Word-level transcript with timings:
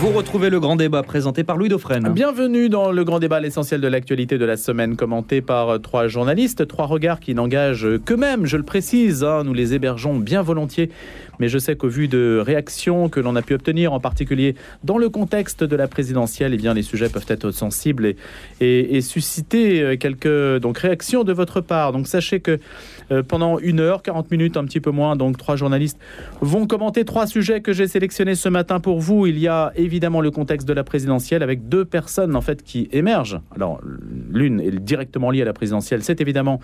Vous 0.00 0.08
retrouvez 0.08 0.50
le 0.50 0.58
grand 0.58 0.76
débat 0.76 1.02
présenté 1.02 1.44
par 1.44 1.56
Louis 1.56 1.68
Dauphren. 1.68 2.08
Bienvenue 2.12 2.68
dans 2.68 2.90
le 2.90 3.04
grand 3.04 3.18
débat, 3.20 3.40
l'essentiel 3.40 3.80
de 3.80 3.86
l'actualité 3.88 4.38
de 4.38 4.44
la 4.44 4.56
semaine, 4.56 4.96
commenté 4.96 5.42
par 5.42 5.80
trois 5.80 6.08
journalistes, 6.08 6.66
trois 6.66 6.86
regards 6.86 7.20
qui 7.20 7.34
n'engagent 7.34 7.86
qu'eux-mêmes, 8.04 8.46
je 8.46 8.56
le 8.56 8.62
précise. 8.62 9.22
hein, 9.22 9.44
nous 9.44 9.52
les 9.52 9.74
hébergeons 9.74 10.16
bien 10.16 10.42
volontiers, 10.42 10.90
mais 11.38 11.48
je 11.48 11.58
sais 11.58 11.76
qu'au 11.76 11.88
vu 11.88 12.08
de 12.08 12.42
réactions 12.44 13.08
que 13.10 13.20
l'on 13.20 13.36
a 13.36 13.42
pu 13.42 13.54
obtenir, 13.54 13.92
en 13.92 14.00
particulier 14.00 14.54
dans 14.82 14.98
le 14.98 15.08
contexte 15.08 15.62
de 15.62 15.76
la 15.76 15.86
présidentielle, 15.88 16.52
eh 16.54 16.56
bien 16.56 16.74
les 16.74 16.82
sujets 16.82 17.08
peuvent 17.10 17.26
être 17.28 17.50
sensibles 17.50 18.06
et, 18.06 18.16
et- 18.96 19.00
susciter 19.02 19.98
quelques 19.98 20.56
donc 20.58 20.78
réactions 20.78 21.22
de 21.22 21.32
votre 21.32 21.60
part. 21.60 21.92
Donc 21.92 22.06
sachez 22.08 22.40
que 22.40 22.52
euh, 22.52 22.58
pendant 23.26 23.58
une 23.58 23.80
heure, 23.80 24.02
40 24.02 24.30
minutes, 24.30 24.56
un 24.56 24.64
petit 24.64 24.80
peu 24.80 24.90
moins, 24.90 25.16
donc 25.16 25.36
trois 25.36 25.56
journalistes 25.56 25.98
vont 26.40 26.66
commenter 26.66 27.04
trois 27.04 27.26
sujets 27.26 27.60
que 27.60 27.72
j'ai 27.72 27.86
sélectionnés 27.86 28.34
ce 28.34 28.48
matin 28.48 28.80
pour 28.80 29.00
vous. 29.00 29.26
Il 29.26 29.38
y 29.38 29.48
a 29.48 29.72
évidemment 29.76 30.20
le 30.20 30.30
contexte 30.30 30.66
de 30.66 30.72
la 30.72 30.84
présidentielle 30.84 31.42
avec 31.42 31.68
deux 31.68 31.84
personnes 31.84 32.36
en 32.36 32.40
fait 32.40 32.62
qui 32.62 32.88
émergent. 32.92 33.40
Alors 33.54 33.80
l'une 34.30 34.60
est 34.60 34.70
directement 34.70 35.30
liée 35.30 35.42
à 35.42 35.46
la 35.46 35.52
présidentielle, 35.52 36.02
c'est 36.02 36.20
évidemment 36.20 36.60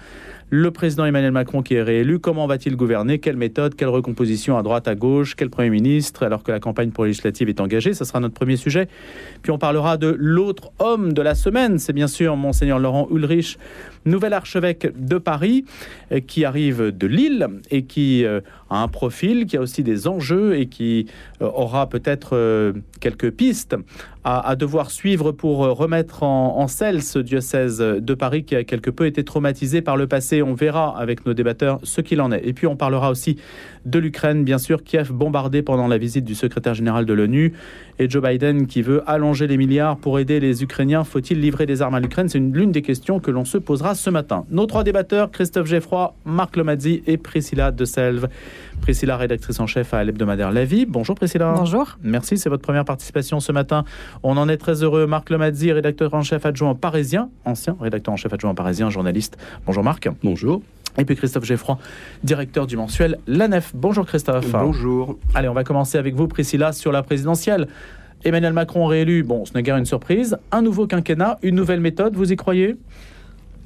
le 0.50 0.70
président 0.70 1.04
Emmanuel 1.04 1.32
Macron 1.32 1.62
qui 1.62 1.74
est 1.74 1.82
réélu. 1.82 2.18
Comment 2.18 2.46
va-t-il 2.46 2.74
gouverner? 2.74 3.18
Quelle 3.18 3.36
méthode 3.36 3.74
Quelle 3.74 3.88
recomposition 3.88 4.56
à 4.56 4.62
droite, 4.62 4.88
à 4.88 4.94
gauche? 4.94 5.34
Quel 5.36 5.50
Premier 5.50 5.70
ministre? 5.70 6.24
Alors 6.24 6.42
que 6.42 6.50
la 6.50 6.60
campagne 6.60 6.90
pour 6.90 7.04
législative 7.04 7.48
est 7.48 7.60
engagée 7.60 7.92
Ce 7.92 8.04
sera 8.04 8.20
notre 8.20 8.34
premier 8.34 8.56
sujet. 8.56 8.88
Puis 9.42 9.52
on 9.52 9.58
parlera 9.58 9.96
de 9.98 10.14
l'autre 10.18 10.70
homme 10.78 11.12
de 11.12 11.20
la 11.20 11.34
semaine. 11.34 11.78
C'est 11.78 11.92
bien 11.92 12.06
sûr 12.06 12.36
Monseigneur 12.36 12.78
Laurent 12.78 13.08
Ulrich, 13.10 13.58
nouvel 14.06 14.32
archevêque 14.32 14.88
de 14.96 15.18
Paris, 15.18 15.64
euh, 16.12 16.20
qui 16.20 16.44
arrive 16.44 16.96
de 16.96 17.06
Lille 17.06 17.48
et 17.70 17.82
qui 17.82 18.24
euh, 18.24 18.40
un 18.70 18.88
profil, 18.88 19.46
qui 19.46 19.56
a 19.56 19.60
aussi 19.60 19.82
des 19.82 20.08
enjeux 20.08 20.58
et 20.58 20.66
qui 20.66 21.06
euh, 21.40 21.46
aura 21.46 21.88
peut-être 21.88 22.36
euh, 22.36 22.72
quelques 23.00 23.30
pistes 23.30 23.77
à, 24.24 24.47
à 24.47 24.56
devoir 24.56 24.91
suivre 24.91 25.33
pour 25.33 25.64
euh, 25.64 25.72
remettre 25.72 26.22
en, 26.22 26.58
en 26.58 26.69
selle 26.69 27.02
ce 27.02 27.19
diocèse 27.19 27.78
de 27.78 28.14
Paris 28.14 28.44
qui 28.44 28.56
a 28.56 28.64
quelque 28.64 28.91
peu 28.91 29.06
été 29.06 29.24
traumatisé 29.24 29.80
par 29.80 29.96
le 29.96 30.06
passé. 30.06 30.42
On 30.42 30.55
verra 30.55 30.98
avec 30.98 31.24
nos 31.27 31.34
débatteurs 31.34 31.80
ce 31.83 32.00
qu'il 32.00 32.20
en 32.20 32.30
est. 32.33 32.46
Et 32.46 32.52
puis 32.52 32.66
on 32.66 32.77
parlera 32.77 33.11
aussi 33.11 33.39
de 33.89 33.98
l'Ukraine, 33.98 34.44
bien 34.44 34.58
sûr, 34.58 34.83
Kiev 34.84 35.12
bombardé 35.12 35.62
pendant 35.62 35.86
la 35.89 35.98
visite 35.98 36.25
du 36.25 36.34
secrétaire 36.34 36.75
général 36.75 37.06
de 37.06 37.12
l'ONU 37.12 37.53
et 37.98 38.08
Joe 38.08 38.22
Biden 38.22 38.67
qui 38.67 38.83
veut 38.83 39.03
allonger 39.08 39.47
les 39.47 39.56
milliards 39.56 39.97
pour 39.97 40.19
aider 40.19 40.41
les 40.41 40.62
Ukrainiens. 40.62 41.05
Faut-il 41.05 41.41
livrer 41.41 41.67
des 41.67 41.80
armes 41.83 41.95
à 41.95 42.00
l'Ukraine? 42.00 42.28
C'est 42.28 42.39
une- 42.39 42.53
l'une 42.53 42.70
des 42.72 42.83
questions 42.83 43.19
que 43.20 43.30
l'on 43.30 43.45
se 43.45 43.56
posera 43.58 43.95
ce 43.95 44.11
matin. 44.11 44.45
Nos 44.50 44.67
trois 44.67 44.84
débatteurs, 44.84 45.30
Christophe 45.30 45.67
Geffroy, 45.69 46.14
Marc 46.25 46.56
Lomazzi 46.56 47.03
et 47.06 47.17
Priscilla 47.17 47.70
de 47.70 47.84
Selve. 47.84 48.28
Priscilla, 48.83 49.17
rédactrice 49.17 49.58
en 49.61 49.67
chef 49.67 49.95
à 49.95 50.05
l'hebdomadaire 50.05 50.52
La 50.52 50.64
Vie. 50.64 50.86
Bonjour 50.86 51.14
Priscilla. 51.17 51.55
Bonjour. 51.56 51.98
Merci, 52.02 52.39
c'est 52.39 52.48
votre 52.48 52.62
première 52.62 52.84
participation 52.84 53.41
ce 53.41 53.52
matin. 53.52 53.84
On 54.23 54.36
en 54.36 54.48
est 54.48 54.56
très 54.58 54.83
heureux. 54.83 55.06
Marc 55.06 55.30
Lomazzi, 55.30 55.73
rédacteur 55.73 56.14
en 56.14 56.23
chef 56.23 56.47
adjoint 56.47 56.75
parisien, 56.75 57.30
ancien 57.45 57.77
rédacteur 57.80 58.14
en 58.14 58.17
chef 58.17 58.33
adjoint 58.33 58.55
parisien, 58.55 58.91
journaliste. 58.91 59.36
Bonjour 59.67 59.83
Marc. 59.83 60.08
Bonjour. 60.23 60.62
Et 60.97 61.05
puis 61.05 61.14
Christophe 61.17 61.44
Geffroy, 61.44 61.78
directeur 62.25 62.67
du 62.67 62.77
mensuel 62.77 63.19
La 63.27 63.48
Nef. 63.48 63.72
Bonjour 63.75 64.06
Christophe. 64.06 64.50
Bonjour. 64.50 65.19
Allez, 65.34 65.48
on 65.48 65.55
va 65.55 65.64
commencer 65.64 65.98
avec 65.98 66.14
vous, 66.14 66.27
Priscilla, 66.27 66.72
sur 66.72 66.92
la 66.92 67.03
présidentielle. 67.03 67.69
Emmanuel 68.25 68.53
Macron 68.53 68.86
réélu, 68.86 69.22
bon, 69.22 69.45
ce 69.45 69.55
n'est 69.55 69.62
guère 69.62 69.77
une 69.77 69.86
surprise. 69.86 70.39
Un 70.50 70.62
nouveau 70.62 70.86
quinquennat, 70.86 71.39
une 71.42 71.55
nouvelle 71.55 71.80
méthode, 71.80 72.17
vous 72.17 72.33
y 72.33 72.36
croyez? 72.36 72.77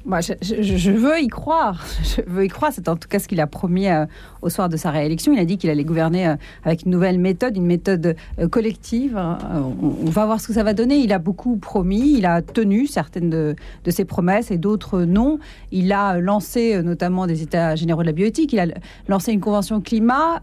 Moi, 0.05 0.19
je, 0.21 0.91
veux 0.91 1.21
y 1.21 1.27
croire. 1.27 1.85
Je 2.03 2.21
veux 2.27 2.43
y 2.43 2.49
croire. 2.49 2.71
C'est 2.73 2.89
en 2.89 2.97
tout 2.97 3.07
cas 3.07 3.19
ce 3.19 3.27
qu'il 3.27 3.39
a 3.39 3.47
promis 3.47 3.87
euh, 3.87 4.05
au 4.41 4.49
soir 4.49 4.67
de 4.67 4.75
sa 4.75 4.91
réélection. 4.91 5.31
Il 5.31 5.39
a 5.39 5.45
dit 5.45 5.57
qu'il 5.57 5.69
allait 5.69 5.85
gouverner 5.85 6.27
euh, 6.27 6.35
avec 6.63 6.83
une 6.83 6.91
nouvelle 6.91 7.19
méthode, 7.19 7.55
une 7.55 7.65
méthode 7.65 8.15
euh, 8.39 8.47
collective. 8.49 9.15
Euh, 9.17 9.61
on, 9.81 10.09
va 10.09 10.25
voir 10.25 10.41
ce 10.41 10.47
que 10.47 10.53
ça 10.53 10.63
va 10.63 10.73
donner. 10.73 10.97
Il 10.97 11.13
a 11.13 11.19
beaucoup 11.19 11.55
promis. 11.55 12.17
Il 12.17 12.25
a 12.25 12.41
tenu 12.41 12.85
certaines 12.85 13.29
de, 13.29 13.55
de 13.85 13.91
ses 13.91 14.03
promesses 14.03 14.51
et 14.51 14.57
d'autres 14.57 15.03
non. 15.03 15.39
Il 15.71 15.93
a 15.93 16.19
lancé 16.19 16.81
notamment 16.83 17.25
des 17.25 17.41
États 17.41 17.75
généraux 17.75 18.01
de 18.01 18.07
la 18.07 18.13
bioéthique. 18.13 18.51
Il 18.51 18.59
a 18.59 18.67
lancé 19.07 19.31
une 19.31 19.39
convention 19.39 19.79
climat 19.79 20.41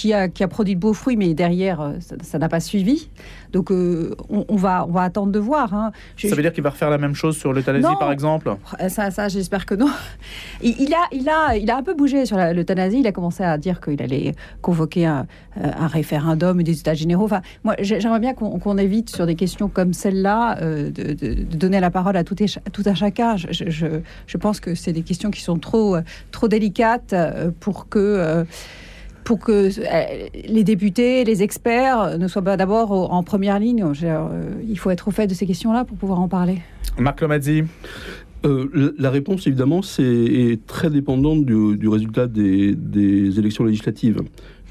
qui, 0.00 0.14
a, 0.14 0.28
qui 0.28 0.42
a 0.42 0.48
produit 0.48 0.74
de 0.76 0.80
beaux 0.80 0.94
fruits, 0.94 1.18
mais 1.18 1.34
derrière, 1.34 1.82
euh, 1.82 1.92
ça 2.22 2.38
n'a 2.38 2.48
pas 2.48 2.60
suivi. 2.60 3.10
Donc, 3.52 3.70
euh, 3.70 4.14
on, 4.30 4.46
on 4.48 4.56
va, 4.56 4.86
on 4.88 4.92
va 4.92 5.02
attendre 5.02 5.30
de 5.30 5.38
voir. 5.38 5.74
hein. 5.74 5.92
Je- 6.16 6.28
Ça 6.28 6.34
veut 6.34 6.40
dire 6.40 6.54
qu'il 6.54 6.62
va 6.62 6.70
refaire 6.70 6.88
la 6.88 6.96
même 6.96 7.14
chose 7.14 7.36
sur 7.36 7.52
l'euthanasie, 7.52 7.86
par 7.98 8.10
exemple? 8.10 8.48
Euh, 8.80 8.88
Ça, 8.88 9.10
ça 9.10 9.28
j'espère 9.28 9.66
que 9.66 9.74
non. 9.74 9.90
Il, 10.62 10.74
il 10.80 10.94
a, 10.94 11.04
il, 11.12 11.28
a, 11.28 11.54
il 11.56 11.70
a 11.70 11.76
un 11.76 11.82
peu 11.82 11.92
bougé 11.94 12.24
sur 12.24 12.38
l'euthanasie. 12.38 13.00
Il 13.00 13.06
a 13.06 13.12
commencé 13.12 13.42
à 13.42 13.58
dire 13.58 13.80
qu'il 13.82 14.00
allait 14.00 14.34
convoquer 14.62 15.04
un, 15.04 15.26
euh, 15.58 15.70
un 15.78 15.86
référendum 15.86 16.58
et 16.60 16.64
des 16.64 16.78
états 16.80 16.94
généraux. 16.94 17.24
Enfin, 17.24 17.42
moi, 17.62 17.74
j'ai- 17.80 18.00
j'aimerais 18.00 18.20
bien 18.20 18.32
qu'on 18.32 18.78
évite 18.78 19.10
sur 19.10 19.26
des 19.26 19.34
questions 19.34 19.68
comme 19.68 19.92
celle-là 19.92 20.58
euh, 20.62 20.90
de, 20.90 21.12
de- 21.12 21.34
de 21.34 21.56
donner 21.56 21.80
la 21.80 21.90
parole 21.90 22.16
à 22.16 22.24
tout, 22.24 22.42
et 22.42 22.46
tout 22.72 22.84
un 22.86 22.94
chacun. 22.94 23.36
Je, 23.36 23.48
je- 23.50 24.00
je, 24.26 24.36
pense 24.38 24.60
que 24.60 24.74
c'est 24.74 24.92
des 24.94 25.02
questions 25.02 25.30
qui 25.30 25.42
sont 25.42 25.58
trop, 25.58 25.96
trop 26.30 26.48
délicates 26.48 27.14
pour 27.60 27.88
que. 27.90 27.98
euh, 27.98 28.44
pour 29.24 29.38
que 29.38 29.68
euh, 29.68 30.28
les 30.48 30.64
députés, 30.64 31.24
les 31.24 31.42
experts 31.42 32.18
ne 32.18 32.28
soient 32.28 32.42
pas 32.42 32.56
d'abord 32.56 33.12
en 33.12 33.22
première 33.22 33.58
ligne. 33.58 33.84
Euh, 34.02 34.50
il 34.68 34.78
faut 34.78 34.90
être 34.90 35.08
au 35.08 35.10
fait 35.10 35.26
de 35.26 35.34
ces 35.34 35.46
questions-là 35.46 35.84
pour 35.84 35.96
pouvoir 35.96 36.20
en 36.20 36.28
parler. 36.28 36.58
Marc 36.98 37.20
Lomazzi 37.20 37.62
Euh, 38.46 38.70
la- 38.72 38.90
la 38.98 39.10
réponse, 39.10 39.46
évidemment, 39.46 39.82
c'est 39.82 40.02
est 40.02 40.66
très 40.66 40.88
dépendante 40.88 41.44
du, 41.44 41.76
du 41.76 41.88
résultat 41.88 42.26
des, 42.26 42.74
des 42.74 43.38
élections 43.38 43.64
législatives 43.64 44.22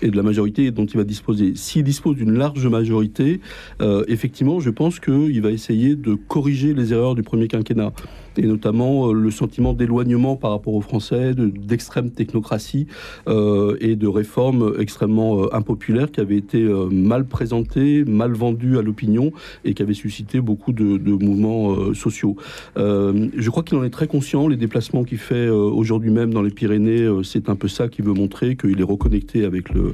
et 0.01 0.09
de 0.09 0.17
la 0.17 0.23
majorité 0.23 0.71
dont 0.71 0.87
il 0.87 0.97
va 0.97 1.03
disposer. 1.03 1.53
S'il 1.53 1.83
dispose 1.83 2.15
d'une 2.15 2.31
large 2.33 2.65
majorité, 2.65 3.41
euh, 3.83 4.03
effectivement, 4.07 4.59
je 4.59 4.71
pense 4.71 4.99
qu'il 4.99 5.39
va 5.43 5.51
essayer 5.51 5.95
de 5.95 6.15
corriger 6.15 6.73
les 6.73 6.93
erreurs 6.93 7.13
du 7.13 7.21
premier 7.21 7.47
quinquennat, 7.47 7.91
et 8.37 8.43
notamment 8.45 9.09
euh, 9.09 9.13
le 9.13 9.31
sentiment 9.31 9.73
d'éloignement 9.73 10.35
par 10.35 10.51
rapport 10.51 10.73
aux 10.73 10.81
Français, 10.81 11.33
de- 11.33 11.47
d'extrême 11.47 12.11
technocratie 12.11 12.87
euh, 13.27 13.75
et 13.81 13.95
de 13.95 14.07
réformes 14.07 14.73
extrêmement 14.79 15.43
euh, 15.43 15.55
impopulaires 15.55 16.11
qui 16.11 16.19
avaient 16.19 16.37
été 16.37 16.63
mal 16.91 17.25
présentées, 17.25 18.03
mal 18.05 18.31
vendues 18.33 18.77
à 18.77 18.81
l'opinion 18.81 19.31
et 19.65 19.73
qui 19.73 19.81
avaient 19.81 19.93
suscité 19.93 20.41
beaucoup 20.41 20.73
de, 20.73 20.83
mouvements 21.19 21.93
sociaux. 21.93 22.35
Je 22.75 23.49
crois 23.49 23.63
qu'il 23.63 23.77
en 23.77 23.83
est 23.83 23.89
très 23.89 24.07
conscient. 24.07 24.47
Les 24.47 24.57
déplacements 24.57 25.03
qu'il 25.03 25.17
fait 25.17 25.49
aujourd'hui 25.49 26.11
même 26.11 26.33
dans 26.33 26.41
les 26.41 26.51
Pyrénées, 26.51 27.07
c'est 27.23 27.49
un 27.49 27.55
peu 27.55 27.67
ça 27.67 27.87
qu'il 27.87 28.05
veut 28.05 28.13
montrer, 28.13 28.55
qu'il 28.55 28.79
est 28.79 28.83
reconnecté 28.83 29.43
avec 29.45 29.69
le, 29.73 29.93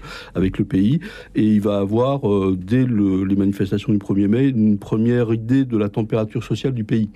pays. 0.65 0.99
Et 1.35 1.43
il 1.43 1.61
va 1.61 1.77
avoir, 1.79 2.21
dès 2.55 2.85
le- 2.85 3.23
les 3.23 3.35
manifestations 3.35 3.91
du 3.91 3.99
1er 3.99 4.27
mai, 4.27 4.47
une 4.49 4.77
première 4.77 5.33
idée 5.33 5.65
de 5.65 5.77
la 5.77 5.89
température 5.89 6.43
sociale 6.43 6.73
du 6.73 6.83
pays. 6.83 7.09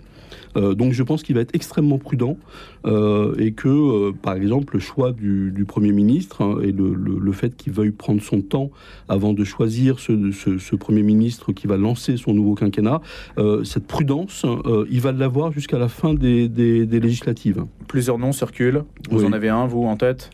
Euh, 0.58 0.74
donc 0.74 0.94
je 0.94 1.04
pense 1.04 1.22
qu'il 1.24 1.36
va 1.36 1.42
être 1.42 1.54
extrêmement 1.54 1.98
prudent 2.00 2.38
euh, 2.86 3.36
et 3.38 3.52
que, 3.52 3.68
euh, 3.68 4.12
par 4.20 4.36
exemple, 4.36 4.74
le 4.76 4.80
choix 4.80 5.12
du, 5.12 5.52
du 5.52 5.66
Premier 5.66 5.92
ministre 5.92 6.42
hein, 6.44 6.58
et 6.64 6.72
le, 6.72 6.94
le- 6.94 7.20
le 7.20 7.32
fait 7.32 7.56
qu'il 7.56 7.72
veuille 7.74 7.92
prendre 7.92 8.22
son 8.22 8.42
temps 8.42 8.72
avant 9.08 9.34
de 9.34 9.44
choisir 9.44 10.00
ce, 10.00 10.32
ce- 10.32 10.58
ce 10.58 10.76
Premier 10.76 11.04
ministre 11.04 11.52
qui 11.54 11.68
va 11.68 11.78
lancer 11.78 12.18
son 12.18 12.34
nouveau 12.34 12.56
quinquennat, 12.56 13.02
cette 13.64 13.86
prudence, 13.88 14.46
il 14.90 15.02
va 15.02 15.12
l'avoir 15.12 15.52
jusqu'à 15.52 15.78
la 15.78 15.88
fin 15.90 16.14
des, 16.14 16.48
des- 16.50 16.86
des 16.86 17.00
législatives. 17.00 17.64
Plusieurs 17.88 18.18
noms 18.18 18.32
circulent. 18.32 18.84
Vous 19.10 19.20
Oui. 19.20 19.26
en 19.26 19.34
avez 19.34 19.50
un, 19.50 19.66
vous, 19.68 19.84
en 19.84 19.98
tête? 19.98 20.30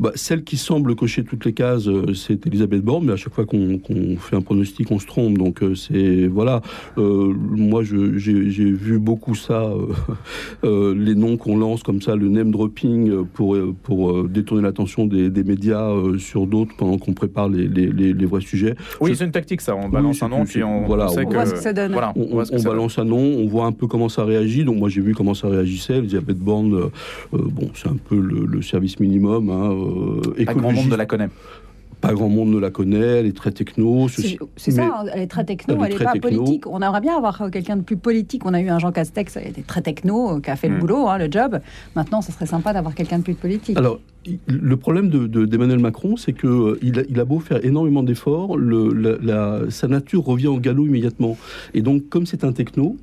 Bah, 0.00 0.10
celle 0.14 0.42
qui 0.44 0.56
semble 0.56 0.94
cocher 0.96 1.24
toutes 1.24 1.44
les 1.44 1.52
cases, 1.52 1.88
c'est 2.14 2.46
Elisabeth 2.46 2.82
Borne, 2.82 3.06
mais 3.06 3.12
à 3.12 3.16
chaque 3.16 3.34
fois 3.34 3.46
qu'on 3.46 3.80
fait 4.18 4.36
un 4.36 4.40
pronostic, 4.40 4.90
on 4.90 4.98
se 4.98 5.06
trompe. 5.06 5.38
Donc 5.38 5.62
c'est 5.74 6.26
voilà. 6.26 6.60
Moi, 6.96 7.82
j'ai 7.84 8.70
vu 8.70 8.98
beaucoup 8.98 9.31
ça, 9.34 9.62
euh, 9.64 9.86
euh, 10.64 10.94
les 10.94 11.14
noms 11.14 11.36
qu'on 11.36 11.56
lance 11.56 11.82
comme 11.82 12.00
ça, 12.02 12.14
le 12.16 12.28
name 12.28 12.50
dropping 12.50 13.10
euh, 13.10 13.22
pour 13.24 13.56
pour 13.82 14.10
euh, 14.12 14.28
détourner 14.28 14.62
l'attention 14.62 15.06
des, 15.06 15.30
des 15.30 15.44
médias 15.44 15.90
euh, 15.90 16.18
sur 16.18 16.46
d'autres 16.46 16.72
pendant 16.76 16.98
qu'on 16.98 17.12
prépare 17.12 17.48
les, 17.48 17.66
les, 17.68 17.86
les- 17.86 18.12
les 18.12 18.26
vrais 18.26 18.40
sujets. 18.40 18.74
Oui, 19.00 19.10
Je- 19.10 19.14
c'est 19.16 19.24
une 19.24 19.30
tactique, 19.32 19.60
ça. 19.60 19.74
On 19.76 19.88
balance 19.88 20.22
un 20.22 20.28
nom, 20.28 20.44
puis 20.44 20.62
on, 20.62 20.84
voilà, 20.86 21.06
on 21.06 21.08
sait 21.08 21.24
on 21.24 21.28
que... 21.28 21.34
voit 21.34 21.46
ce 21.46 21.54
que 21.54 21.60
ça 21.60 21.72
donne. 21.72 21.92
Voilà, 21.92 22.12
On, 22.16 22.36
donne. 22.42 22.62
balance 22.62 22.98
un 22.98 23.04
nom, 23.04 23.18
on 23.18 23.46
voit 23.46 23.66
un 23.66 23.72
peu 23.72 23.86
comment 23.86 24.08
ça 24.08 24.24
réagit. 24.24 24.64
Donc 24.64 24.76
moi 24.78 24.88
j'ai 24.88 25.00
vu 25.00 25.14
comment 25.14 25.34
ça 25.34 25.48
réagissait. 25.48 25.98
Elisabeth 25.98 26.38
Borne, 26.38 26.90
bon, 27.32 27.70
c'est 27.74 27.88
un 27.88 27.96
peu 28.08 28.18
le, 28.20 28.46
le 28.46 28.62
service 28.62 29.00
minimum. 29.00 29.50
Hein, 29.50 29.72
euh, 29.72 30.44
Pas 30.44 30.54
grand 30.54 30.72
monde 30.72 30.88
ne 30.88 30.96
la 30.96 31.06
connaît. 31.06 31.28
Pas 32.02 32.12
grand 32.14 32.28
monde 32.28 32.50
ne 32.50 32.58
la 32.58 32.70
connaît, 32.70 32.98
elle 33.20 33.26
est 33.26 33.36
très 33.36 33.52
techno. 33.52 34.08
C'est 34.56 34.70
ça, 34.72 34.82
hein, 34.84 35.04
elle 35.14 35.22
est 35.22 35.26
très 35.28 35.44
techno, 35.44 35.74
elle 35.76 35.80
est 35.80 35.94
elle 35.94 35.98
n'est 36.00 36.04
pas 36.04 36.12
techno. 36.12 36.42
politique. 36.42 36.66
On 36.66 36.80
aimerait 36.82 37.00
bien 37.00 37.16
avoir 37.16 37.48
quelqu'un 37.50 37.76
de 37.76 37.82
plus 37.82 37.96
politique. 37.96 38.44
On 38.44 38.52
a 38.54 38.60
eu 38.60 38.68
un 38.68 38.78
Jean 38.80 38.90
Castex, 38.92 39.38
il 39.40 39.50
était 39.50 39.62
très 39.62 39.82
techno, 39.82 40.36
euh, 40.36 40.40
qui 40.40 40.50
a 40.50 40.56
fait 40.56 40.68
Mm. 40.68 40.74
le 40.74 40.78
boulot, 40.80 41.08
hein, 41.08 41.16
le 41.18 41.30
job. 41.30 41.60
Maintenant, 41.94 42.20
ça 42.20 42.32
serait 42.32 42.46
sympa 42.46 42.72
d'avoir 42.72 42.94
quelqu'un 42.96 43.18
de 43.18 43.22
plus 43.22 43.34
politique. 43.34 43.78
Alors, 43.78 44.00
le 44.48 44.76
problème 44.76 45.08
de- 45.10 45.26
de- 45.28 45.46
d'Emmanuel 45.46 45.78
Macron, 45.78 46.16
c'est 46.16 46.32
que 46.32 46.46
euh, 46.48 46.78
il, 46.82 46.98
a, 46.98 47.02
il 47.08 47.18
a 47.20 47.24
beau 47.24 47.38
faire 47.38 47.64
énormément 47.64 48.02
d'efforts, 48.02 48.56
le- 48.56 48.92
la- 48.92 49.18
la- 49.62 49.70
sa 49.70 49.86
nature 49.86 50.24
revient 50.24 50.48
au 50.48 50.58
galop 50.58 50.86
immédiatement. 50.86 51.36
Et 51.72 51.82
donc, 51.82 52.08
comme 52.08 52.26
c'est 52.26 52.42
un 52.44 52.52
techno, 52.52 52.96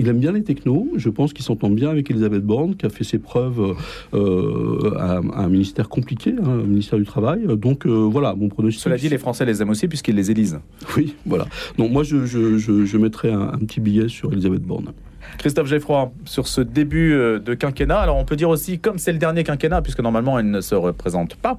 il 0.00 0.08
aime 0.08 0.18
bien 0.18 0.32
les 0.32 0.42
technos. 0.42 0.88
Je 0.96 1.08
pense 1.08 1.32
qu'il 1.32 1.44
s'entend 1.44 1.70
bien 1.70 1.90
avec 1.90 2.10
Elisabeth 2.10 2.44
Borne, 2.44 2.74
qui 2.76 2.86
a 2.86 2.90
fait 2.90 3.04
ses 3.04 3.18
preuves 3.18 3.76
euh, 4.14 4.94
à, 4.98 5.18
un 5.18 5.48
ministère 5.48 5.88
compliqué, 5.88 6.34
hein, 6.42 6.48
un 6.48 6.66
ministère 6.66 6.98
du 6.98 7.04
Travail. 7.04 7.46
Donc 7.56 7.86
voilà, 7.86 8.34
mon 8.34 8.48
pronostic. 8.48 8.82
Cela 8.82 8.96
dit, 8.96 9.08
les 9.08 9.18
Français 9.18 9.44
les 9.44 9.62
aiment 9.62 9.70
aussi 9.70 9.88
puisqu'ils 9.88 10.16
les 10.16 10.30
élisent. 10.30 10.60
Oui, 10.96 11.14
voilà. 11.26 11.46
Donc 11.78 11.90
moi, 11.90 12.02
je, 12.02 12.26
je, 12.26 12.58
je, 12.58 12.96
mettrai 12.96 13.30
un, 13.32 13.52
un, 13.52 13.58
petit 13.58 13.80
billet 13.80 14.08
sur 14.08 14.32
Elisabeth 14.32 14.62
Borne. 14.62 14.92
Christophe 15.38 15.68
Geffroy, 15.68 16.12
sur 16.24 16.46
ce 16.46 16.60
début 16.60 17.12
euh, 17.12 17.38
de 17.38 17.54
quinquennat, 17.54 17.98
alors 17.98 18.16
on 18.16 18.24
peut 18.24 18.36
dire 18.36 18.48
aussi, 18.48 18.78
comme 18.78 18.98
c'est 18.98 19.12
le 19.12 19.18
dernier 19.18 19.44
quinquennat, 19.44 19.82
puisque 19.82 20.00
normalement 20.00 20.38
elle 20.38 20.50
ne 20.50 20.60
se 20.60 20.74
représente 20.74 21.34
pas, 21.34 21.58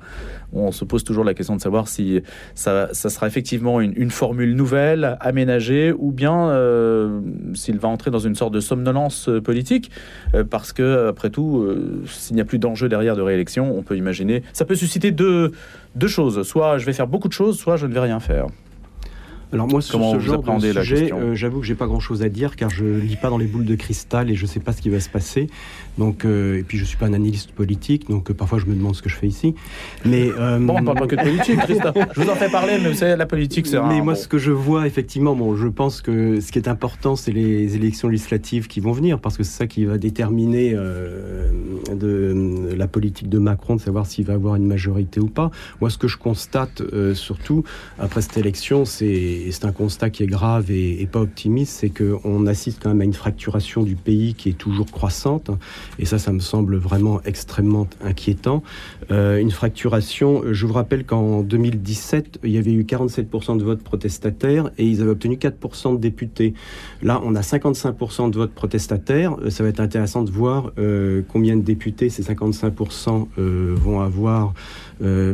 on 0.54 0.72
se 0.72 0.86
pose 0.86 1.04
toujours 1.04 1.24
la 1.24 1.34
question 1.34 1.56
de 1.56 1.62
savoir 1.62 1.88
si 1.88 2.22
ça, 2.56 2.94
sera 2.94 3.28
effectivement 3.28 3.82
une, 3.82 4.12
formule 4.12 4.56
nouvelle, 4.56 5.18
aménagée, 5.20 5.94
ou 5.98 6.12
bien 6.12 6.50
euh, 6.50 7.22
s'il 7.54 7.80
va 7.80 7.88
entrer 7.88 8.12
dans 8.12 8.20
une 8.20 8.36
sorte 8.36 8.54
de 8.54 8.60
somnolence 8.60 9.30
euh, 9.30 9.42
politique, 9.42 9.92
parce 10.50 10.74
que, 10.74 11.08
après 11.08 11.30
tout, 11.30 11.68
s'il 12.06 12.36
n'y 12.36 12.42
a 12.42 12.46
plus 12.46 12.60
d'enjeu 12.60 12.90
derrière 12.90 13.16
de 13.16 13.22
réélection, 13.22 13.78
on 13.78 13.84
peut 13.84 13.98
imaginer, 13.98 14.44
ça 14.54 14.66
peut 14.66 14.76
susciter 14.76 15.12
deux, 15.12 15.52
deux 15.96 16.08
choses, 16.08 16.44
soit 16.44 16.78
je 16.78 16.86
vais 16.86 16.94
faire 16.94 17.08
beaucoup 17.08 17.28
de 17.28 17.34
choses, 17.34 17.58
soit 17.58 17.78
je 17.78 17.86
ne 17.86 17.94
vais 17.94 18.00
rien 18.00 18.20
faire. 18.20 18.48
Alors 19.54 19.68
moi, 19.68 19.82
sur 19.82 20.00
ce 20.00 20.20
genre 20.20 20.42
de 20.42 20.72
sujet, 20.72 21.12
euh, 21.12 21.36
j'avoue 21.36 21.60
que 21.60 21.66
j'ai 21.66 21.76
pas 21.76 21.88
grand-chose 21.88 22.24
à 22.24 22.30
dire 22.30 22.56
car 22.56 22.70
je 22.70 22.86
lis 22.86 23.18
pas 23.18 23.30
dans 23.30 23.38
les 23.38 23.48
boules 23.48 23.66
de 23.66 23.76
cristal 23.76 24.30
et 24.30 24.36
je 24.36 24.46
sais 24.46 24.62
pas 24.62 24.72
ce 24.72 24.82
qui 24.82 24.90
va 24.90 25.00
se 25.00 25.10
passer. 25.10 25.48
Donc, 25.98 26.24
euh, 26.24 26.60
et 26.60 26.64
puis 26.64 26.78
je 26.78 26.86
suis 26.86 26.96
pas 26.96 27.08
un 27.08 27.14
analyste 27.14 27.52
politique, 27.52 28.10
donc 28.10 28.32
euh, 28.32 28.34
parfois 28.34 28.60
je 28.60 28.66
me 28.66 28.76
demande 28.76 28.96
ce 28.96 29.02
que 29.02 29.10
je 29.10 29.16
fais 29.16 29.28
ici. 29.28 29.54
Mais 30.06 30.30
bon, 30.60 30.78
on 30.80 30.84
parle 30.84 31.00
pas 31.00 31.08
que 31.08 31.16
de 31.16 31.22
politique, 31.22 31.60
Christophe. 31.60 31.96
Je 32.16 32.22
vous 32.22 32.30
en 32.30 32.36
fais 32.36 32.50
parler, 32.50 32.78
mais 32.82 32.90
vous 32.90 32.98
savez, 32.98 33.18
la 33.18 33.26
politique, 33.26 33.68
c'est. 33.68 33.82
Mais 33.82 34.02
moi, 34.02 34.16
ce 34.16 34.28
que 34.28 34.38
je 34.38 34.52
vois 34.52 34.88
effectivement, 34.88 35.36
bon, 35.36 35.56
je 35.56 35.68
pense 35.68 36.02
que 36.02 36.40
ce 36.40 36.52
qui 36.52 36.60
est 36.60 36.70
important, 36.70 37.16
c'est 37.18 37.34
les 37.34 37.76
élections 37.76 38.08
législatives 38.08 38.68
qui 38.68 38.80
vont 38.80 38.94
venir, 38.94 39.20
parce 39.20 39.38
que 39.38 39.44
c'est 39.44 39.58
ça 39.58 39.68
qui 39.68 39.84
va 39.84 39.98
déterminer 39.98 40.74
de 41.92 42.74
la 42.76 42.88
politique 42.88 43.28
de 43.28 43.38
Macron, 43.38 43.76
de 43.76 43.82
savoir 43.82 44.06
s'il 44.06 44.26
va 44.26 44.34
avoir 44.34 44.56
une 44.56 44.66
majorité 44.66 45.20
ou 45.20 45.28
pas. 45.28 45.52
Moi, 45.82 45.90
ce 45.90 45.98
que 45.98 46.08
je 46.08 46.18
constate 46.18 46.82
surtout 47.14 47.64
après 48.00 48.22
cette 48.22 48.38
élection, 48.38 48.86
c'est 48.86 49.41
c'est 49.50 49.66
un 49.66 49.72
constat 49.72 50.10
qui 50.10 50.24
est 50.24 50.28
grave 50.28 50.72
et, 50.72 51.08
pas 51.12 51.22
optimiste, 51.22 51.80
c'est 51.80 51.90
qu'on 51.90 52.46
assiste 52.48 52.82
quand 52.82 52.90
même 52.90 53.02
à 53.02 53.04
une 53.06 53.14
fracturation 53.14 53.84
du 53.84 53.96
pays 53.96 54.34
qui 54.34 54.50
est 54.50 54.58
toujours 54.58 54.86
croissante. 54.92 55.50
Et 56.00 56.06
ça, 56.06 56.20
ça 56.20 56.32
me 56.32 56.40
semble 56.40 56.78
vraiment 56.78 57.22
extrêmement 57.26 57.88
inquiétant. 58.04 58.64
Euh, 59.10 59.38
une 59.38 59.52
fracturation, 59.52 60.44
je 60.52 60.66
vous 60.66 60.74
rappelle 60.74 61.06
qu'en 61.06 61.42
2017, 61.42 62.40
il 62.44 62.52
y 62.52 62.58
avait 62.58 62.74
eu 62.74 62.84
47% 62.84 63.58
de 63.58 63.64
votes 63.64 63.84
protestataires 63.84 64.72
et 64.78 64.86
ils 64.86 65.02
avaient 65.02 65.12
obtenu 65.12 65.36
4% 65.36 65.96
de 65.96 66.00
députés. 66.00 66.54
Là, 67.02 67.22
on 67.24 67.36
a 67.36 67.42
55% 67.42 68.30
de 68.30 68.38
votes 68.38 68.54
protestataires. 68.54 69.36
Euh, 69.42 69.50
ça 69.50 69.64
va 69.64 69.70
être 69.70 69.80
intéressant 69.80 70.24
de 70.24 70.32
voir 70.32 70.72
euh, 70.78 71.22
combien 71.28 71.56
de 71.56 71.62
députés 71.62 72.10
ces 72.10 72.24
55% 72.24 73.28
vont 73.38 74.02
avoir. 74.02 74.54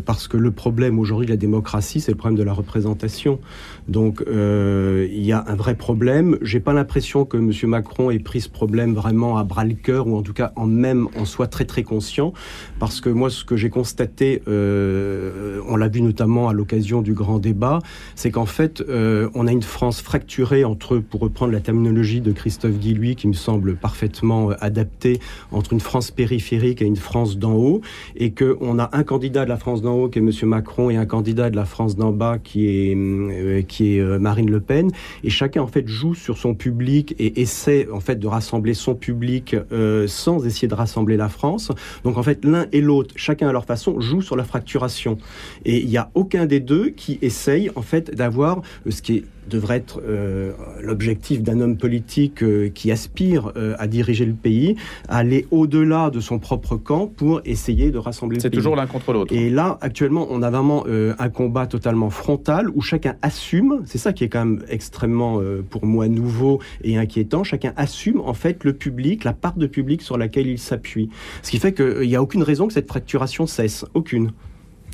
Parce 0.06 0.28
que 0.28 0.38
le 0.38 0.52
problème 0.52 1.00
aujourd'hui 1.00 1.26
de 1.26 1.32
la 1.32 1.38
démocratie, 1.38 2.00
c'est 2.00 2.12
le 2.12 2.18
problème 2.18 2.38
de 2.38 2.44
la 2.44 2.54
représentation. 2.54 3.40
Donc 3.88 4.24
euh, 4.28 5.08
il 5.12 5.26
y 5.26 5.32
a 5.32 5.44
un 5.48 5.56
vrai 5.56 5.76
problème. 5.76 6.38
J'ai 6.42 6.60
pas 6.60 6.74
l'impression 6.74 7.26
que 7.26 7.38
M. 7.38 7.52
Macron 7.70 8.12
ait 8.12 8.20
pris 8.20 8.42
ce 8.42 8.50
problème 8.50 8.94
vraiment 8.94 9.38
à 9.38 9.44
bras 9.44 9.64
le 9.64 9.74
cœur, 9.74 10.08
ou 10.08 10.16
en 10.16 10.22
tout 10.22 10.34
cas 10.34 10.52
en 10.56 10.66
même 10.66 11.08
en 11.16 11.26
soit 11.26 11.48
très 11.48 11.66
très 11.66 11.84
conscient, 11.84 12.34
parce 12.80 13.02
que 13.02 13.10
moi 13.10 13.30
ce 13.30 13.44
que 13.44 13.56
j'ai 13.56 13.70
constaté, 13.70 14.42
euh, 14.48 15.62
on 15.68 15.78
l'a 15.78 15.88
vu 15.88 16.02
notamment 16.02 16.50
à 16.50 16.54
l'occasion 16.54 17.02
du 17.02 17.14
grand 17.14 17.40
débat, 17.40 17.80
c'est 18.16 18.32
qu'en 18.32 18.46
fait 18.46 18.82
euh, 18.82 19.30
on 19.34 19.48
a 19.48 19.52
une 19.52 19.64
France 19.64 20.02
fracturée 20.02 20.64
entre, 20.66 20.98
pour 20.98 21.22
reprendre 21.22 21.54
la 21.54 21.60
terminologie 21.60 22.22
de 22.22 22.32
Christophe 22.32 22.78
Guilluy, 22.78 23.16
qui 23.16 23.28
me 23.28 23.34
semble 23.34 23.76
parfaitement 23.76 24.50
adaptée, 24.60 25.20
entre 25.52 25.74
une 25.74 25.80
France 25.80 26.12
périphérique 26.12 26.82
et 26.82 26.86
une 26.86 26.96
France 26.96 27.38
d'en 27.38 27.54
haut, 27.54 27.82
et 28.16 28.32
qu'on 28.32 28.80
a 28.80 28.90
un 28.94 29.04
candidat 29.04 29.44
de 29.44 29.50
la 29.50 29.57
France 29.58 29.82
d'en 29.82 29.94
haut 29.94 30.10
qui 30.10 30.20
est 30.20 30.22
M. 30.22 30.32
Macron 30.44 30.90
et 30.90 30.98
un 30.98 31.06
candidat 31.06 31.50
de 31.50 31.56
la 31.56 31.66
France 31.66 31.96
d'en 31.96 32.12
bas 32.12 32.38
qui 32.38 32.68
est 32.68 33.68
qui 33.68 33.96
est 33.96 34.00
euh, 34.00 34.20
Marine 34.20 34.50
Le 34.50 34.60
Pen, 34.60 34.92
et 35.24 35.30
chacun 35.30 35.62
en 35.62 35.68
fait 35.68 35.88
joue 35.88 36.16
sur 36.16 36.38
son 36.38 36.54
public 36.54 37.16
et 37.20 37.42
essaie 37.42 37.88
en 37.92 38.00
fait 38.00 38.18
de 38.18 38.28
rassembler 38.28 38.74
son 38.74 38.96
public 38.96 39.56
euh, 39.72 40.08
sans 40.08 40.46
essayer 40.46 40.68
de 40.68 40.76
rassembler 40.76 41.18
la 41.18 41.30
France. 41.30 41.72
Donc 42.04 42.18
en 42.18 42.24
fait 42.24 42.46
l'un 42.46 42.68
et 42.72 42.82
l'autre, 42.82 43.14
chacun 43.18 43.50
à 43.50 43.52
leur 43.52 43.66
façon, 43.66 44.00
joue 44.00 44.22
sur 44.22 44.36
la 44.36 44.44
fracturation. 44.44 45.18
Et 45.66 45.80
il 45.80 45.88
n'y 45.88 45.98
a 45.98 46.10
aucun 46.14 46.46
des 46.46 46.60
deux 46.60 46.90
qui 46.90 47.20
essaye 47.22 47.70
en 47.76 47.82
fait 47.82 48.14
d'avoir 48.14 48.62
euh, 48.86 48.92
ce 48.92 49.02
qui 49.02 49.18
est 49.18 49.24
devrait 49.48 49.78
être 49.78 50.02
euh, 50.06 50.52
l'objectif 50.82 51.42
d'un 51.42 51.60
homme 51.60 51.78
politique 51.78 52.44
euh, 52.44 52.70
qui 52.70 52.92
aspire 52.92 53.52
euh, 53.56 53.76
à 53.80 53.88
diriger 53.88 54.26
le 54.26 54.34
pays, 54.34 54.76
aller 55.08 55.48
au-delà 55.52 56.10
de 56.10 56.20
son 56.20 56.40
propre 56.40 56.76
camp 56.76 57.08
pour 57.08 57.42
essayer 57.46 57.92
de 57.92 57.98
rassembler 57.98 58.38
le 58.38 58.42
pays. 58.42 58.50
C'est 58.50 58.56
toujours 58.56 58.76
l'un 58.76 58.88
contre 58.88 59.14
l'autre. 59.14 59.34
Et 59.34 59.50
là, 59.50 59.78
actuellement, 59.82 60.28
on 60.30 60.42
a 60.42 60.50
vraiment 60.50 60.86
un 60.88 61.30
combat 61.30 61.68
totalement 61.68 62.10
frontal 62.10 62.70
où 62.74 62.82
chacun 62.82 63.16
assume, 63.22 63.82
c'est 63.86 63.98
ça 63.98 64.14
qui 64.14 64.24
est 64.24 64.30
quand 64.30 64.46
même 64.46 64.64
extrêmement 64.70 65.42
pour 65.70 65.86
moi 65.86 66.08
nouveau 66.08 66.60
et 66.84 66.98
inquiétant, 66.98 67.44
chacun 67.44 67.74
assume 67.76 68.22
en 68.22 68.34
fait 68.34 68.64
le 68.64 68.74
public, 68.74 69.24
la 69.24 69.34
part 69.34 69.56
de 69.56 69.68
public 69.68 70.02
sur 70.02 70.18
laquelle 70.18 70.48
il 70.48 70.60
s'appuie. 70.60 71.10
Ce 71.42 71.52
qui 71.52 71.60
fait 71.60 71.74
qu'il 71.74 72.08
n'y 72.08 72.16
a 72.16 72.22
aucune 72.22 72.44
raison 72.44 72.68
que 72.68 72.74
cette 72.74 72.88
fracturation 72.88 73.48
cesse, 73.48 73.86
aucune. 73.94 74.32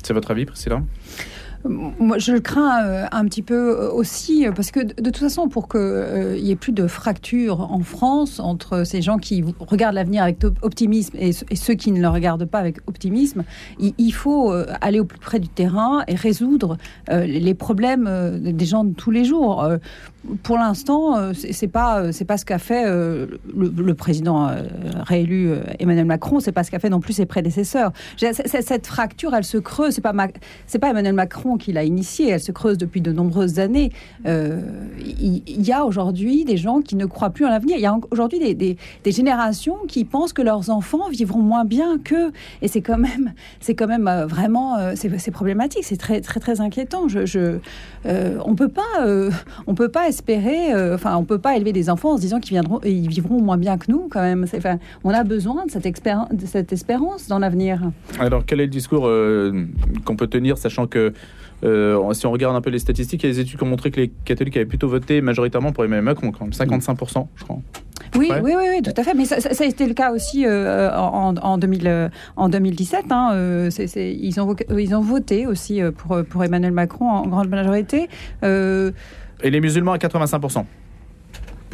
C'est 0.02 0.12
votre 0.12 0.30
avis, 0.30 0.44
Priscilla? 0.44 0.82
Moi, 1.66 2.18
je 2.18 2.32
le 2.32 2.40
crains 2.40 2.84
euh, 2.84 3.06
un 3.10 3.24
petit 3.24 3.42
peu 3.42 3.54
euh, 3.54 3.90
aussi, 3.90 4.46
parce 4.54 4.70
que 4.70 4.80
de, 4.80 4.92
toute 4.92 5.16
façon, 5.16 5.48
pour 5.48 5.68
qu'il 5.68 5.80
euh, 5.80 6.38
n'y 6.38 6.50
ait 6.50 6.56
plus 6.56 6.72
de 6.72 6.86
fracture 6.86 7.72
en 7.72 7.80
France 7.80 8.38
entre 8.38 8.84
ces 8.84 9.00
gens 9.00 9.18
qui 9.18 9.42
regardent 9.58 9.94
l'avenir 9.94 10.22
avec 10.22 10.44
optimisme 10.62 11.16
et, 11.18 11.32
ceux 11.32 11.74
qui 11.74 11.92
ne 11.92 12.00
le 12.00 12.08
regardent 12.08 12.44
pas 12.44 12.58
avec 12.58 12.78
optimisme, 12.86 13.44
il, 13.78 14.12
faut 14.12 14.52
aller 14.80 15.00
au 15.00 15.04
plus 15.04 15.18
près 15.18 15.40
du 15.40 15.48
terrain 15.48 16.04
et 16.06 16.14
résoudre 16.14 16.76
les 17.10 17.54
problèmes 17.54 18.40
des 18.40 18.66
gens 18.66 18.84
de 18.84 18.92
tous 18.92 19.10
les 19.10 19.24
jours 19.24 19.66
pour 20.42 20.56
l'instant, 20.56 21.16
euh, 21.16 21.32
c'est 21.34 21.68
pas 21.68 22.00
euh, 22.00 22.12
c'est 22.12 22.24
pas 22.24 22.38
ce 22.38 22.44
qu'a 22.44 22.58
fait 22.58 22.84
euh, 22.86 23.26
le, 23.54 23.94
président 23.94 24.50
réélu 25.06 25.52
Emmanuel 25.78 26.04
Macron. 26.04 26.40
C'est 26.40 26.52
pas 26.52 26.64
ce 26.64 26.70
qu'a 26.70 26.78
fait 26.78 26.90
non 26.90 27.00
plus 27.00 27.14
ses 27.14 27.26
prédécesseurs. 27.26 27.92
Cette 28.16 28.86
fracture, 28.86 29.34
elle 29.34 29.44
se 29.44 29.58
creuse. 29.58 29.94
C'est 29.94 30.00
pas 30.00 30.12
c'est 30.66 30.78
pas 30.78 30.90
Emmanuel 30.90 31.14
Macron 31.14 31.53
qui 31.56 31.72
l'a 31.72 31.84
initiée. 31.84 32.28
Elle 32.30 32.40
se 32.40 32.52
creuse 32.52 32.78
depuis 32.78 33.00
de 33.00 33.12
nombreuses 33.12 33.58
années. 33.58 33.90
Il 34.24 35.42
y, 35.46 35.72
a 35.72 35.84
aujourd'hui 35.84 36.44
des 36.44 36.56
gens 36.56 36.80
qui 36.80 36.96
ne 36.96 37.06
croient 37.06 37.30
plus 37.30 37.44
en 37.44 37.50
l'avenir. 37.50 37.76
Il 37.76 37.82
y 37.82 37.86
a 37.86 37.96
aujourd'hui 38.10 38.38
des, 38.38 38.54
des, 39.04 39.12
générations 39.12 39.78
qui 39.88 40.04
pensent 40.04 40.32
que 40.32 40.42
leurs 40.42 40.70
enfants 40.70 41.08
vivront 41.10 41.40
moins 41.40 41.64
bien 41.64 41.98
qu'eux. 41.98 42.32
Et 42.62 42.68
c'est 42.68 42.80
quand 42.80 42.98
même 42.98 43.32
c'est 43.60 43.74
quand 43.74 43.86
même 43.86 44.10
vraiment 44.28 44.76
c'est 44.94 45.30
problématique. 45.30 45.84
C'est 45.84 45.96
très 45.96 46.20
très 46.20 46.40
très 46.40 46.60
inquiétant. 46.60 47.08
Je, 47.08 47.26
je 47.26 47.58
on 48.04 48.54
peut 48.54 48.68
pas 48.68 48.82
on 49.66 49.74
peut 49.74 49.88
pas 49.88 50.08
espérer, 50.08 50.72
euh, 50.72 50.94
enfin, 50.94 51.16
on 51.16 51.24
peut 51.24 51.38
pas 51.38 51.56
élever 51.56 51.72
des 51.72 51.90
enfants 51.90 52.12
en 52.12 52.16
se 52.16 52.22
disant 52.22 52.40
qu'ils 52.40 52.52
viendront, 52.52 52.80
ils 52.84 53.08
vivront 53.08 53.40
moins 53.40 53.56
bien 53.56 53.78
que 53.78 53.90
nous, 53.90 54.08
quand 54.10 54.20
même. 54.20 54.46
Enfin, 54.56 54.78
on 55.02 55.10
a 55.10 55.24
besoin 55.24 55.66
de 55.66 55.70
cette, 55.70 55.84
de 55.84 56.46
cette 56.46 56.72
espérance 56.72 57.28
dans 57.28 57.38
l'avenir. 57.38 57.80
Alors, 58.18 58.44
quel 58.46 58.60
est 58.60 58.66
le 58.66 58.70
discours 58.70 59.06
euh, 59.06 59.66
qu'on 60.04 60.16
peut 60.16 60.26
tenir, 60.26 60.58
sachant 60.58 60.86
que 60.86 61.12
euh, 61.62 62.12
si 62.12 62.26
on 62.26 62.32
regarde 62.32 62.56
un 62.56 62.60
peu 62.60 62.70
les 62.70 62.78
statistiques, 62.78 63.22
il 63.22 63.26
y 63.26 63.30
a 63.30 63.32
des 63.32 63.40
études 63.40 63.58
qui 63.58 63.64
ont 63.64 63.68
montré 63.68 63.90
que 63.90 64.00
les 64.00 64.08
catholiques 64.24 64.56
avaient 64.56 64.66
plutôt 64.66 64.88
voté 64.88 65.20
majoritairement 65.20 65.72
pour 65.72 65.84
Emmanuel 65.84 66.04
Macron, 66.04 66.32
quand 66.32 66.44
même 66.44 66.50
55%, 66.50 67.26
je 67.36 67.44
crois. 67.44 67.58
Oui, 68.16 68.30
oui, 68.42 68.52
oui, 68.56 68.82
tout 68.82 68.92
à 68.96 69.02
fait. 69.02 69.14
Mais 69.14 69.24
ça, 69.24 69.36
a 69.36 69.66
été 69.66 69.86
le 69.86 69.94
cas 69.94 70.12
aussi 70.12 70.46
en, 70.46 71.34
en, 71.36 71.58
2000, 71.58 72.10
en 72.36 72.48
2017. 72.48 73.06
Hein, 73.10 73.68
ils, 73.96 74.40
ont, 74.40 74.54
ils 74.76 74.94
ont 74.94 75.00
voté 75.00 75.46
aussi 75.46 75.80
pour, 75.96 76.22
pour 76.24 76.44
Emmanuel 76.44 76.72
Macron 76.72 77.08
en 77.08 77.26
grande 77.26 77.48
majorité. 77.48 78.08
Et 78.42 79.50
les 79.50 79.60
musulmans 79.60 79.92
à 79.92 79.96
85%. 79.96 80.64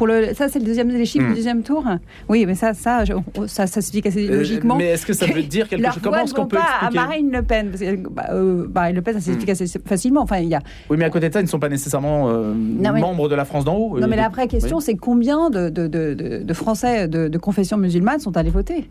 Pour 0.01 0.07
le, 0.07 0.33
ça, 0.33 0.49
c'est 0.49 0.57
le 0.57 0.65
deuxième, 0.65 0.89
les 0.89 1.05
chiffres 1.05 1.27
du 1.27 1.31
hmm. 1.31 1.35
deuxième 1.35 1.61
tour. 1.61 1.85
Oui, 2.27 2.47
mais 2.47 2.55
ça, 2.55 2.73
ça, 2.73 3.03
ça, 3.05 3.45
ça 3.45 3.67
s'explique 3.67 4.07
assez 4.07 4.27
euh, 4.27 4.37
logiquement. 4.37 4.75
mais 4.75 4.87
est-ce 4.87 5.05
que 5.05 5.13
ça 5.13 5.27
veut 5.27 5.43
dire 5.43 5.69
quelque 5.69 5.85
chose? 5.91 6.01
Comment 6.01 6.23
est-ce 6.23 6.33
qu'on 6.33 6.47
peut 6.47 6.57
pas 6.57 6.87
à 6.87 6.89
Marine 6.89 7.29
Le 7.31 7.43
Pen 7.43 7.69
parce 7.69 7.81
que, 7.81 8.09
bah, 8.09 8.29
euh, 8.31 8.67
Marine 8.73 8.95
Le 8.95 9.03
Pen, 9.03 9.13
ça 9.13 9.19
s'explique 9.19 9.49
hmm. 9.49 9.63
assez 9.63 9.79
facilement. 9.85 10.21
Enfin, 10.21 10.39
il 10.39 10.47
y 10.47 10.55
a. 10.55 10.61
Oui, 10.89 10.97
mais 10.97 11.05
à 11.05 11.11
côté 11.11 11.29
de 11.29 11.33
ça, 11.33 11.39
ils 11.39 11.43
ne 11.43 11.49
sont 11.49 11.59
pas 11.59 11.69
nécessairement 11.69 12.31
euh, 12.31 12.51
membres 12.51 13.29
de 13.29 13.35
la 13.35 13.45
France 13.45 13.63
d'en 13.63 13.75
haut. 13.75 13.99
Non, 13.99 14.07
mais 14.07 14.15
la 14.15 14.29
vraie 14.29 14.47
question, 14.47 14.79
c'est 14.79 14.95
combien 14.95 15.51
de, 15.51 15.69
de, 15.69 15.85
de, 15.85 16.41
de 16.43 16.53
Français 16.55 17.07
de, 17.07 17.37
confession 17.37 17.77
musulmane 17.77 18.19
sont 18.19 18.35
allés 18.37 18.49
voter? 18.49 18.89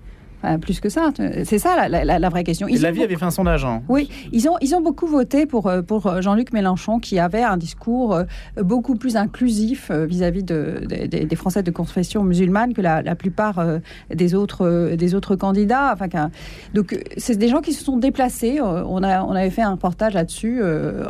Plus 0.60 0.80
que 0.80 0.88
ça. 0.88 1.10
C'est 1.44 1.58
ça 1.58 1.88
la, 1.88 2.28
vraie 2.28 2.44
question. 2.44 2.68
Ils 2.68 2.80
la 2.80 2.90
vie 2.90 3.02
avait 3.02 3.16
fait 3.16 3.24
un 3.24 3.30
sondage. 3.30 3.64
Hein. 3.64 3.82
Oui, 3.88 4.08
ils 4.32 4.48
ont, 4.48 4.56
ils 4.60 4.74
ont 4.74 4.80
beaucoup 4.80 5.06
voté 5.06 5.46
pour, 5.46 5.70
pour 5.86 6.20
Jean-Luc 6.22 6.52
Mélenchon, 6.52 6.98
qui 6.98 7.18
avait 7.18 7.42
un 7.42 7.56
discours 7.56 8.18
beaucoup 8.60 8.94
plus 8.94 9.16
inclusif 9.16 9.90
vis-à-vis 9.90 10.42
de, 10.42 10.80
des 10.86 11.36
Français 11.36 11.62
de 11.62 11.70
confession 11.70 12.22
musulmane 12.22 12.72
que 12.74 12.80
la, 12.80 13.14
plupart 13.14 13.64
des, 14.12 14.34
autres, 14.34 14.94
des 14.94 15.14
autres 15.14 15.36
candidats. 15.36 15.92
Enfin, 15.92 16.30
donc, 16.74 16.98
c'est 17.16 17.36
des 17.36 17.48
gens 17.48 17.60
qui 17.60 17.72
se 17.72 17.84
sont 17.84 17.96
déplacés. 17.96 18.60
On, 18.60 19.02
a, 19.02 19.22
on 19.22 19.32
avait 19.32 19.50
fait 19.50 19.62
un 19.62 19.72
reportage 19.72 20.14
là-dessus 20.14 20.62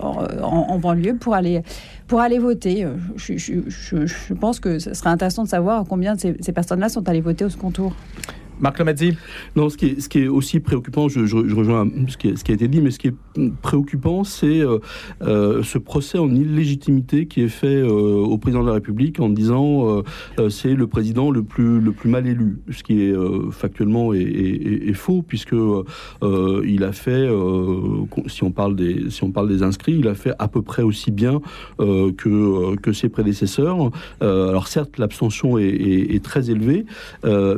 en, 0.02 0.26
en, 0.42 0.78
banlieue 0.78 1.16
pour 1.16 1.34
aller 1.34 1.62
pour 2.10 2.20
aller 2.20 2.40
voter. 2.40 2.84
Euh, 2.84 2.96
je, 3.16 4.34
pense 4.34 4.58
que 4.58 4.80
ce 4.80 4.92
serait 4.94 5.10
intéressant 5.10 5.44
de 5.44 5.48
savoir 5.48 5.84
combien 5.88 6.16
de 6.16 6.20
ces, 6.20 6.36
ces 6.40 6.52
personnes-là 6.52 6.88
sont 6.88 7.08
allées 7.08 7.20
voter 7.20 7.44
au 7.44 7.48
second 7.48 7.70
tour. 7.70 7.94
Marc 8.60 8.78
Lemazzi 8.78 9.16
Non, 9.56 9.70
ce 9.70 9.76
qui, 9.76 9.86
est, 9.86 10.16
est 10.16 10.28
aussi 10.28 10.60
préoccupant, 10.60 11.08
je, 11.08 11.20
rejoins 11.54 11.88
ce 12.08 12.16
qui, 12.16 12.28
a 12.28 12.54
été 12.54 12.68
dit, 12.68 12.80
mais 12.80 12.90
ce 12.90 12.98
qui 12.98 13.08
est 13.08 13.14
préoccupant, 13.62 14.22
c'est 14.24 14.60
euh, 14.60 14.78
euh, 15.22 15.62
ce 15.62 15.78
procès 15.78 16.18
en 16.18 16.34
illégitimité 16.34 17.26
qui 17.26 17.42
est 17.42 17.48
fait 17.48 17.82
au 17.82 18.36
président 18.38 18.62
de 18.62 18.68
la 18.68 18.74
République 18.74 19.20
en 19.20 19.28
disant 19.28 20.02
c'est 20.48 20.74
le 20.74 20.86
président 20.86 21.30
le 21.30 21.42
plus, 21.42 21.80
le 21.80 21.92
plus 21.92 22.10
mal 22.10 22.26
élu, 22.26 22.58
ce 22.70 22.82
qui 22.82 23.02
est 23.02 23.14
factuellement 23.50 24.12
est, 24.12 24.92
faux, 24.92 25.22
puisque 25.22 25.54
il 26.22 26.84
a 26.84 26.92
fait, 26.92 27.28
si, 28.26 28.44
on 28.44 28.50
parle 28.50 28.76
des, 28.76 29.10
si 29.10 29.24
on 29.24 29.30
parle 29.30 29.48
des 29.48 29.62
inscrits, 29.62 29.96
il 29.98 30.08
a 30.08 30.14
fait 30.14 30.32
à 30.38 30.48
peu 30.48 30.62
près 30.62 30.82
aussi 30.82 31.10
bien 31.10 31.40
que, 31.78 32.76
que 32.76 32.92
ses 32.92 33.08
prédécesseurs. 33.08 33.90
alors 34.20 34.68
certes, 34.68 34.98
l'abstention 34.98 35.58
est, 35.58 35.66
est, 35.66 36.22
très 36.22 36.50
élevée, 36.50 36.84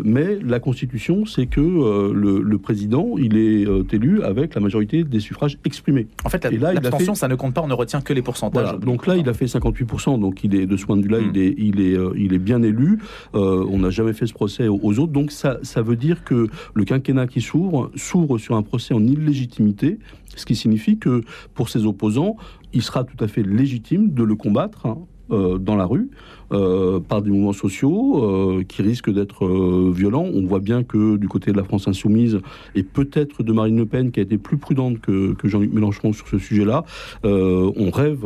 mais 0.05 0.39
la 0.45 0.61
Constitution 0.61 0.92
c'est 1.27 1.47
que 1.47 1.61
euh, 1.61 2.13
le, 2.13 2.59
président, 2.59 3.15
il 3.19 3.37
est 3.37 3.67
euh, 3.67 3.85
élu 3.93 4.23
avec 4.23 4.55
la 4.55 4.61
majorité 4.61 5.05
des 5.05 5.21
suffrages 5.21 5.59
exprimés. 5.65 6.07
En 6.25 6.29
fait, 6.29 6.45
l'abstention, 6.45 7.15
ça 7.15 7.29
ne 7.29 7.35
compte 7.35 7.55
pas, 7.55 7.63
on 7.63 7.67
ne 7.67 7.75
retient 7.75 8.01
que 8.01 8.13
les 8.13 8.23
pourcentages. 8.23 8.79
Donc 8.79 9.07
là, 9.07 9.17
il 9.17 9.29
a 9.29 9.35
fait 9.35 9.47
58%, 9.47 10.21
donc 10.21 10.45
il 10.45 10.55
est, 10.55 10.67
de 10.67 10.77
ce 10.77 10.85
point 10.85 10.97
de 10.97 11.03
vue-là, 11.03 11.19
il, 11.21 11.33
hmm. 11.33 11.37
est, 11.37 11.55
il, 11.57 11.81
est, 11.81 11.97
euh, 11.97 12.13
il 12.17 12.35
est 12.35 12.39
bien 12.39 12.63
élu. 12.63 12.99
on 13.33 13.79
n'a 13.79 13.91
jamais 13.91 14.13
fait 14.13 14.27
ce 14.27 14.35
procès 14.35 14.69
aux, 14.69 14.99
autres, 14.99 15.13
donc 15.13 15.33
ça, 15.33 15.59
ça 15.63 15.83
veut 15.83 15.97
dire 15.97 16.25
que 16.25 16.49
le 16.75 16.85
quinquennat 16.85 17.27
qui 17.27 17.41
s'ouvre, 17.41 17.91
s'ouvre 17.97 18.39
sur 18.39 18.57
un 18.57 18.63
procès 18.63 18.95
en 18.95 19.05
illégitimité, 19.05 19.99
ce 20.37 20.47
qui 20.47 20.57
signifie 20.57 20.99
que 20.99 21.23
pour 21.55 21.69
ses 21.69 21.87
opposants, 21.87 22.37
il 22.73 22.83
sera 22.83 23.05
tout 23.05 23.23
à 23.23 23.29
fait 23.29 23.43
légitime 23.43 24.13
de 24.13 24.23
le 24.23 24.35
combattre 24.35 24.87
hein, 24.87 24.99
dans 25.29 25.77
la 25.77 25.85
rue. 25.85 26.11
Euh, 26.53 27.01
par 27.01 27.23
des 27.23 27.31
mouvements 27.31 27.53
sociaux 27.55 28.25
euh, 28.25 28.65
qui 28.67 28.83
risquent 28.83 29.13
d'être 29.13 29.47
euh, 29.47 29.91
violents. 29.95 30.27
On 30.35 30.45
voit 30.45 30.61
bien 30.61 30.83
que 30.83 31.17
du 31.17 31.27
côté 31.27 31.51
de 31.51 31.57
la 31.57 31.65
France 31.65 31.89
insoumise 31.89 32.41
et 32.75 32.83
peut-être 32.83 33.43
de 33.43 33.53
Marine 33.53 33.77
Le 33.79 33.87
Pen, 33.87 34.11
qui 34.11 34.21
a 34.21 34.23
été 34.23 34.37
plus 34.37 34.59
prudente 34.59 35.01
que, 35.01 35.35
Jean-Luc 35.45 35.73
Mélenchon 35.73 36.13
sur 36.13 36.29
ce 36.29 36.39
sujet-là, 36.39 36.85
on 37.25 37.91
rêve 37.91 38.25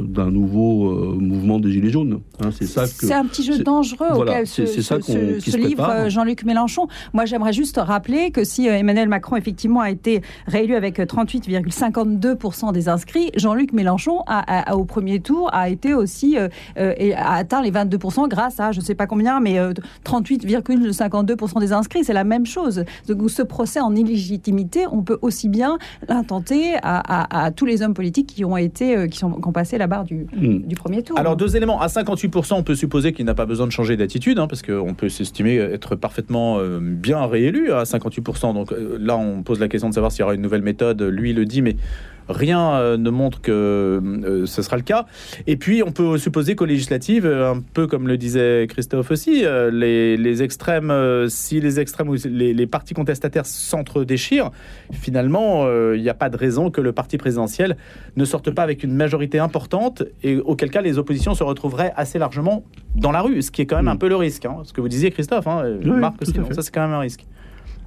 d'un 0.00 0.30
nouveau 0.30 1.14
mouvement 1.18 1.58
des 1.58 1.72
Gilets 1.72 1.90
jaunes. 1.90 2.20
Hein, 2.40 2.50
c'est 2.52 2.66
ça 2.66 2.86
C'est 2.86 3.12
un 3.12 3.24
petit 3.24 3.42
jeu 3.42 3.58
dangereux 3.58 4.08
auquel 4.14 4.46
se, 4.46 4.66
se, 4.66 5.56
livre 5.56 6.08
Jean-Luc 6.08 6.44
Mélenchon. 6.44 6.88
Moi, 7.12 7.24
j'aimerais 7.24 7.52
juste 7.52 7.80
rappeler 7.82 8.30
que 8.30 8.44
si 8.44 8.66
Emmanuel 8.66 9.08
Macron 9.08 9.36
effectivement 9.36 9.80
a 9.80 9.90
été 9.90 10.22
réélu 10.46 10.74
avec 10.74 10.98
38,52% 10.98 12.72
des 12.72 12.88
inscrits, 12.88 13.30
Jean-Luc 13.36 13.72
Mélenchon 13.72 14.20
a, 14.26 14.76
au 14.76 14.84
premier 14.84 15.20
tour 15.20 15.50
a 15.52 15.68
été 15.68 15.94
aussi 15.94 16.36
et 16.76 17.14
a 17.14 17.29
atteint 17.34 17.62
les 17.62 17.70
22% 17.70 18.28
grâce 18.28 18.60
à 18.60 18.72
je 18.72 18.80
ne 18.80 18.84
sais 18.84 18.94
pas 18.94 19.06
combien, 19.06 19.40
mais 19.40 19.56
38,52% 20.04 21.56
euh, 21.56 21.60
des 21.60 21.72
inscrits. 21.72 22.04
C'est 22.04 22.12
la 22.12 22.24
même 22.24 22.46
chose. 22.46 22.84
Donc, 23.08 23.30
ce 23.30 23.42
procès 23.42 23.80
en 23.80 23.94
illégitimité, 23.94 24.86
on 24.90 25.02
peut 25.02 25.18
aussi 25.22 25.48
bien 25.48 25.78
l'intenter 26.08 26.74
à, 26.82 27.50
tous 27.54 27.66
les 27.66 27.82
hommes 27.82 27.94
politiques 27.94 28.28
qui 28.28 28.44
ont 28.44 28.56
été, 28.56 28.96
euh, 28.96 29.06
qui, 29.06 29.18
sont, 29.18 29.38
ont 29.42 29.52
passé 29.52 29.78
la 29.78 29.86
barre 29.86 30.04
du, 30.04 30.26
hmm. 30.36 30.66
du 30.66 30.74
premier 30.74 31.02
tour. 31.02 31.18
Alors 31.18 31.36
deux 31.36 31.56
éléments. 31.56 31.80
À 31.80 31.86
58%, 31.86 32.54
on 32.54 32.62
peut 32.62 32.74
supposer 32.74 33.12
qu'il 33.12 33.24
n'a 33.24 33.34
pas 33.34 33.46
besoin 33.46 33.66
de 33.66 33.72
changer 33.72 33.96
d'attitude, 33.96 34.38
hein, 34.38 34.46
parce 34.46 34.62
qu'on 34.62 34.94
peut 34.94 35.08
s'estimer 35.08 35.56
être 35.56 35.96
parfaitement 35.96 36.58
euh, 36.58 36.78
bien 36.80 37.24
réélu 37.26 37.72
à 37.72 37.84
58%. 37.84 38.54
Donc 38.54 38.72
là, 38.98 39.16
on 39.16 39.42
pose 39.42 39.60
la 39.60 39.68
question 39.68 39.88
de 39.88 39.94
savoir 39.94 40.12
s'il 40.12 40.20
y 40.20 40.22
aura 40.24 40.34
une 40.34 40.42
nouvelle 40.42 40.62
méthode. 40.62 41.02
Lui, 41.02 41.30
il 41.30 41.36
le 41.36 41.44
dit, 41.44 41.62
mais 41.62 41.76
Rien 42.30 42.74
euh, 42.74 42.96
ne 42.96 43.10
montre 43.10 43.40
que 43.40 43.50
euh, 43.52 44.46
ce 44.46 44.62
sera 44.62 44.76
le 44.76 44.82
cas. 44.82 45.06
Et 45.46 45.56
puis, 45.56 45.82
on 45.82 45.92
peut 45.92 46.16
supposer 46.16 46.54
qu'aux 46.54 46.64
législatives, 46.64 47.26
euh, 47.26 47.52
un 47.52 47.60
peu 47.60 47.86
comme 47.86 48.06
le 48.08 48.16
disait 48.16 48.66
Christophe 48.68 49.10
aussi, 49.10 49.44
les, 49.72 50.42
extrêmes, 50.42 50.92
si 51.28 51.60
les 51.60 51.80
extrêmes 51.80 52.08
ou 52.08 52.16
les, 52.24 52.66
partis 52.66 52.94
contestataires 52.94 53.46
s'entre-déchirent, 53.46 54.50
finalement, 54.92 55.66
il 55.92 56.00
n'y 56.00 56.08
a 56.08 56.14
pas 56.14 56.28
de 56.28 56.36
raison 56.36 56.70
que 56.70 56.80
le 56.80 56.92
parti 56.92 57.18
présidentiel 57.18 57.76
ne 58.16 58.24
sorte 58.24 58.50
pas 58.50 58.62
avec 58.62 58.84
une 58.84 58.94
majorité 58.94 59.38
importante 59.38 60.02
et 60.22 60.38
auquel 60.38 60.70
cas 60.70 60.82
les 60.82 60.98
oppositions 60.98 61.34
se 61.34 61.42
retrouveraient 61.42 61.92
assez 61.96 62.18
largement 62.18 62.64
dans 62.94 63.10
la 63.10 63.22
rue, 63.22 63.42
ce 63.42 63.50
qui 63.50 63.62
est 63.62 63.66
quand 63.66 63.76
même 63.76 63.88
un 63.88 63.96
peu 63.96 64.08
le 64.08 64.16
risque. 64.16 64.44
Hein. 64.44 64.58
Ce 64.64 64.72
que 64.72 64.80
vous 64.80 64.88
disiez, 64.88 65.10
Christophe, 65.10 65.46
hein, 65.46 65.64
Marc, 65.84 66.24
ça 66.24 66.62
c'est 66.62 66.72
quand 66.72 66.82
même 66.82 66.94
un 66.94 67.00
risque. 67.00 67.26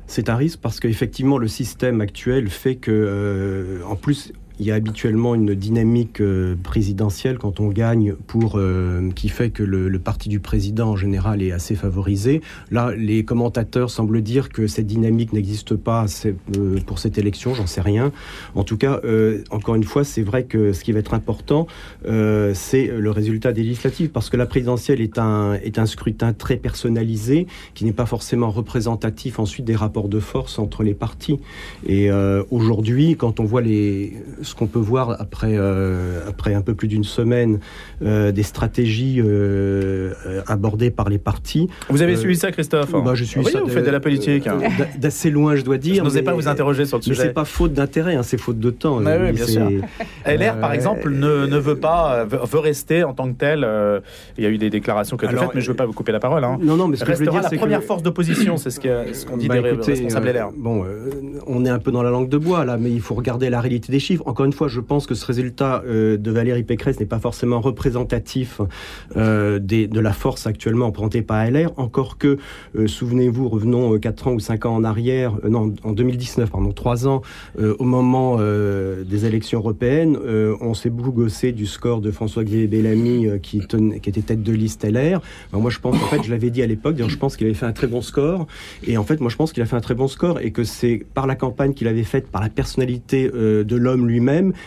C'est 0.08 0.30
un 0.30 0.36
risque 0.36 0.60
parce 0.60 0.80
qu'effectivement, 0.80 1.38
le 1.38 1.48
système 1.48 2.02
actuel 2.02 2.50
fait 2.50 2.76
que, 2.76 2.92
euh, 2.92 3.84
en 3.86 3.96
plus, 3.96 4.34
il 4.64 4.68
y 4.68 4.72
a 4.72 4.76
habituellement 4.76 5.36
une 5.36 5.56
dynamique 5.56 6.22
euh, 6.22 6.56
présidentielle 6.56 7.38
quand 7.38 7.60
on 7.60 7.68
gagne 7.68 8.14
pour 8.28 8.54
euh, 8.56 9.10
qui 9.14 9.28
fait 9.28 9.50
que 9.50 9.62
le, 9.62 10.00
parti 10.00 10.30
du 10.30 10.40
président 10.40 10.92
en 10.92 10.96
général 10.96 11.42
est 11.42 11.52
assez 11.52 11.76
favorisé. 11.76 12.40
Là, 12.72 12.94
les 12.96 13.26
commentateurs 13.26 13.90
semblent 13.90 14.22
dire 14.22 14.48
que 14.48 14.68
cette 14.68 14.88
dynamique 14.88 15.34
n'existe 15.34 15.76
pas 15.76 16.06
euh, 16.26 16.80
pour 16.86 17.00
cette 17.00 17.18
élection, 17.18 17.54
j'en 17.54 17.68
sais 17.68 17.82
rien. 17.82 18.14
En 18.56 18.64
tout 18.64 18.78
cas, 18.78 19.02
encore 19.50 19.76
une 19.76 19.84
fois, 19.84 20.04
c'est 20.06 20.22
vrai 20.24 20.46
que 20.46 20.72
ce 20.72 20.84
qui 20.84 20.94
va 20.94 21.00
être 21.00 21.14
important, 21.14 21.68
c'est 22.06 22.88
le 22.88 23.12
résultat 23.12 23.52
des 23.52 23.64
législatives, 23.64 24.10
parce 24.10 24.30
que 24.30 24.38
la 24.38 24.46
présidentielle 24.46 25.02
est 25.02 25.18
un 25.18 25.54
est 25.54 25.80
un 25.80 25.86
scrutin 25.86 26.34
très 26.34 26.58
personnalisé 26.58 27.48
qui 27.74 27.86
n'est 27.86 27.94
pas 27.94 28.06
forcément 28.06 28.50
représentatif 28.50 29.40
ensuite 29.40 29.66
des 29.66 29.76
rapports 29.76 30.10
de 30.10 30.20
force 30.20 30.60
entre 30.60 30.84
les 30.84 30.94
partis. 30.94 31.40
Et 31.86 32.10
aujourd'hui, 32.52 33.16
quand 33.18 33.40
on 33.40 33.46
voit 33.46 33.62
les 33.62 34.14
ce 34.54 34.58
qu'on 34.58 34.68
peut 34.68 34.80
voir 34.80 35.20
après, 35.20 35.56
euh, 35.58 36.20
après 36.30 36.54
un 36.54 36.62
peu 36.62 36.76
plus 36.76 36.88
d'une 36.88 37.04
semaine 37.04 37.60
euh, 38.04 38.32
des 38.32 38.44
stratégies 38.44 39.20
euh, 39.20 40.14
abordées 40.46 40.92
par 40.92 41.10
les 41.10 41.18
partis. 41.18 41.68
Vous 41.90 42.04
avez 42.04 42.16
suivi 42.16 42.36
ça, 42.36 42.52
Christophe 42.52 42.92
bah, 42.92 43.16
Je 43.16 43.24
suis 43.24 43.40
oui, 43.40 43.52
Vous 43.64 43.70
faites 43.70 43.86
de 43.86 43.90
la 43.90 44.00
politique. 44.00 44.46
Hein. 44.46 44.60
D'assez 45.00 45.32
loin, 45.32 45.56
je 45.56 45.64
dois 45.64 45.78
dire. 45.78 45.96
Je 45.96 46.02
n'osais 46.02 46.22
pas 46.22 46.34
vous 46.34 46.48
interroger 46.48 46.86
sur 46.86 46.98
le 46.98 47.04
sujet. 47.04 47.24
C'est 47.24 47.34
pas 47.34 47.46
faute 47.46 47.74
d'intérêt, 47.74 48.16
hein, 48.16 48.22
c'est 48.22 48.38
faute 48.38 48.60
de 48.60 48.70
temps. 48.70 48.98
oui, 48.98 49.32
bien 49.32 49.48
sûr. 49.48 49.70
LR, 50.26 50.60
par 50.60 50.74
exemple, 50.74 51.10
ne, 51.10 51.48
ne, 51.48 51.58
veut 51.58 51.78
pas, 51.78 52.24
veut 52.26 52.60
rester 52.60 53.04
en 53.04 53.14
tant 53.14 53.28
que 53.32 53.38
tel. 53.38 53.68
il 54.38 54.44
y 54.44 54.48
a 54.48 54.50
eu 54.52 54.60
des 54.60 54.70
déclarations 54.70 55.18
que 55.18 55.28
faites, 55.28 55.40
mais 55.56 55.62
je 55.62 55.66
ne 55.66 55.72
veux 55.72 55.78
pas 55.78 55.88
vous 55.88 55.94
couper 55.94 56.12
la 56.12 56.20
parole. 56.20 56.44
Hein. 56.44 56.60
Non, 56.62 56.78
non, 56.78 56.88
mais 56.88 56.98
ce 56.98 57.06
que 57.06 57.14
je 57.14 57.18
veux 57.18 57.26
dire, 57.26 57.42
la 57.42 57.50
première 57.50 57.84
force 57.84 58.04
d'opposition, 58.04 58.58
c'est 58.58 58.70
ce 58.70 58.80
qu'on 59.26 59.38
dit 59.38 59.48
bah, 59.48 59.56
des 59.56 59.72
responsables 59.72 60.30
LR. 60.30 60.52
Bon, 60.56 60.86
on 61.48 61.66
est 61.66 61.70
un 61.70 61.80
peu 61.80 61.92
dans 61.92 62.04
la 62.04 62.12
langue 62.12 62.30
de 62.30 62.38
bois 62.38 62.66
là, 62.66 62.78
mais 62.78 62.92
il 62.92 63.02
faut 63.02 63.16
regarder 63.16 63.50
la 63.50 63.62
réalité 63.62 63.92
des 63.92 64.00
chiffres. 64.00 64.24
Encore 64.34 64.48
une 64.48 64.54
fois, 64.54 64.68
je 64.68 64.80
pense 64.80 65.06
que 65.06 65.14
ce 65.14 65.28
résultat 65.28 65.84
euh, 65.86 66.18
de 66.18 66.32
Valérie 66.32 66.64
Pécresse 66.64 67.00
n'est 67.00 67.06
pas 67.06 67.20
forcément 67.20 67.62
représentatif 67.62 68.62
euh, 69.16 69.60
de 69.60 70.00
la 70.00 70.12
force 70.12 70.48
actuellement 70.48 70.88
représentée 70.88 71.22
par 71.22 71.46
LR, 71.46 71.72
encore 71.78 72.18
que, 72.18 72.40
euh, 72.76 72.88
souvenez-vous, 72.88 73.48
revenons 73.48 74.00
4 74.00 74.30
ans 74.30 74.32
ou 74.32 74.40
5 74.40 74.66
ans 74.66 74.74
en 74.74 74.84
arrière, 74.84 75.34
non, 75.48 75.72
en 75.84 75.92
2019, 75.92 76.50
pardon, 76.50 76.72
3 76.72 77.08
ans, 77.08 77.22
au 77.60 77.84
moment 77.84 78.40
des 78.40 79.26
élections 79.26 79.60
européennes, 79.60 80.18
on 80.62 80.74
s'est 80.74 80.90
beaucoup 80.90 81.12
gossé 81.12 81.52
du 81.52 81.68
score 81.68 82.02
de 82.02 82.10
François-Xavier 82.10 82.66
Bellamy 82.66 83.28
qui, 83.42 83.60
qui, 83.60 84.10
était 84.10 84.22
tête 84.22 84.42
de 84.42 84.52
liste 84.52 84.84
LR. 84.84 85.22
Ben, 85.52 85.60
moi, 85.60 85.70
je 85.70 85.78
pense, 85.78 85.96
en 85.96 86.08
fait, 86.08 86.24
je 86.24 86.32
l'avais 86.32 86.50
dit 86.50 86.64
à 86.64 86.68
l'époque, 86.68 86.96
je 87.08 87.18
pense 87.18 87.38
qu'il 87.38 87.46
avait 87.46 87.54
fait 87.54 87.68
un 87.68 87.72
très 87.72 87.88
bon 87.88 88.02
score, 88.02 88.48
et 88.88 88.98
en 88.98 89.04
fait, 89.04 89.20
moi, 89.22 89.30
je 89.30 89.36
pense 89.36 89.54
qu'il 89.54 89.62
a 89.62 89.68
fait 89.68 89.76
un 89.76 89.82
très 89.82 89.96
bon 89.96 90.08
score, 90.08 90.40
et 90.40 90.50
que 90.50 90.64
c'est 90.64 91.06
par 91.14 91.28
la 91.28 91.36
campagne 91.36 91.76
qu'il 91.76 91.88
avait 91.88 92.04
faite, 92.04 92.28
par 92.30 92.42
la 92.42 92.50
personnalité 92.50 93.30
de 93.30 93.76
l'homme 93.76 94.08
lui-même, 94.08 94.23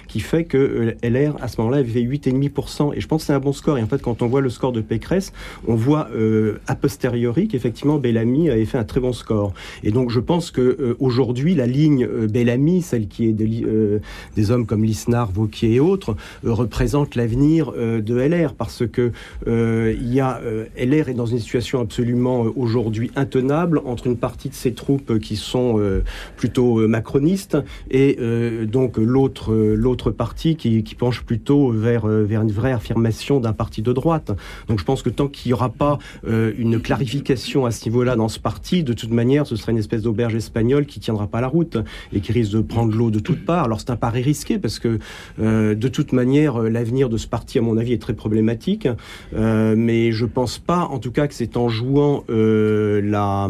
qui 0.08 0.20
fait 0.20 0.44
que 0.44 0.56
euh, 0.56 1.08
LR, 1.08 1.36
à 1.42 1.48
ce 1.48 1.60
moment-là, 1.60 1.78
avait 1.78 1.88
fait 1.88 2.02
8,5%. 2.02 2.92
Et 2.94 3.00
je 3.00 3.06
pense 3.06 3.22
que 3.22 3.26
c'est 3.26 3.32
un 3.32 3.40
bon 3.40 3.52
score. 3.52 3.78
Et 3.78 3.82
en 3.82 3.86
fait, 3.86 4.02
quand 4.02 4.22
on 4.22 4.26
voit 4.26 4.40
le 4.40 4.50
score 4.50 4.72
de 4.72 4.80
Pécresse, 4.80 5.32
on 5.66 5.75
voit 5.75 6.08
euh, 6.14 6.58
a 6.66 6.75
posteriori 6.75 7.48
qu'effectivement, 7.48 7.98
Bellamy 7.98 8.50
avait 8.50 8.64
fait 8.64 8.78
un 8.78 8.84
très 8.84 9.00
bon 9.00 9.12
score. 9.12 9.52
Et 9.82 9.90
donc, 9.90 10.10
je 10.10 10.20
pense 10.20 10.50
que 10.50 10.60
euh, 10.60 10.96
aujourd'hui, 10.98 11.54
la 11.54 11.66
ligne 11.66 12.06
Bellamy, 12.06 12.82
celle 12.82 13.08
qui 13.08 13.28
est 13.28 13.32
des 13.32 14.50
hommes 14.50 14.66
comme 14.66 14.84
Lisnard, 14.84 15.30
Vauquier 15.32 15.75
et 15.75 15.80
autres, 15.80 16.16
représente 16.44 17.14
l'avenir 17.14 17.72
de 17.72 18.14
LR. 18.14 18.54
Parce 18.54 18.84
que 18.86 19.12
il 19.46 20.14
y 20.14 20.20
a, 20.20 20.40
LR 20.76 21.08
est 21.08 21.14
dans 21.14 21.26
une 21.26 21.38
situation 21.38 21.80
absolument 21.80 22.46
aujourd'hui 22.56 23.10
intenable 23.16 23.80
entre 23.84 24.06
une 24.06 24.16
partie 24.16 24.48
de 24.48 24.54
ses 24.54 24.72
troupes 24.72 25.18
qui 25.18 25.36
sont 25.36 25.80
plutôt 26.36 26.86
macronistes 26.88 27.56
et 27.90 28.18
donc 28.66 28.96
l'autre 28.98 29.45
contre 29.46 29.74
l'autre 29.76 30.10
parti 30.10 30.56
qui, 30.56 30.82
penche 30.96 31.22
plutôt 31.22 31.70
vers, 31.70 32.06
vers 32.06 32.42
une 32.42 32.50
vraie 32.50 32.72
affirmation 32.72 33.38
d'un 33.38 33.52
parti 33.52 33.82
de 33.82 33.92
droite. 33.92 34.32
Donc 34.68 34.78
je 34.78 34.84
pense 34.84 35.02
que 35.02 35.10
tant 35.10 35.28
qu'il 35.28 35.50
n'y 35.50 35.52
aura 35.52 35.68
pas 35.68 35.98
une 36.26 36.80
clarification 36.80 37.66
à 37.66 37.70
ce 37.70 37.84
niveau-là 37.84 38.16
dans 38.16 38.28
ce 38.28 38.38
parti, 38.38 38.82
de 38.82 38.92
toute 38.92 39.10
manière, 39.10 39.46
ce 39.46 39.56
serait 39.56 39.72
une 39.72 39.78
espèce 39.78 40.02
d'auberge 40.02 40.34
espagnole 40.34 40.86
qui 40.86 41.00
tiendra 41.00 41.26
pas 41.26 41.40
la 41.40 41.48
route 41.48 41.76
et 42.12 42.20
qui 42.20 42.32
risque 42.32 42.52
de 42.52 42.60
prendre 42.60 42.96
l'eau 42.96 43.10
de 43.10 43.18
toutes 43.18 43.44
parts. 43.44 43.64
Alors 43.64 43.80
c'est 43.80 43.90
un 43.90 43.96
pari 43.96 44.22
risqué 44.22 44.58
parce 44.58 44.78
que 44.78 44.98
de 45.38 45.88
toute 45.88 46.12
manière, 46.12 46.58
l'avenir 46.62 47.08
de 47.08 47.16
ce 47.16 47.26
parti, 47.26 47.58
à 47.58 47.62
mon 47.62 47.76
avis, 47.76 47.92
est 47.92 48.02
très 48.02 48.14
problématique. 48.14 48.88
mais 49.32 50.12
je 50.12 50.24
pense 50.24 50.58
pas, 50.58 50.88
en 50.90 50.98
tout 50.98 51.12
cas, 51.12 51.26
que 51.26 51.34
c'est 51.34 51.56
en 51.56 51.68
jouant 51.68 52.24
la, 52.28 53.48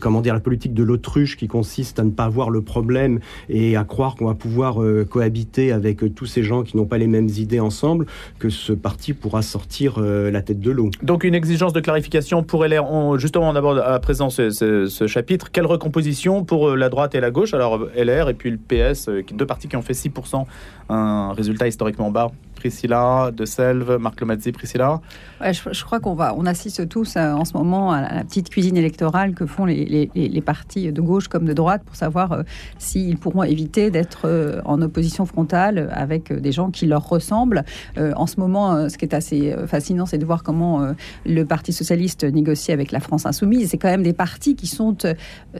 comment 0.00 0.20
dire, 0.20 0.34
la 0.34 0.40
politique 0.40 0.74
de 0.74 0.82
l'autruche 0.82 1.36
qui 1.36 1.48
consiste 1.48 1.98
à 1.98 2.04
ne 2.04 2.10
pas 2.10 2.28
voir 2.28 2.50
le 2.50 2.62
problème 2.62 3.20
et 3.48 3.76
à 3.76 3.84
croire 3.84 4.16
qu'on 4.16 4.26
va 4.26 4.34
pouvoir 4.34 4.82
euh, 4.82 5.03
cohabiter 5.04 5.72
avec 5.72 6.02
euh, 6.02 6.10
tous 6.10 6.26
ces 6.26 6.42
gens 6.42 6.62
qui 6.62 6.76
n'ont 6.76 6.86
pas 6.86 6.98
les 6.98 7.06
mêmes 7.06 7.28
idées 7.28 7.60
ensemble, 7.60 8.06
que 8.38 8.48
ce 8.48 8.72
parti 8.72 9.12
pourra 9.12 9.42
sortir 9.42 9.96
euh, 9.98 10.30
la 10.30 10.42
tête 10.42 10.60
de 10.60 10.70
l'eau. 10.70 10.90
Donc 11.02 11.24
une 11.24 11.34
exigence 11.34 11.72
de 11.72 11.80
clarification 11.80 12.42
pour 12.42 12.64
LR. 12.64 12.90
On, 12.90 13.18
justement, 13.18 13.48
on 13.48 13.56
aborde 13.56 13.78
à 13.78 13.98
présent 14.00 14.30
ce, 14.30 15.06
chapitre. 15.06 15.50
Quelle 15.52 15.66
recomposition 15.66 16.44
pour 16.44 16.76
la 16.76 16.88
droite 16.88 17.14
et 17.14 17.20
la 17.20 17.30
gauche? 17.30 17.54
Alors 17.54 17.86
LR 17.96 18.28
et 18.28 18.34
puis 18.34 18.50
le 18.50 18.58
PS, 18.58 19.08
deux 19.32 19.46
partis 19.46 19.68
qui 19.68 19.76
ont 19.76 19.82
fait 19.82 19.92
6%, 19.92 20.44
un 20.88 21.32
résultat 21.32 21.68
historiquement 21.68 22.10
bas. 22.10 22.30
Priscilla, 22.64 23.30
De 23.30 23.44
Selve, 23.44 23.98
Marc 23.98 24.22
Lomazzi, 24.22 24.50
Priscilla 24.50 25.02
je, 25.42 25.84
crois 25.84 26.00
qu'on 26.00 26.14
va, 26.14 26.34
on 26.34 26.46
assiste 26.46 26.88
tous 26.88 27.16
euh, 27.16 27.32
en 27.32 27.44
ce 27.44 27.54
moment 27.54 27.92
à 27.92 28.00
la 28.00 28.24
petite 28.24 28.48
cuisine 28.48 28.78
électorale 28.78 29.34
que 29.34 29.44
font 29.44 29.66
les, 29.66 30.10
les, 30.14 30.40
partis 30.40 30.90
de 30.90 31.00
gauche 31.02 31.28
comme 31.28 31.44
de 31.44 31.52
droite 31.52 31.82
pour 31.84 31.94
savoir 31.94 32.32
euh, 32.32 32.42
s'ils 32.78 33.18
pourront 33.18 33.42
éviter 33.42 33.90
d'être 33.90 34.22
euh, 34.24 34.62
en 34.64 34.80
opposition 34.94 35.26
frontale 35.26 35.90
avec 35.92 36.32
des 36.32 36.52
gens 36.52 36.70
qui 36.70 36.86
leur 36.86 37.08
ressemblent. 37.08 37.64
en 37.96 38.26
ce 38.26 38.38
moment, 38.38 38.88
ce 38.88 38.96
qui 38.96 39.04
est 39.04 39.14
assez 39.14 39.54
fascinant, 39.66 40.06
c'est 40.06 40.18
de 40.18 40.24
voir 40.24 40.42
comment 40.44 40.94
le 41.26 41.44
Parti 41.44 41.72
socialiste 41.72 42.22
négocie 42.22 42.70
avec 42.70 42.92
la 42.92 43.00
France 43.00 43.26
insoumise. 43.26 43.70
C'est 43.70 43.78
quand 43.78 43.88
même 43.88 44.04
des 44.04 44.12
partis 44.12 44.54
qui 44.54 44.68
sont, 44.68 44.96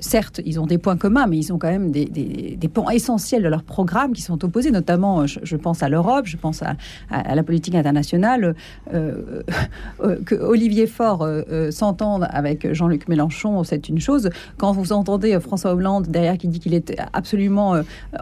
certes, 0.00 0.40
ils 0.46 0.60
ont 0.60 0.66
des 0.66 0.78
points 0.78 0.96
communs, 0.96 1.26
mais 1.26 1.38
ils 1.38 1.52
ont 1.52 1.58
quand 1.58 1.70
même 1.70 1.90
des, 1.90 2.04
des, 2.06 2.68
points 2.68 2.92
essentiels 2.92 3.42
de 3.42 3.48
leur 3.48 3.64
programme 3.64 4.12
qui 4.12 4.22
sont 4.22 4.44
opposés, 4.44 4.70
notamment, 4.70 5.26
je, 5.26 5.56
pense 5.56 5.82
à 5.82 5.88
l'Europe, 5.88 6.26
je 6.26 6.36
pense 6.36 6.62
à, 6.62 6.76
la 7.34 7.42
politique 7.42 7.74
internationale. 7.74 8.54
Euh, 10.04 10.18
que 10.24 10.34
Olivier 10.34 10.86
Faure 10.86 11.22
euh, 11.22 11.42
euh, 11.50 11.70
s'entende 11.70 12.26
avec 12.30 12.72
Jean-Luc 12.72 13.08
Mélenchon, 13.08 13.64
c'est 13.64 13.88
une 13.88 14.00
chose. 14.00 14.30
Quand 14.58 14.72
vous 14.72 14.92
entendez 14.92 15.38
François 15.40 15.74
Hollande 15.74 16.08
derrière 16.08 16.38
qui 16.38 16.48
dit 16.48 16.60
qu'il 16.60 16.74
est 16.74 16.96
absolument 17.12 17.76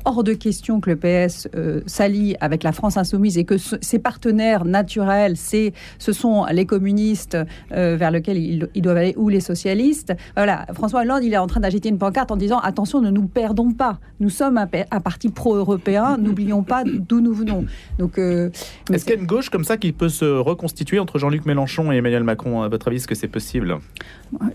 hors 0.04 0.25
de 0.25 0.33
question 0.33 0.81
que 0.81 0.90
le 0.90 0.97
PS 1.02 1.49
s'allie 1.87 2.37
avec 2.40 2.62
la 2.62 2.73
France 2.73 2.97
insoumise 2.97 3.38
et 3.38 3.44
que 3.44 3.56
ses 3.59 3.99
partenaires 3.99 4.64
naturels, 4.64 5.37
c'est, 5.37 5.73
ce 5.99 6.12
sont 6.12 6.47
les 6.50 6.66
communistes 6.66 7.37
vers 7.71 8.11
lesquels 8.11 8.38
ils, 8.38 8.82
doivent 8.82 8.97
aller 8.97 9.14
ou 9.16 9.28
les 9.28 9.40
socialistes. 9.40 10.14
Voilà, 10.37 10.66
François 10.75 11.00
Hollande, 11.00 11.25
il 11.25 11.32
est 11.32 11.38
en 11.38 11.47
train 11.47 11.61
d'agiter 11.61 11.88
une 11.88 11.99
pancarte 11.99 12.30
en 12.30 12.37
disant 12.37 12.59
attention, 12.59 13.00
ne 13.00 13.11
nous 13.11 13.26
perdons 13.26 13.73
pas. 13.73 13.99
Nous 14.21 14.30
sommes 14.30 14.59
un, 14.59 15.00
parti 15.00 15.28
pro-européen, 15.28 16.16
n'oublions 16.21 16.62
pas 16.62 16.85
d'où 16.85 17.21
nous 17.21 17.35
venons. 17.35 17.66
Donc, 17.99 18.18
est-ce 18.18 19.04
qu'il 19.04 19.14
y 19.14 19.16
a 19.16 19.21
une 19.21 19.26
gauche 19.26 19.50
comme 19.50 19.64
ça 19.64 19.76
qui 19.76 19.92
peut 19.92 20.09
se 20.09 20.25
reconstituer 20.25 20.99
entre 20.99 21.18
Jean-Luc 21.18 21.47
Mélenchon 21.47 21.92
et 21.92 21.97
Emmanuel 21.97 22.25
Macron 22.25 22.62
À 22.62 22.68
votre 22.68 22.88
avis, 22.88 22.97
est-ce 22.97 23.09
que 23.09 23.14
c'est 23.14 23.28
possible? 23.28 23.78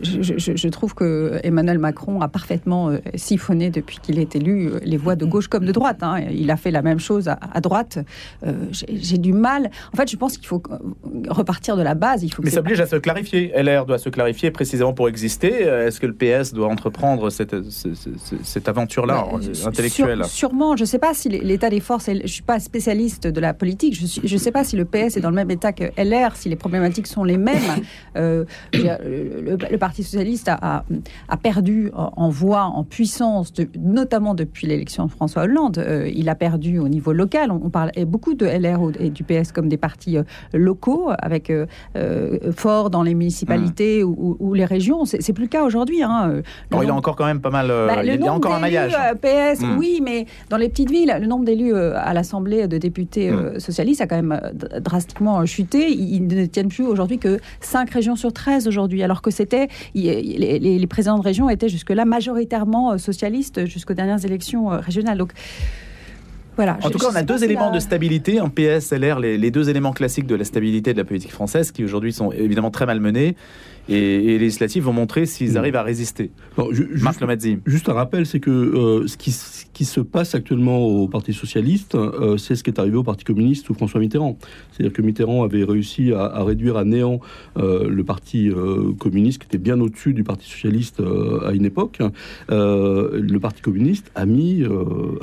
Je, 0.01 0.67
trouve 0.69 0.95
que 0.95 1.39
Emmanuel 1.43 1.77
Macron 1.79 2.21
a 2.21 2.27
parfaitement 2.27 2.89
euh, 2.89 2.97
siphonné 3.15 3.69
depuis 3.69 3.99
qu'il 4.01 4.19
est 4.19 4.35
élu 4.35 4.67
euh, 4.67 4.79
les 4.83 4.97
voix 4.97 5.15
de 5.15 5.25
gauche 5.25 5.47
comme 5.47 5.65
de 5.65 5.71
droite. 5.71 6.01
Hein. 6.01 6.17
Il 6.37 6.51
a 6.51 6.57
fait 6.57 6.71
la 6.71 6.81
même 6.81 6.99
chose 6.99 7.27
à, 7.27 7.61
droite. 7.61 7.99
Euh, 8.45 8.53
j'ai 8.71 9.17
du 9.17 9.33
mal. 9.33 9.69
En 9.93 9.97
fait, 9.97 10.09
je 10.09 10.17
pense 10.17 10.37
qu'il 10.37 10.47
faut 10.47 10.61
repartir 11.29 11.77
de 11.77 11.81
la 11.81 11.95
base. 11.95 12.23
Il 12.23 12.33
faut 12.33 12.41
Mais 12.43 12.49
ça 12.49 12.59
oblige 12.59 12.79
à 12.79 12.87
se 12.87 12.95
clarifier. 12.95 13.51
LR 13.55 13.85
doit 13.85 13.97
se 13.97 14.09
clarifier 14.09 14.51
précisément 14.51 14.93
pour 14.93 15.09
exister. 15.09 15.47
Est-ce 15.47 15.99
que 15.99 16.07
le 16.07 16.13
PS 16.13 16.53
doit 16.53 16.67
entreprendre 16.67 17.29
cette, 17.29 17.55
cette, 18.43 18.67
aventure-là 18.67 19.25
intellectuelle? 19.65 20.23
Sûrement. 20.25 20.75
Je 20.75 20.83
ne 20.83 20.87
sais 20.87 20.99
pas 20.99 21.13
si 21.13 21.29
l'état 21.29 21.69
des 21.69 21.79
forces. 21.79 22.07
Je 22.07 22.21
ne 22.21 22.27
suis 22.27 22.43
pas 22.43 22.59
spécialiste 22.59 23.27
de 23.27 23.39
la 23.39 23.53
politique. 23.53 23.95
Je 23.95 24.33
ne 24.33 24.39
sais 24.39 24.51
pas 24.51 24.63
si 24.63 24.75
le 24.75 24.85
PS 24.85 25.17
est 25.17 25.21
dans 25.21 25.29
le 25.29 25.35
même 25.35 25.51
état 25.51 25.73
que 25.73 25.85
LR, 25.97 26.35
si 26.35 26.49
les 26.49 26.55
problématiques 26.55 27.07
sont 27.07 27.23
les 27.23 27.37
mêmes. 27.37 27.83
le, 28.15 28.45
le 28.73 29.77
Parti 29.77 30.03
socialiste 30.03 30.49
a, 30.49 30.83
perdu 31.41 31.91
en 31.93 32.29
voix, 32.29 32.63
en 32.63 32.83
puissance, 32.83 33.53
notamment 33.77 34.33
depuis 34.33 34.67
l'élection 34.67 35.05
de 35.05 35.11
François 35.11 35.43
Hollande. 35.43 35.77
Euh, 35.77 36.09
il 36.13 36.26
a 36.29 36.35
perdu 36.35 36.79
au 36.79 36.87
niveau 36.87 37.13
local. 37.13 37.51
On, 37.51 37.69
parle 37.69 37.91
beaucoup 38.05 38.33
de 38.33 38.45
LR 38.45 38.79
et 38.99 39.09
du 39.09 39.23
PS 39.23 39.51
comme 39.51 39.69
des 39.69 39.77
partis 39.77 40.17
euh, 40.17 40.23
locaux, 40.53 41.09
avec 41.19 41.49
euh, 41.49 41.65
fort 42.55 42.89
dans 42.89 43.03
les 43.03 43.13
municipalités 43.13 44.03
mmh. 44.03 44.15
ou, 44.39 44.53
les 44.53 44.65
régions. 44.65 45.05
C'est 45.05 45.33
plus 45.33 45.43
le 45.43 45.49
cas 45.49 45.63
aujourd'hui. 45.63 46.03
Hein. 46.03 46.41
il 46.71 46.89
a 46.89 46.93
encore 46.93 47.15
quand 47.15 47.25
même 47.25 47.41
pas 47.41 47.49
mal. 47.49 47.67
Bah, 47.67 48.03
il 48.03 48.21
y 48.21 48.27
a 48.27 48.33
encore 48.33 48.53
un 48.53 48.59
maillage. 48.59 48.95
PS, 49.21 49.61
mmh. 49.61 49.77
oui, 49.77 50.01
mais 50.03 50.25
dans 50.49 50.57
les 50.57 50.69
petites 50.69 50.89
villes, 50.89 51.15
le 51.19 51.27
nombre 51.27 51.45
d'élus 51.45 51.75
à 51.75 52.13
l'Assemblée 52.13 52.67
de 52.67 52.77
députés 52.77 53.31
mmh. 53.31 53.59
socialistes 53.59 54.01
a 54.01 54.07
quand 54.07 54.21
même 54.21 54.39
drastiquement 54.81 55.45
chuté. 55.45 55.91
Ils 55.91 56.27
ne 56.27 56.45
tiennent 56.45 56.69
plus 56.69 56.85
aujourd'hui 56.85 57.19
que 57.19 57.39
5 57.61 57.89
régions 57.89 58.15
sur 58.15 58.33
13 58.33 58.67
aujourd'hui, 58.67 59.03
alors 59.03 59.21
que 59.21 59.31
c'était 59.31 59.67
les, 59.95 60.87
présidents 60.87 61.17
de 61.17 61.23
région 61.23 61.49
étaient 61.49 61.69
jusque-là 61.69 62.05
majoritairement 62.05 62.91
euh, 62.91 62.97
socialistes 62.97 63.65
jusqu'aux 63.65 63.93
dernières 63.93 64.25
élections 64.25 64.71
euh, 64.71 64.77
régionales. 64.79 65.17
Donc, 65.17 65.31
voilà, 66.57 66.77
en 66.81 66.89
tout 66.89 66.97
cas, 66.97 67.07
on 67.11 67.15
a 67.15 67.23
deux 67.23 67.43
éléments 67.43 67.71
de 67.71 67.79
stabilité, 67.79 68.39
un 68.39 68.49
PS, 68.49 68.91
LR, 68.91 69.19
les, 69.19 69.37
les, 69.37 69.51
deux 69.51 69.69
éléments 69.69 69.93
classiques 69.93 70.25
de 70.25 70.35
la 70.35 70.43
stabilité 70.43 70.91
de 70.91 70.97
la 70.97 71.05
politique 71.05 71.31
française, 71.31 71.71
qui 71.71 71.83
aujourd'hui 71.83 72.11
sont 72.11 72.31
évidemment 72.31 72.71
très 72.71 72.85
malmenés 72.85 73.35
et, 73.89 74.21
les 74.21 74.39
législatives 74.39 74.83
vont 74.83 74.93
montrer 74.93 75.25
s'ils 75.25 75.53
mm. 75.53 75.57
arrivent 75.57 75.75
à 75.75 75.83
résister. 75.83 76.31
Marc 77.01 77.21
Lomazzi. 77.21 77.59
Juste 77.65 77.89
un 77.89 77.93
rappel, 77.93 78.25
c'est 78.25 78.39
que 78.39 78.51
euh, 78.51 79.07
ce, 79.07 79.17
qui, 79.17 79.35
qui, 79.73 79.85
se 79.85 79.99
passe 79.99 80.35
actuellement 80.35 80.79
au 80.79 81.07
Parti 81.07 81.33
socialiste, 81.33 81.95
euh, 81.95 82.37
c'est 82.37 82.55
ce 82.55 82.63
qui 82.63 82.69
est 82.69 82.79
arrivé 82.79 82.97
au 82.97 83.03
Parti 83.03 83.23
communiste 83.23 83.65
sous 83.65 83.73
François 83.73 83.99
Mitterrand. 83.99 84.37
C'est-à-dire 84.71 84.93
que 84.93 85.01
Mitterrand 85.01 85.43
avait 85.43 85.63
réussi 85.63 86.11
à, 86.13 86.43
réduire 86.43 86.77
à 86.77 86.85
néant 86.85 87.19
euh, 87.57 87.89
le 87.89 88.03
Parti 88.03 88.49
communiste, 88.99 89.41
qui 89.41 89.47
était 89.47 89.57
bien 89.57 89.79
au-dessus 89.79 90.13
du 90.13 90.23
Parti 90.23 90.49
socialiste 90.49 91.01
à 91.45 91.51
une 91.51 91.65
époque. 91.65 91.99
le 92.49 93.37
Parti 93.37 93.61
communiste 93.61 94.11
a 94.15 94.25
mis, 94.25 94.63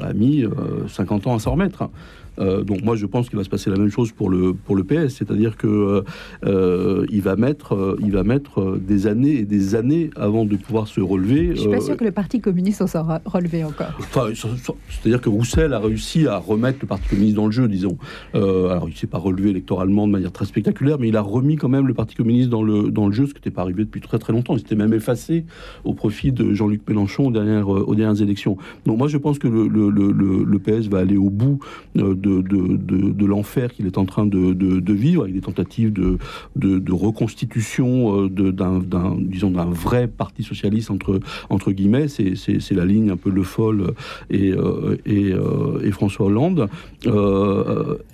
a 0.03 0.13
mis 0.13 0.45
50 0.89 1.27
ans 1.27 1.35
à 1.35 1.39
s'en 1.39 1.53
remettre. 1.53 1.89
Euh, 2.39 2.63
donc 2.63 2.83
moi 2.83 2.97
je 2.97 3.07
pense 3.07 3.29
qu'il 3.29 3.39
va 3.39 3.45
se 3.45 3.49
passer 3.49 3.71
la 3.71 3.77
même 3.77 3.91
chose 3.91 4.13
pour 4.13 4.31
le 4.31 4.55
pour 4.55 4.77
le 4.77 4.85
PS, 4.85 5.17
c'est-à-dire 5.17 5.57
que 5.57 5.67
euh, 5.67 6.03
euh, 6.45 7.07
il 7.11 7.23
va 7.23 7.37
mettre 7.37 7.97
il 8.01 8.13
va 8.13 8.25
mettre 8.25 8.79
des 8.79 9.07
années 9.07 9.35
et 9.35 9.45
des 9.45 9.75
années 9.75 10.11
avant 10.17 10.45
de 10.45 10.57
pouvoir 10.57 10.89
se 10.89 11.01
relever. 11.01 11.51
Je 11.55 11.61
suis 11.61 11.71
pas 11.71 11.81
sûr 11.81 11.97
que 11.97 12.05
le 12.05 12.13
Parti 12.13 12.41
communiste 12.41 12.87
s'en 12.87 13.07
relever 13.25 13.65
encore. 13.65 13.93
Enfin, 13.99 14.29
c'est-à-dire 14.35 15.21
que 15.21 15.29
Roussel 15.29 15.73
a 15.73 15.79
réussi 15.79 16.27
à 16.27 16.39
remettre 16.39 16.79
le 16.83 16.87
Parti 16.87 17.09
communiste 17.09 17.37
dans 17.37 17.47
le 17.47 17.53
jeu, 17.53 17.69
disons. 17.69 17.97
alors 18.35 18.89
il 18.89 18.97
s'est 18.97 19.07
pas 19.07 19.19
relevé 19.19 19.51
électoralement 19.51 20.07
de 20.07 20.13
manière 20.13 20.33
très 20.33 20.47
spectaculaire, 20.47 20.99
mais 20.99 21.09
il 21.09 21.17
a 21.17 21.21
remis 21.23 21.57
quand 21.57 21.69
même 21.69 21.87
le 21.87 21.95
Parti 21.95 22.15
communiste 22.15 22.49
dans 22.49 22.63
le 22.63 22.91
dans 22.91 23.07
le 23.07 23.13
jeu, 23.13 23.27
ce 23.27 23.33
qui 23.33 23.41
n'était 23.41 23.51
pas 23.51 23.63
arrivé 23.63 23.85
depuis 23.85 24.01
très 24.01 24.19
très 24.19 24.33
longtemps. 24.33 24.55
Il 24.55 24.61
s'était 24.61 24.77
même 24.77 24.93
effacé 24.93 25.45
au 25.85 25.95
profit 25.95 26.33
de 26.33 26.53
Jean-Luc 26.55 26.83
Mélenchon 26.89 27.29
aux 27.29 27.33
dernières 27.33 27.69
aux 27.69 27.95
dernières 27.95 28.21
élections. 28.23 28.57
Donc 28.87 28.99
moi 28.99 29.09
je 29.09 29.19
pense 29.19 29.39
que 29.39 29.49
le, 29.49 29.69
le, 29.69 29.91
le, 29.91 30.45
le 30.45 30.59
PS 30.59 30.89
va 30.89 30.99
aller 30.99 31.17
au 31.17 31.31
bout 31.31 31.59
de, 31.95 32.24
l'enfer 32.25 33.73
qu'il 33.73 33.87
est 33.87 33.99
en 33.99 34.05
train 34.05 34.27
de, 34.27 34.93
vivre, 34.93 35.23
avec 35.23 35.35
des 35.35 35.41
tentatives 35.41 35.93
de, 35.93 36.93
reconstitution 36.93 38.25
euh, 38.25 38.53
d'un, 38.53 39.17
disons, 39.19 39.51
d'un 39.51 39.67
vrai 39.67 40.09
parti 40.09 40.43
socialiste 40.43 40.91
entre, 40.91 41.21
entre 41.51 41.73
guillemets. 41.73 42.09
C'est, 42.09 42.75
la 42.75 42.85
ligne 42.85 43.11
un 43.11 43.17
peu 43.17 43.31
Le 43.31 43.43
Foll 43.43 43.95
et, 44.31 44.51
euh, 44.51 44.97
euh, 45.07 45.81
et, 45.81 45.91
François 45.93 46.27
Hollande. 46.27 46.69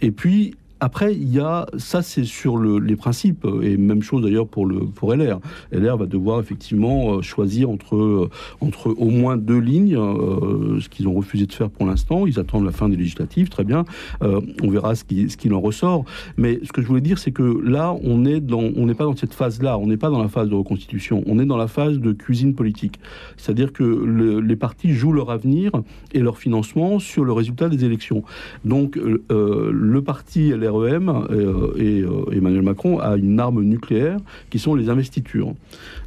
et 0.03 0.11
puis, 0.11 0.55
après, 0.81 1.14
il 1.14 1.31
y 1.31 1.38
a 1.38 1.66
ça, 1.77 2.01
c'est 2.01 2.25
sur 2.25 2.59
les 2.59 2.97
principes 2.97 3.47
et 3.62 3.77
même 3.77 4.03
chose 4.03 4.23
d'ailleurs 4.23 4.49
pour 4.49 4.66
pour 4.95 5.14
LR. 5.14 5.38
LR 5.73 5.97
va 5.99 6.07
devoir 6.07 6.40
effectivement 6.40 7.16
euh, 7.16 7.23
choisir 7.23 7.69
entre 7.69 7.97
euh, 7.97 8.31
entre 8.62 8.88
au 8.88 9.11
moins 9.11 9.37
deux 9.37 9.59
lignes, 9.59 9.97
euh, 9.97 10.81
ce 10.81 10.88
qu'ils 10.88 11.07
ont 11.07 11.14
refusé 11.14 11.47
de 11.47 11.53
faire 11.53 11.69
pour 11.69 11.87
l'instant. 11.87 12.27
Ils 12.27 12.40
attendent 12.40 12.64
la 12.64 12.73
fin 12.73 12.88
des 12.88 12.97
législatives, 12.97 13.51
très 13.51 13.64
bien. 13.64 13.85
on 14.23 14.71
verra 14.71 14.95
ce 14.95 15.05
qui 15.05 15.29
ce 15.29 15.37
qu'il 15.37 15.53
en 15.53 15.61
ressort. 15.61 16.05
Mais 16.38 16.61
ce 16.62 16.73
que 16.73 16.81
je 16.81 16.87
voulais 16.87 17.01
dire, 17.03 17.19
c'est 17.19 17.33
que 17.33 17.61
là, 17.62 17.95
on 18.03 18.25
est 18.25 18.40
dans 18.40 18.62
on 18.77 18.87
n'est 18.87 18.95
pas 18.95 19.05
dans 19.05 19.16
cette 19.16 19.35
phase-là. 19.35 19.79
On 19.79 19.87
n'est 19.87 19.99
pas 19.99 20.11
dans 20.11 20.23
la 20.23 20.29
phase 20.29 20.49
de 20.49 20.55
reconstitution. 20.55 21.23
On 21.27 21.38
est 21.38 21.47
dans 21.47 21.59
la 21.59 21.69
phase 21.69 21.99
de 21.99 22.12
cuisine 22.12 22.55
politique. 22.55 22.99
C'est-à-dire 23.37 23.73
que 23.73 23.85
les 23.85 24.57
partis 24.57 24.95
jouent 24.95 25.12
leur 25.12 25.31
avenir 25.31 25.73
et 26.12 26.21
leur 26.21 26.38
financement 26.38 26.99
sur 26.99 27.25
le 27.25 27.33
résultat 27.33 27.69
des 27.69 27.85
élections. 27.85 28.23
Donc 28.64 28.99
le 29.29 30.01
parti 30.01 30.51
LR 30.51 30.69
LREM 30.70 31.09
euh, 31.09 31.72
et 31.76 32.00
euh, 32.02 32.33
Emmanuel 32.33 32.62
Macron 32.62 32.98
a 33.00 33.16
une 33.16 33.38
arme 33.40 33.62
nucléaire 33.62 34.18
qui 34.50 34.59
sont 34.59 34.74
les 34.74 34.88
investitures. 34.88 35.52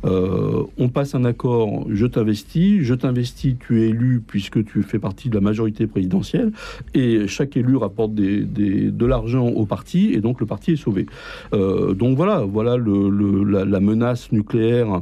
Euh, 0.05 0.63
on 0.77 0.89
passe 0.89 1.15
un 1.15 1.23
accord, 1.25 1.85
je 1.89 2.05
t'investis, 2.05 2.81
je 2.81 2.93
t'investis, 2.93 3.55
tu 3.59 3.81
es 3.81 3.89
élu 3.89 4.21
puisque 4.25 4.63
tu 4.65 4.83
fais 4.83 4.99
partie 4.99 5.29
de 5.29 5.35
la 5.35 5.41
majorité 5.41 5.87
présidentielle, 5.87 6.51
et 6.93 7.27
chaque 7.27 7.55
élu 7.57 7.77
rapporte 7.77 8.13
des, 8.13 8.41
des- 8.41 8.91
de 8.91 9.05
l'argent 9.05 9.47
au 9.47 9.65
parti, 9.65 10.11
et 10.13 10.19
donc 10.19 10.39
le 10.39 10.45
parti 10.45 10.71
est 10.73 10.75
sauvé. 10.75 11.05
Donc 11.51 12.17
voilà, 12.17 12.39
voilà 12.41 12.75
le, 12.77 13.09
le- 13.09 13.43
la, 13.43 13.65
la 13.65 13.79
menace 13.79 14.31
nucléaire 14.31 15.01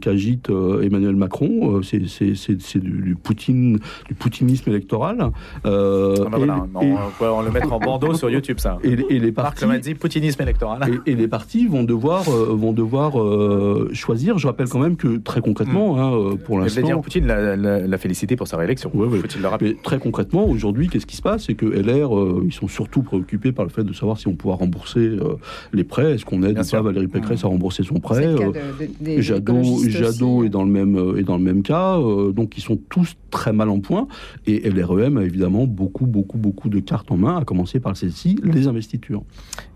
qu'agite 0.00 0.50
Emmanuel 0.50 1.16
Macron. 1.16 1.80
C'est 1.82 1.98
du, 1.98 3.02
du 3.02 3.14
Poutine, 3.16 3.78
du 4.08 4.14
poutinisme 4.14 4.70
électoral. 4.70 5.30
Euh, 5.66 6.14
Ah 6.20 6.28
bah 6.30 6.36
voilà, 6.38 6.66
non, 6.72 6.80
et- 6.82 6.92
on 6.92 7.24
va 7.24 7.32
on 7.34 7.42
le 7.42 7.50
mettre 7.50 7.72
en 7.72 7.78
bandeau 7.78 8.14
sur 8.14 8.30
YouTube, 8.30 8.58
ça. 8.62 8.78
et, 8.84 8.92
et 9.10 9.18
les 9.18 9.32
partis, 9.32 9.64
dit 9.82 9.94
poutinisme 9.94 10.40
électoral. 10.42 11.00
et, 11.06 11.12
et 11.12 11.14
les 11.14 11.28
partis 11.28 11.66
vont 11.66 11.84
devoir, 11.84 12.28
euh, 12.28 12.54
vont 12.54 12.72
devoir 12.72 13.20
euh, 13.20 13.90
choisir. 13.92 14.38
Je 14.38 14.46
rappelle 14.46 14.68
quand 14.68 14.78
même 14.78 14.96
que 14.96 15.16
très 15.18 15.40
concrètement, 15.40 15.98
hein, 15.98 16.12
euh, 16.14 16.36
pour 16.36 16.56
Et 16.58 16.62
Vladimir 16.62 16.82
l'instant, 16.96 17.00
Poutine 17.02 17.26
l'a, 17.26 17.56
l'a- 17.56 17.86
l'a 17.86 17.98
félicité 17.98 18.36
pour 18.36 18.46
sa 18.48 18.56
réélection. 18.56 18.90
Ouais, 18.94 19.06
ouais. 19.06 19.18
Faut-il 19.18 19.42
le 19.42 19.48
rappeler 19.48 19.70
mais 19.74 19.82
très 19.82 19.98
concrètement, 19.98 20.46
aujourd'hui, 20.46 20.88
qu'est-ce 20.88 21.06
qui 21.06 21.16
se 21.16 21.22
passe? 21.22 21.44
C'est 21.46 21.54
que 21.54 21.66
LR, 21.66 22.16
euh, 22.18 22.42
ils 22.44 22.52
sont 22.52 22.68
surtout 22.68 23.02
préoccupés 23.02 23.52
par 23.52 23.64
le 23.64 23.70
fait 23.70 23.84
de 23.84 23.92
savoir 23.92 24.18
si 24.18 24.28
on 24.28 24.34
pourra 24.34 24.56
rembourser 24.56 25.00
euh, 25.00 25.36
les 25.72 25.84
prêts. 25.84 26.14
Est-ce 26.14 26.24
qu'on 26.24 26.42
aide 26.42 26.54
Bien 26.54 26.62
ou 26.62 26.64
sûr. 26.64 26.78
pas 26.78 26.82
Valérie 26.84 27.08
Pécresse 27.08 27.44
à 27.44 27.48
rembourser 27.48 27.82
son 27.82 27.94
C'est 27.96 28.00
prêt 28.00 28.26
le 28.26 28.38
cas 28.38 28.46
de- 28.46 28.52
de- 28.52 28.90
des 29.04 29.22
Jadot, 29.22 29.62
Jadot 29.88 30.36
aussi. 30.38 30.46
est 30.46 30.50
dans 30.50 30.64
le 30.64 30.70
même 30.70 30.96
est 31.18 31.22
dans 31.22 31.36
le 31.36 31.42
même 31.42 31.62
cas, 31.62 31.98
euh, 31.98 32.32
donc 32.32 32.56
ils 32.56 32.60
sont 32.62 32.78
tous 32.88 33.14
très 33.30 33.52
mal 33.52 33.68
en 33.70 33.80
point. 33.80 34.06
Et 34.46 34.68
LREM 34.68 35.16
a 35.18 35.24
évidemment 35.24 35.66
beaucoup 35.66 36.06
beaucoup 36.06 36.38
beaucoup 36.38 36.68
de 36.68 36.80
cartes 36.80 37.10
en 37.10 37.16
main, 37.16 37.38
à 37.38 37.44
commencer 37.44 37.80
par 37.80 37.96
celle-ci, 37.96 38.38
les 38.54 38.66
investitures. 38.66 39.22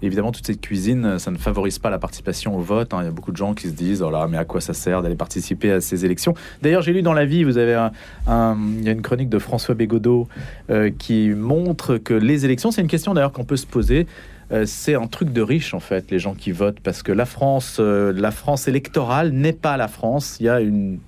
Évidemment, 0.03 0.33
toute 0.33 0.47
cette 0.47 0.61
cuisine, 0.61 1.19
ça 1.19 1.31
ne 1.31 1.39
favorise 1.39 1.79
pas 1.79 1.91
la 1.91 1.99
participation 1.99 2.57
au 2.57 2.61
vote. 2.61 2.95
hein. 2.95 2.99
Il 3.01 3.05
y 3.05 3.09
a 3.09 3.11
beaucoup 3.13 3.33
de 3.33 3.37
gens 3.37 3.55
qui 3.55 3.69
se 3.69 3.73
disent 3.73 4.03
Oh 4.03 4.11
là, 4.11 4.27
mais 4.29 4.37
à 4.37 4.45
quoi 4.45 4.61
ça 4.61 4.75
sert 4.75 5.03
d'aller 5.03 5.17
participer 5.17 5.71
à 5.73 5.81
ces 5.81 6.05
élections? 6.05 6.35
D'ailleurs, 6.63 6.83
j'ai 6.83 6.93
lu 6.93 7.03
dans 7.03 7.13
La 7.13 7.25
Vie, 7.25 7.45
vous 7.45 7.59
avez 7.59 7.75
un, 7.75 8.57
il 8.79 8.85
y 8.85 8.89
a 8.89 8.93
une 8.93 9.03
chronique 9.03 9.29
de 9.29 9.39
François 9.39 9.75
Bégodeau 9.75 10.29
euh, 10.71 10.91
qui 10.97 11.31
montre 11.31 11.97
que 11.97 12.15
les 12.15 12.45
élections, 12.45 12.71
c'est 12.71 12.83
une 12.83 12.89
question 12.89 13.15
d'ailleurs 13.15 13.33
qu'on 13.33 13.45
peut 13.45 13.57
se 13.57 13.67
poser. 13.67 14.07
Euh, 14.53 14.65
c'est 14.65 14.95
un 14.95 15.09
truc 15.09 15.33
de 15.33 15.43
riche 15.43 15.75
en 15.75 15.81
fait, 15.81 16.11
les 16.11 16.19
gens 16.19 16.35
qui 16.35 16.53
votent, 16.53 16.81
parce 16.81 17.03
que 17.03 17.11
la 17.11 17.27
France, 17.27 17.79
euh, 17.81 18.13
la 18.15 18.31
France 18.31 18.69
électorale 18.69 19.33
n'est 19.33 19.53
pas 19.53 19.77
la 19.77 19.89
France. 19.89 20.37
Il 20.39 20.47
y 20.47 20.49
a 20.49 20.61
une 20.61 20.99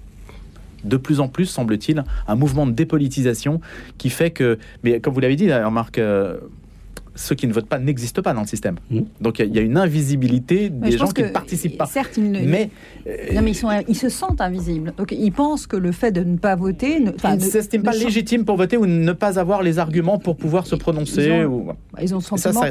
de 0.84 0.96
plus 0.96 1.20
en 1.20 1.28
plus, 1.28 1.46
semble-t-il, 1.46 2.04
un 2.26 2.34
mouvement 2.36 2.66
de 2.66 2.72
dépolitisation 2.72 3.60
qui 3.98 4.10
fait 4.10 4.30
que, 4.30 4.58
mais 4.84 5.00
comme 5.00 5.12
vous 5.12 5.20
l'avez 5.20 5.36
dit 5.36 5.48
Marc, 5.72 5.98
euh, 5.98 6.38
ceux 7.18 7.34
qui 7.34 7.46
ne 7.48 7.52
votent 7.52 7.68
pas 7.68 7.78
n'existent 7.78 8.22
pas 8.22 8.32
dans 8.32 8.42
le 8.42 8.46
système. 8.46 8.76
Mmh. 8.90 9.00
Donc 9.20 9.38
il 9.38 9.42
y 9.42 9.44
a- 9.44 9.48
il 9.48 9.56
y, 9.56 9.58
a 9.58 9.62
une 9.62 9.76
invisibilité 9.76 10.70
Mais 10.70 10.90
des 10.90 10.98
gens 10.98 11.08
qui 11.08 11.22
ne 11.22 11.28
participent 11.28 11.76
pas. 11.76 11.86
Certes, 11.86 12.16
ils 12.16 12.30
ne, 12.30 12.40
Mais, 12.40 12.70
non, 13.34 13.42
mais 13.42 13.50
ils, 13.50 13.54
sont, 13.54 13.68
ils 13.88 13.94
se 13.96 14.08
sentent 14.08 14.40
invisibles. 14.40 14.92
Donc 14.96 15.10
ils 15.12 15.32
pensent 15.32 15.66
que 15.66 15.76
le 15.76 15.92
fait 15.92 16.12
de 16.12 16.22
ne 16.22 16.36
pas 16.36 16.54
voter. 16.54 17.00
Ne, 17.00 17.10
ils 17.24 17.34
ne 17.34 17.40
s'estiment 17.40 17.84
pas 17.84 17.92
ne- 17.96 18.04
légitimes 18.04 18.44
pour 18.44 18.56
voter 18.56 18.76
ou 18.76 18.86
ne 18.86 19.12
pas 19.12 19.38
avoir 19.38 19.62
les 19.62 19.78
arguments 19.78 20.18
pour 20.18 20.36
pouvoir 20.36 20.66
se 20.66 20.76
prononcer. 20.76 21.26
Ils 21.26 21.46
ont- 21.46 21.68
ou- 21.70 21.72
Ils 22.00 22.14
ont 22.14 22.18
le 22.18 22.22
sentiment 22.22 22.62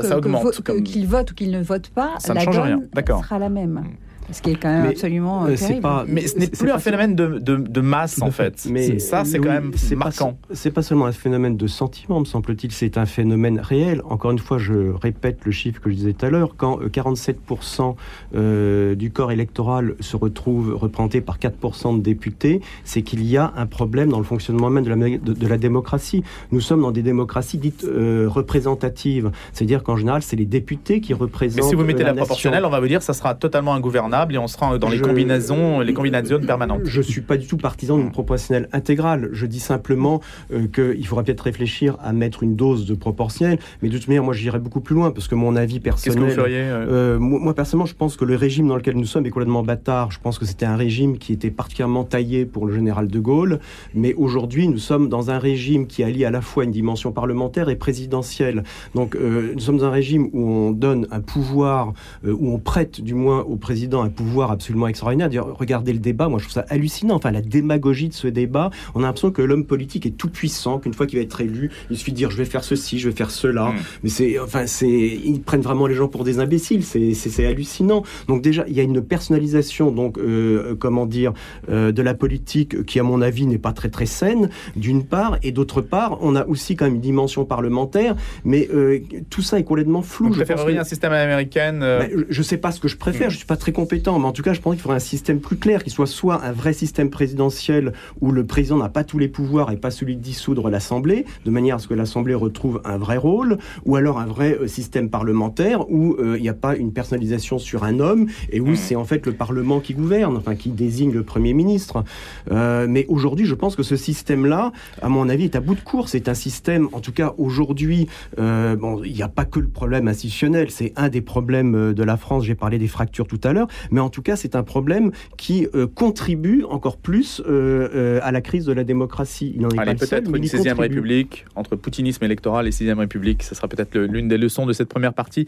qu'ils 0.84 1.08
votent 1.08 1.32
ou 1.32 1.34
qu'ils 1.36 1.52
ne 1.52 1.62
votent 1.62 1.90
pas, 1.90 2.12
Ça 2.20 2.34
ne 2.34 2.40
la 2.40 2.46
change 2.46 2.56
donne 2.56 2.66
rien, 2.66 2.82
d'accord. 2.94 3.24
sera 3.24 3.40
la 3.40 3.50
même. 3.50 3.74
Mm. 3.74 4.07
Ce 4.32 4.42
qui 4.42 4.50
est 4.52 4.56
quand 4.56 4.68
même 4.70 4.84
Mais, 4.84 4.90
absolument 4.90 5.46
euh, 5.46 5.50
euh, 5.50 5.56
c'est 5.56 5.68
terrible. 5.68 5.82
pas- 5.84 6.06
Mais 6.08 6.28
ce 6.28 6.38
n'est 6.38 6.48
plus 6.48 6.70
un 6.70 6.80
phénomène 6.80 7.16
de, 7.16 7.40
de- 7.40 7.56
de 7.56 7.82
masse 7.82 8.22
en 8.22 8.30
fait. 8.32 8.60
fait. 8.62 8.70
Mais 8.70 9.00
ça, 9.00 9.24
c'est 9.24 9.40
oui, 9.40 9.46
quand 9.46 9.54
même 9.54 9.72
c'est 9.76 9.96
marquant. 9.96 10.38
C'est 10.52 10.72
pas 10.72 10.82
seulement 10.82 11.06
un 11.06 11.12
phénomène 11.14 11.56
de 11.56 11.68
sentiment, 11.68 12.20
me 12.20 12.26
semble-t-il, 12.26 12.72
c'est 12.74 12.98
un 12.98 13.06
phénomène 13.06 13.60
réel. 13.60 14.02
Encore 14.10 14.32
une 14.32 14.40
fois, 14.40 14.58
je 14.58 14.92
répète 14.92 15.40
le 15.46 15.52
chiffre 15.52 15.80
que 15.80 15.90
je 15.90 15.96
disais 15.96 16.14
tout 16.14 16.26
à 16.26 16.30
l'heure, 16.30 16.56
quand 16.58 16.80
euh, 16.82 16.90
47% 16.90 17.96
euh, 18.36 18.96
du 18.96 19.12
corps 19.12 19.32
électoral 19.32 19.96
se 20.02 20.18
retrouve 20.18 20.76
représenté 20.76 21.22
par 21.22 21.38
4% 21.40 21.98
de 21.98 22.02
députés, 22.02 22.60
c'est 22.84 23.04
qu'il 23.04 23.24
y 23.26 23.38
a 23.38 23.54
un 23.56 23.66
problème 23.66 24.10
dans 24.10 24.18
le 24.18 24.26
fonctionnement 24.26 24.70
même 24.70 24.84
de 24.84 24.90
la, 24.90 24.96
de, 24.96 25.34
de 25.34 25.48
la 25.48 25.58
démocratie. 25.58 26.24
Nous 26.52 26.60
sommes 26.62 26.82
dans 26.82 26.92
des 26.92 27.02
démocraties 27.04 27.58
dites 27.58 27.86
euh, 27.86 28.28
représentatives, 28.30 29.32
c'est-à-dire 29.54 29.84
qu'en 29.84 29.96
général, 29.96 30.22
c'est 30.22 30.36
les 30.36 30.46
députés 30.46 31.00
qui 31.00 31.14
représentent 31.14 31.64
Mais 31.64 31.70
si 31.70 31.76
vous 31.76 31.84
mettez 31.86 32.04
la 32.04 32.14
proportionnelle, 32.14 32.66
on 32.66 32.70
va 32.70 32.80
vous 32.82 32.88
dire 32.88 33.00
que 33.00 33.06
ça 33.06 33.14
sera 33.14 33.34
totalement 33.36 33.74
ingouvernable 33.74 34.17
et 34.32 34.38
on 34.38 34.48
sera 34.48 34.78
dans 34.78 34.90
les 34.90 34.98
Je- 34.98 35.04
combinaisons, 35.04 35.80
les 35.82 35.94
combinaisons 35.94 36.40
permanentes. 36.40 36.82
Je 36.86 37.02
suis 37.02 37.22
pas 37.22 37.38
du 37.38 37.46
tout 37.48 37.58
partisan 37.58 37.98
d'une 37.98 38.12
proportionnelle 38.12 38.68
intégrale. 38.74 39.30
Je 39.34 39.46
dis 39.46 39.60
simplement 39.60 40.22
euh, 40.54 40.68
qu'il 40.68 41.06
faudra 41.06 41.24
peut-être 41.24 41.42
réfléchir 41.42 41.98
à 42.04 42.14
mettre 42.14 42.44
une 42.44 42.56
dose 42.56 42.86
de 42.86 42.96
proportionnelle. 42.96 43.60
Mais 43.82 43.90
de 43.90 43.98
toute 43.98 44.08
manière, 44.08 44.24
moi, 44.24 44.34
j'irais 44.34 44.60
beaucoup 44.60 44.82
plus 44.82 44.96
loin 44.96 45.12
parce 45.12 45.28
que 45.28 45.36
mon 45.36 45.56
avis 45.56 45.80
Qu'est-ce 45.82 46.06
que 46.06 46.10
personnel. 46.10 46.30
vous 46.30 46.36
feriez 46.36 46.58
euh, 46.62 46.86
Euh, 47.16 47.20
moi, 47.20 47.40
moi, 47.40 47.54
personnellement, 47.54 47.86
je 47.86 47.96
pense 47.96 48.16
que 48.18 48.26
le 48.26 48.36
régime 48.36 48.68
dans 48.68 48.76
lequel 48.76 48.96
nous 48.96 49.06
sommes 49.06 49.26
est 49.26 49.30
complètement 49.30 49.64
bâtard. 49.64 50.12
Je 50.12 50.20
pense 50.20 50.40
que 50.40 50.46
c'était 50.46 50.66
un 50.66 50.76
régime 50.76 51.18
qui 51.18 51.34
était 51.34 51.52
particulièrement 51.52 52.04
taillé 52.04 52.46
pour 52.46 52.66
le 52.66 52.74
général 52.74 53.08
de 53.08 53.20
Gaulle. 53.20 53.60
Mais 53.94 54.14
aujourd'hui, 54.16 54.68
nous 54.68 54.78
sommes 54.80 55.10
dans 55.10 55.30
un 55.32 55.38
régime 55.40 55.88
qui 55.88 56.04
allie 56.04 56.26
à 56.26 56.32
la 56.32 56.42
fois 56.42 56.64
une 56.64 56.72
dimension 56.72 57.12
parlementaire 57.12 57.70
et 57.70 57.76
présidentielle. 57.76 58.64
Donc, 58.96 59.16
euh, 59.16 59.52
nous 59.54 59.60
sommes 59.60 59.78
dans 59.78 59.86
un 59.86 59.92
régime 59.92 60.30
où 60.34 60.42
on 60.50 60.72
donne 60.72 61.08
un 61.12 61.20
pouvoir, 61.22 61.94
où 62.26 62.54
on 62.54 62.60
prête 62.60 63.02
du 63.02 63.14
moins 63.14 63.42
au 63.42 63.56
président 63.58 64.04
un 64.08 64.10
pouvoir 64.10 64.52
absolument 64.52 64.88
extraordinaire. 64.88 65.30
Regardez 65.58 65.94
le 65.94 66.00
débat, 66.00 66.28
moi 66.30 66.40
je 66.40 66.46
trouve 66.46 66.54
ça 66.54 66.66
hallucinant. 66.70 67.16
Enfin, 67.16 67.32
la 67.32 67.42
démagogie 67.42 68.10
de 68.10 68.14
ce 68.14 68.28
débat, 68.28 68.70
on 68.96 69.00
a 69.02 69.04
l'impression 69.08 69.32
que 69.32 69.42
l'homme 69.42 69.66
politique 69.66 70.06
est 70.06 70.18
tout 70.18 70.30
puissant, 70.30 70.80
qu'une 70.80 70.94
fois 70.94 71.06
qu'il 71.08 71.20
va 71.20 71.24
être 71.24 71.40
élu, 71.42 71.70
il 71.90 71.98
suffit 71.98 72.12
de 72.12 72.18
dire 72.18 72.32
je 72.32 72.38
vais 72.38 72.46
faire 72.46 72.64
ceci, 72.64 73.00
je 73.00 73.10
vais 73.10 73.16
faire 73.16 73.32
cela. 73.32 73.70
Mm. 73.70 73.76
Mais 74.04 74.10
c'est, 74.10 74.40
enfin, 74.40 74.66
c'est, 74.68 74.90
ils 74.90 75.42
prennent 75.42 75.62
vraiment 75.62 75.88
les 75.88 75.96
gens 75.96 76.08
pour 76.08 76.24
des 76.24 76.40
imbéciles. 76.40 76.84
C'est, 76.84 77.46
hallucinant. 77.46 78.04
Donc 78.28 78.42
déjà, 78.42 78.66
il 78.68 78.74
y 78.76 78.80
a 78.80 78.84
une 78.84 79.02
personnalisation, 79.02 79.92
donc 79.92 80.18
euh, 80.18 80.76
comment 80.80 81.06
dire, 81.06 81.34
euh, 81.70 81.92
de 81.92 82.02
la 82.02 82.14
politique 82.14 82.84
qui, 82.86 83.00
à 83.00 83.04
mon 83.04 83.22
avis, 83.22 83.46
n'est 83.46 83.58
pas 83.60 83.74
très 83.74 83.90
très 83.90 84.06
saine, 84.06 84.50
d'une 84.76 85.04
part, 85.04 85.38
et 85.44 85.52
d'autre 85.52 85.82
part, 85.82 86.18
on 86.22 86.36
a 86.36 86.46
aussi 86.46 86.76
quand 86.76 86.86
même 86.86 86.96
une 86.96 87.02
dimension 87.02 87.46
parlementaire, 87.46 88.16
mais 88.44 88.68
euh, 88.74 89.00
tout 89.30 89.42
ça 89.42 89.60
est 89.60 89.64
complètement 89.64 90.02
flou. 90.02 90.28
Vous 90.28 90.34
Je 90.34 90.40
préféreriez 90.44 90.76
que- 90.78 90.82
un 90.82 90.86
système 90.86 91.12
américain 91.14 91.80
euh, 91.82 92.00
ben, 92.00 92.26
je- 92.30 92.42
sais 92.42 92.58
pas 92.58 92.72
ce 92.72 92.80
que 92.80 92.88
je 92.88 92.96
préfère, 92.98 93.28
Mm. 93.28 93.32
je 93.32 93.38
suis 93.38 93.46
pas 93.46 93.58
très 93.58 93.72
compétent, 93.72 93.97
mais 94.06 94.12
en 94.12 94.32
tout 94.32 94.44
cas, 94.44 94.54
je 94.54 94.62
pense 94.62 94.74
qu'il 94.74 94.82
faudrait 94.82 94.98
un 94.98 95.00
système 95.00 95.40
plus 95.40 95.58
clair, 95.58 95.84
qui 95.84 95.90
soit 95.90 96.08
soit 96.08 96.44
un 96.44 96.52
vrai 96.52 96.74
système 96.74 97.10
présidentiel 97.10 97.94
où 98.22 98.32
le 98.32 98.46
président 98.46 98.78
n'a 98.78 98.90
pas 98.90 99.04
tous 99.04 99.18
les 99.18 99.28
pouvoirs 99.28 99.72
et 99.72 99.78
pas 99.78 99.92
celui 99.92 100.16
de 100.16 100.22
dissoudre 100.22 100.70
l'Assemblée, 100.70 101.26
de 101.46 101.52
manière 101.52 101.78
à 101.78 101.80
ce 101.80 101.88
que 101.88 101.94
l'Assemblée 101.94 102.36
retrouve 102.36 102.82
un 102.86 102.98
vrai 102.98 103.18
rôle, 103.18 103.58
ou 103.86 103.96
alors 103.96 104.20
un 104.20 104.26
vrai 104.26 104.58
euh, 104.60 104.68
système 104.68 105.10
parlementaire 105.10 105.90
où 105.90 106.16
euh, 106.20 106.38
il 106.38 106.42
n'y 106.42 106.50
a 106.50 106.54
pas 106.54 106.76
une 106.76 106.94
personnalisation 106.94 107.58
sur 107.60 107.84
un 107.84 108.00
homme 108.00 108.28
et 108.52 108.60
où 108.60 108.68
Mm. 108.72 108.76
c'est 108.76 108.96
en 108.96 109.06
fait 109.06 109.26
le 109.26 109.34
Parlement 109.34 109.80
qui 109.80 109.94
gouverne, 109.94 110.38
enfin 110.38 110.56
qui 110.56 110.70
désigne 110.70 111.12
le 111.12 111.24
Premier 111.24 111.54
ministre. 111.54 112.04
Euh, 112.52 112.86
mais 112.90 113.06
aujourd'hui, 113.08 113.46
je 113.46 113.56
pense 113.56 113.76
que 113.76 113.84
ce 113.84 113.96
système-là, 113.96 114.72
à 115.02 115.10
mon 115.10 115.30
avis, 115.30 115.46
est 115.46 115.56
à 115.56 115.60
bout 115.60 115.76
de 115.76 115.82
course. 115.82 116.12
C'est 116.12 116.30
un 116.30 116.34
système, 116.34 116.90
en 116.94 117.00
tout 117.00 117.12
cas 117.12 117.34
aujourd'hui, 117.38 118.08
euh, 118.40 118.76
bon, 118.76 119.02
il 119.04 119.14
n'y 119.14 119.22
a 119.22 119.28
pas 119.28 119.46
que 119.46 119.60
le 119.60 119.68
problème 119.68 120.08
institutionnel, 120.08 120.72
c'est 120.72 120.94
un 120.96 121.10
des 121.10 121.22
problèmes 121.22 121.94
de 121.94 122.04
la 122.04 122.18
France. 122.18 122.46
J'ai 122.46 122.56
parlé 122.56 122.78
des 122.78 122.88
fractures 122.88 123.28
tout 123.28 123.42
à 123.44 123.54
l'heure, 123.54 123.68
mais 123.92 124.00
en 124.00 124.10
tout 124.10 124.22
cas, 124.22 124.36
c'est 124.36 124.56
un 124.56 124.64
problème 124.64 125.12
qui 125.38 125.68
euh, 125.76 125.88
contribue 125.88 126.64
encore 126.70 126.98
plus 126.98 127.42
euh, 127.42 127.88
euh, 127.96 128.20
à 128.24 128.32
la 128.32 128.42
crise 128.42 128.66
de 128.66 128.74
la 128.74 128.84
démocratie. 128.84 129.54
Il 129.56 129.62
n'en 129.62 129.70
est 129.70 129.80
Allez, 129.80 129.96
peut-être 129.96 130.30
une 130.30 130.36
il 130.38 130.46
y 130.46 130.48
sixième 130.48 130.76
contribue. 130.76 130.96
république, 130.96 131.46
entre 131.56 131.76
poutinisme 131.76 132.24
électoral 132.24 132.68
et 132.68 132.72
sixième 132.72 133.00
république, 133.00 133.44
ce 133.44 133.56
sera 133.56 133.68
peut-être 133.68 133.96
le- 133.96 134.06
l'une 134.08 134.28
des 134.28 134.38
leçons 134.38 134.66
de 134.66 134.74
cette 134.74 134.90
première 134.90 135.14
partie 135.14 135.48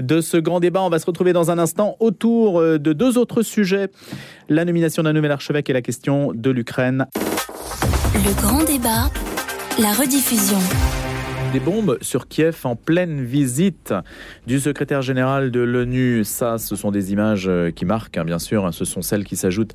de 0.00 0.20
ce 0.20 0.36
grand 0.36 0.60
débat. 0.60 0.82
On 0.82 0.88
va 0.90 0.98
se 0.98 1.06
retrouver 1.06 1.32
dans 1.32 1.50
un 1.50 1.58
instant 1.58 1.96
autour 2.00 2.60
de 2.60 2.92
deux 2.92 3.18
autres 3.18 3.42
sujets, 3.42 3.88
la 4.48 4.64
nomination 4.64 5.02
d'un 5.02 5.12
nouvel 5.12 5.30
archevêque 5.32 5.68
et 5.70 5.72
la 5.72 5.82
question 5.82 6.32
de 6.34 6.50
l'Ukraine. 6.50 7.06
Le 8.14 8.42
grand 8.42 8.64
débat, 8.64 9.10
la 9.78 9.92
rediffusion. 9.92 10.58
Des 11.52 11.60
bombes 11.60 11.98
sur 12.00 12.28
Kiev 12.28 12.60
en 12.64 12.76
pleine 12.76 13.22
visite 13.22 13.92
du 14.46 14.58
secrétaire 14.58 15.02
général 15.02 15.50
de 15.50 15.60
l'ONU. 15.60 16.24
Ça, 16.24 16.56
ce 16.56 16.76
sont 16.76 16.90
des 16.90 17.12
images 17.12 17.44
euh, 17.46 17.70
qui 17.70 17.84
marquent, 17.84 18.16
hein, 18.16 18.24
bien 18.24 18.38
sûr. 18.38 18.64
hein. 18.64 18.72
Ce 18.72 18.86
sont 18.86 19.02
celles 19.02 19.24
qui 19.24 19.36
s'ajoutent 19.36 19.74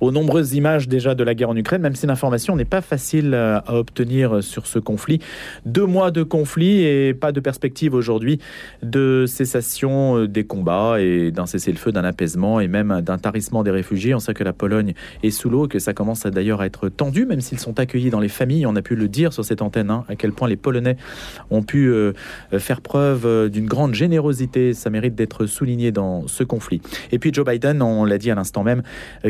aux 0.00 0.10
nombreuses 0.10 0.54
images 0.54 0.88
déjà 0.88 1.14
de 1.14 1.22
la 1.22 1.34
guerre 1.34 1.50
en 1.50 1.56
Ukraine, 1.56 1.82
même 1.82 1.96
si 1.96 2.06
l'information 2.06 2.56
n'est 2.56 2.64
pas 2.64 2.80
facile 2.80 3.34
euh, 3.34 3.60
à 3.66 3.74
obtenir 3.74 4.42
sur 4.42 4.66
ce 4.66 4.78
conflit. 4.78 5.18
Deux 5.66 5.84
mois 5.84 6.10
de 6.10 6.22
conflit 6.22 6.84
et 6.84 7.12
pas 7.12 7.30
de 7.30 7.40
perspective 7.40 7.92
aujourd'hui 7.92 8.38
de 8.82 9.26
cessation 9.26 10.20
euh, 10.20 10.28
des 10.28 10.44
combats 10.44 10.98
et 10.98 11.30
d'un 11.30 11.44
cessez-le-feu, 11.44 11.92
d'un 11.92 12.04
apaisement 12.04 12.58
et 12.58 12.68
même 12.68 13.02
d'un 13.02 13.18
tarissement 13.18 13.62
des 13.62 13.70
réfugiés. 13.70 14.14
On 14.14 14.18
sait 14.18 14.32
que 14.32 14.44
la 14.44 14.54
Pologne 14.54 14.94
est 15.22 15.30
sous 15.30 15.50
l'eau 15.50 15.68
que 15.68 15.78
ça 15.78 15.92
commence 15.92 16.22
d'ailleurs 16.22 16.62
à 16.62 16.66
être 16.66 16.88
tendu, 16.88 17.26
même 17.26 17.42
s'ils 17.42 17.60
sont 17.60 17.78
accueillis 17.78 18.08
dans 18.08 18.20
les 18.20 18.30
familles. 18.30 18.64
On 18.64 18.76
a 18.76 18.82
pu 18.82 18.96
le 18.96 19.08
dire 19.08 19.34
sur 19.34 19.44
cette 19.44 19.60
antenne, 19.60 19.90
hein, 19.90 20.06
à 20.08 20.16
quel 20.16 20.32
point 20.32 20.48
les 20.48 20.56
Polonais 20.56 20.96
ont 21.50 21.62
pu 21.62 21.92
faire 22.58 22.80
preuve 22.80 23.50
d'une 23.50 23.66
grande 23.66 23.94
générosité. 23.94 24.74
Ça 24.74 24.90
mérite 24.90 25.14
d'être 25.14 25.46
souligné 25.46 25.92
dans 25.92 26.26
ce 26.26 26.44
conflit. 26.44 26.80
Et 27.12 27.18
puis 27.18 27.32
Joe 27.32 27.46
Biden, 27.46 27.82
on 27.82 28.04
l'a 28.04 28.18
dit 28.18 28.30
à 28.30 28.34
l'instant 28.34 28.62
même, 28.62 28.82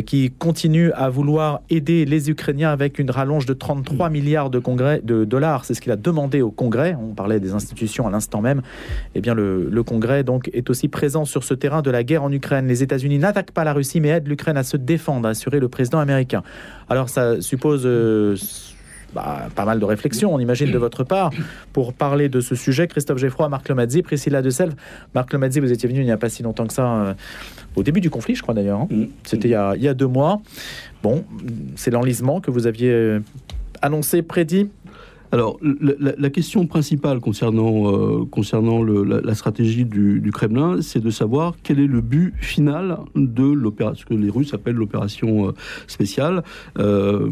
qui 0.07 0.31
continue 0.31 0.93
à 0.93 1.09
vouloir 1.11 1.61
aider 1.71 2.05
les 2.05 2.31
Ukrainiens 2.31 2.71
avec 2.71 2.99
une 2.99 3.11
rallonge 3.11 3.47
de 3.47 3.55
33 3.55 4.11
milliards 4.11 4.51
de, 4.51 4.59
congrès, 4.59 5.01
de 5.03 5.25
dollars. 5.25 5.65
C'est 5.65 5.75
ce 5.75 5.81
qu'il 5.81 5.93
a 5.93 5.97
demandé 5.97 6.43
au 6.43 6.51
Congrès. 6.51 6.97
On 7.01 7.15
parlait 7.15 7.41
des 7.41 7.53
institutions 7.53 8.07
à 8.07 8.11
l'instant 8.11 8.41
même. 8.41 8.63
Eh 9.15 9.21
bien, 9.21 9.35
le, 9.35 9.83
Congrès 9.87 10.25
donc 10.25 10.51
est 10.53 10.69
aussi 10.71 10.89
présent 10.89 11.25
sur 11.25 11.45
ce 11.45 11.55
terrain 11.55 11.83
de 11.83 11.91
la 11.91 12.03
guerre 12.03 12.25
en 12.25 12.33
Ukraine. 12.33 12.67
Les 12.67 12.83
États-Unis 12.83 13.19
n'attaquent 13.19 13.53
pas 13.53 13.65
la 13.65 13.73
Russie, 13.73 14.01
mais 14.01 14.09
aident 14.09 14.29
l'Ukraine 14.29 14.57
à 14.57 14.65
se 14.65 14.77
défendre, 14.77 15.27
a 15.27 15.31
assuré 15.31 15.61
le 15.61 15.69
président 15.69 15.99
américain. 15.99 16.43
Alors, 16.89 17.09
ça 17.09 17.41
suppose. 17.41 17.83
Euh, 17.85 18.37
bah, 19.15 19.49
pas 19.55 19.65
mal 19.65 19.81
de 19.81 19.85
réflexions, 19.85 20.35
on 20.35 20.39
imagine, 20.39 20.71
de 20.71 20.79
votre 20.79 21.05
part, 21.05 21.31
pour 21.73 21.93
parler 21.93 22.29
de 22.29 22.41
ce 22.41 22.55
sujet. 22.55 22.87
Christophe 22.87 23.19
Geffroy, 23.19 23.49
Marc 23.49 23.69
Lomazzi, 23.69 24.03
Priscilla 24.03 24.43
de 24.43 24.51
Selve. 24.51 24.75
Marc 25.15 25.33
Lomazzi, 25.33 25.61
vous 25.61 25.73
étiez 25.73 25.89
venu 25.89 26.01
il 26.01 26.05
n'y 26.05 26.13
a 26.13 26.17
pas 26.17 26.29
si 26.29 26.43
longtemps 26.43 26.67
que 26.67 26.75
ça, 26.75 26.95
euh, 26.95 27.15
au 27.77 27.83
début 27.83 28.01
du 28.01 28.11
conflit, 28.11 28.35
je 28.35 28.43
crois 28.43 28.55
d'ailleurs. 28.55 28.81
Hein. 28.81 28.89
Mm. 28.91 29.05
C'était 29.25 29.49
il, 29.49 29.73
il, 29.77 29.83
y 29.83 29.89
a 29.89 29.95
deux 29.95 30.07
mois. 30.07 30.41
Bon, 31.03 31.25
c'est 31.77 31.91
l'enlisement 31.91 32.41
que 32.41 32.51
vous 32.51 32.67
aviez 32.67 32.91
euh, 32.91 33.21
annoncé, 33.83 34.23
prédit 34.23 34.71
alors, 35.31 35.59
la, 35.63 36.31
question 36.31 36.67
principale 36.67 37.21
concernant, 37.21 37.93
euh, 37.93 38.25
concernant 38.25 38.83
la, 38.83 39.35
stratégie 39.35 39.85
du, 39.85 40.31
Kremlin, 40.33 40.81
c'est 40.81 41.01
de 41.01 41.11
savoir 41.11 41.55
quel 41.63 41.81
est 41.81 41.87
le 41.87 42.01
but 42.01 42.35
final 42.41 42.99
de 43.15 43.45
l'opération, 43.45 44.01
ce 44.01 44.07
que 44.07 44.15
les 44.15 44.31
Russes 44.31 44.55
appellent 44.55 44.77
l'opération 44.77 45.49
euh, 45.49 45.53
spéciale. 45.87 46.43
Euh, 46.79 47.29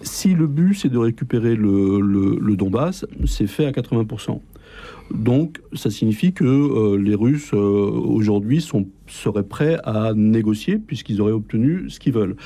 si 0.00 0.34
le 0.34 0.46
but, 0.46 0.74
c'est 0.74 0.88
de 0.88 0.98
récupérer 0.98 1.54
le, 1.54 2.00
le 2.00 2.56
Donbass, 2.56 3.04
c'est 3.26 3.46
fait 3.46 3.66
à 3.66 3.72
80%. 3.72 4.40
Donc, 5.12 5.60
ça 5.74 5.90
signifie 5.90 6.32
que 6.32 6.96
les 6.96 7.14
Russes, 7.14 7.52
aujourd'hui, 7.52 8.62
sont 8.62 8.86
seraient 9.06 9.42
prêts 9.42 9.78
à 9.84 10.12
négocier 10.14 10.78
puisqu'ils 10.78 11.20
auraient 11.20 11.32
obtenu 11.32 11.88
ce 11.88 12.00
qu'ils 12.00 12.12
veulent. 12.12 12.36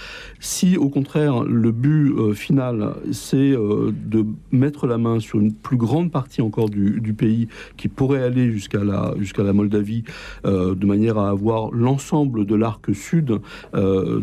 Si 0.40 0.76
au 0.76 0.88
contraire 0.88 1.44
le 1.44 1.72
but 1.72 2.12
euh, 2.12 2.32
final 2.32 2.94
c'est 3.12 3.36
euh, 3.36 3.92
de 4.06 4.24
mettre 4.50 4.86
la 4.86 4.98
main 4.98 5.20
sur 5.20 5.38
une 5.38 5.52
plus 5.52 5.76
grande 5.76 6.10
partie 6.10 6.42
encore 6.42 6.68
du, 6.68 7.14
pays 7.16 7.48
qui 7.76 7.88
pourrait 7.88 8.22
aller 8.22 8.52
jusqu'à 8.52 8.84
la, 8.84 9.14
jusqu'à 9.18 9.42
la 9.42 9.52
Moldavie 9.52 10.04
euh, 10.44 10.74
de 10.74 10.86
manière 10.86 11.18
à 11.18 11.30
avoir 11.30 11.70
l'ensemble 11.72 12.44
de 12.44 12.54
l'arc 12.54 12.94
sud 12.94 13.40
de, 13.74 14.20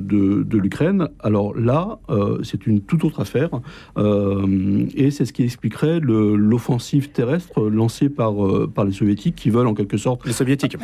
de, 0.00 0.58
l'Ukraine, 0.58 1.08
alors 1.20 1.56
là 1.58 1.98
c'est 2.42 2.66
une 2.66 2.80
toute 2.80 3.04
autre 3.04 3.20
affaire 3.20 3.50
et 3.96 5.10
c'est 5.10 5.24
ce 5.24 5.32
qui 5.32 5.42
expliquerait 5.42 6.00
l'offensive 6.00 7.10
terrestre 7.10 7.68
lancée 7.68 8.08
par, 8.08 8.34
par 8.74 8.84
les 8.84 8.92
soviétiques 8.92 9.34
qui 9.34 9.50
veulent 9.50 9.66
en 9.66 9.74
quelque 9.74 9.96
sorte... 9.96 10.24
Les 10.26 10.32
soviétiques 10.32 10.76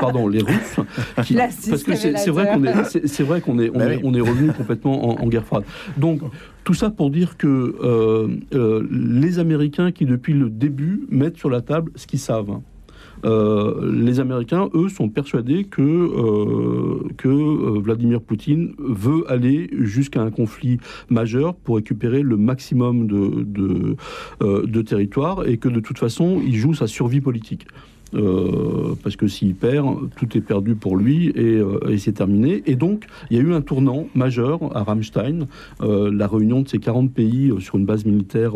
Pardon, 0.00 0.28
les 0.28 0.37
parce 1.16 1.28
que 1.82 1.94
c'est 1.94 2.30
vrai 2.30 2.48
qu'on 2.52 2.64
est, 2.64 3.06
c'est 3.06 3.22
vrai 3.22 3.40
qu'on 3.40 3.58
est, 3.58 3.70
on, 3.70 3.78
bah 3.78 3.94
est, 3.94 4.00
on 4.02 4.14
est 4.14 4.20
revenu 4.20 4.52
complètement 4.52 5.20
en, 5.22 5.26
guerre 5.28 5.44
froide. 5.44 5.64
Donc 5.96 6.20
tout 6.68 6.74
ça 6.74 6.90
pour 6.90 7.10
dire 7.10 7.38
que 7.38 7.46
euh, 7.82 8.28
euh, 8.52 8.86
les 8.90 9.38
Américains 9.38 9.90
qui 9.90 10.04
depuis 10.04 10.34
le 10.34 10.50
début 10.50 11.06
mettent 11.10 11.38
sur 11.38 11.48
la 11.48 11.62
table 11.62 11.90
ce 11.94 12.06
qu'ils 12.06 12.18
savent. 12.18 12.60
Euh, 13.24 13.90
les 13.92 14.20
Américains, 14.20 14.68
eux, 14.74 14.90
sont 14.90 15.08
persuadés 15.08 15.64
que, 15.64 17.02
que 17.16 17.78
Vladimir 17.80 18.20
Poutine 18.20 18.74
veut 18.78 19.24
aller 19.28 19.70
jusqu'à 19.72 20.20
un 20.20 20.30
conflit 20.30 20.78
majeur 21.08 21.54
pour 21.54 21.76
récupérer 21.76 22.20
le 22.20 22.36
maximum 22.36 23.06
de, 23.06 23.44
de, 23.44 23.96
de 24.40 24.82
territoire 24.82 25.48
et 25.48 25.56
que 25.56 25.70
de 25.70 25.80
toute 25.80 25.98
façon, 25.98 26.40
il 26.46 26.56
joue 26.56 26.74
sa 26.74 26.86
survie 26.86 27.22
politique. 27.22 27.66
Euh, 28.14 28.94
parce 29.02 29.16
que 29.16 29.28
s'il 29.28 29.54
perd, 29.54 30.10
tout 30.16 30.36
est 30.36 30.40
perdu 30.40 30.74
pour 30.74 30.96
lui 30.96 31.32
euh, 31.36 31.78
et, 31.88 31.98
c'est 31.98 32.12
terminé. 32.12 32.62
Et 32.66 32.74
donc, 32.74 33.06
il 33.30 33.36
y 33.36 33.40
a 33.40 33.42
eu 33.42 33.52
un 33.52 33.60
tournant 33.60 34.06
majeur 34.14 34.74
à 34.76 34.82
Ramstein, 34.82 35.46
euh, 35.82 36.10
la 36.12 36.26
réunion 36.26 36.62
de 36.62 36.68
ces 36.68 36.78
40 36.78 37.12
pays 37.12 37.52
sur 37.60 37.76
une 37.76 37.84
base 37.84 38.04
militaire 38.04 38.52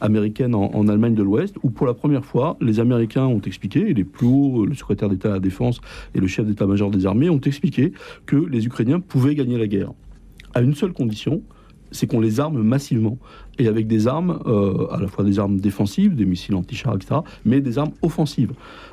américaine 0.00 0.54
en, 0.54 0.88
Allemagne 0.88 1.14
de 1.14 1.22
l'Ouest, 1.22 1.56
où 1.62 1.70
pour 1.70 1.86
la 1.86 1.94
première 1.94 2.24
fois, 2.24 2.56
les 2.60 2.80
Américains 2.80 3.24
ont 3.24 3.40
expliqué, 3.40 3.90
et 3.90 3.94
les 3.94 4.04
plus 4.04 4.26
hauts, 4.26 4.66
le 4.66 4.74
secrétaire 4.74 5.08
d'État 5.08 5.28
à 5.28 5.32
la 5.32 5.40
Défense 5.40 5.80
et 6.14 6.20
le 6.20 6.26
chef 6.26 6.44
d'état-major 6.44 6.90
des 6.90 7.06
armées 7.06 7.30
ont 7.30 7.40
expliqué 7.40 7.92
que 8.26 8.36
les 8.36 8.66
Ukrainiens 8.66 9.00
pouvaient 9.00 9.34
gagner 9.34 9.58
la 9.58 9.66
guerre, 9.66 9.92
à 10.54 10.60
une 10.60 10.74
seule 10.74 10.92
condition, 10.92 11.42
c'est 11.92 12.06
qu'on 12.06 12.20
les 12.20 12.40
arme 12.40 12.62
massivement 12.62 13.18
et 13.58 13.68
avec 13.68 13.86
des 13.86 14.08
armes, 14.08 14.40
à 14.90 15.00
la 15.00 15.06
fois 15.06 15.24
des 15.24 15.38
armes 15.38 15.58
défensives, 15.58 16.14
des 16.14 16.24
missiles 16.24 16.54
anti-chars, 16.54 16.96
etc., 16.96 17.20
mais 17.44 17.60
des 17.60 17.78
armes 17.78 17.92
offensives. 18.02 18.52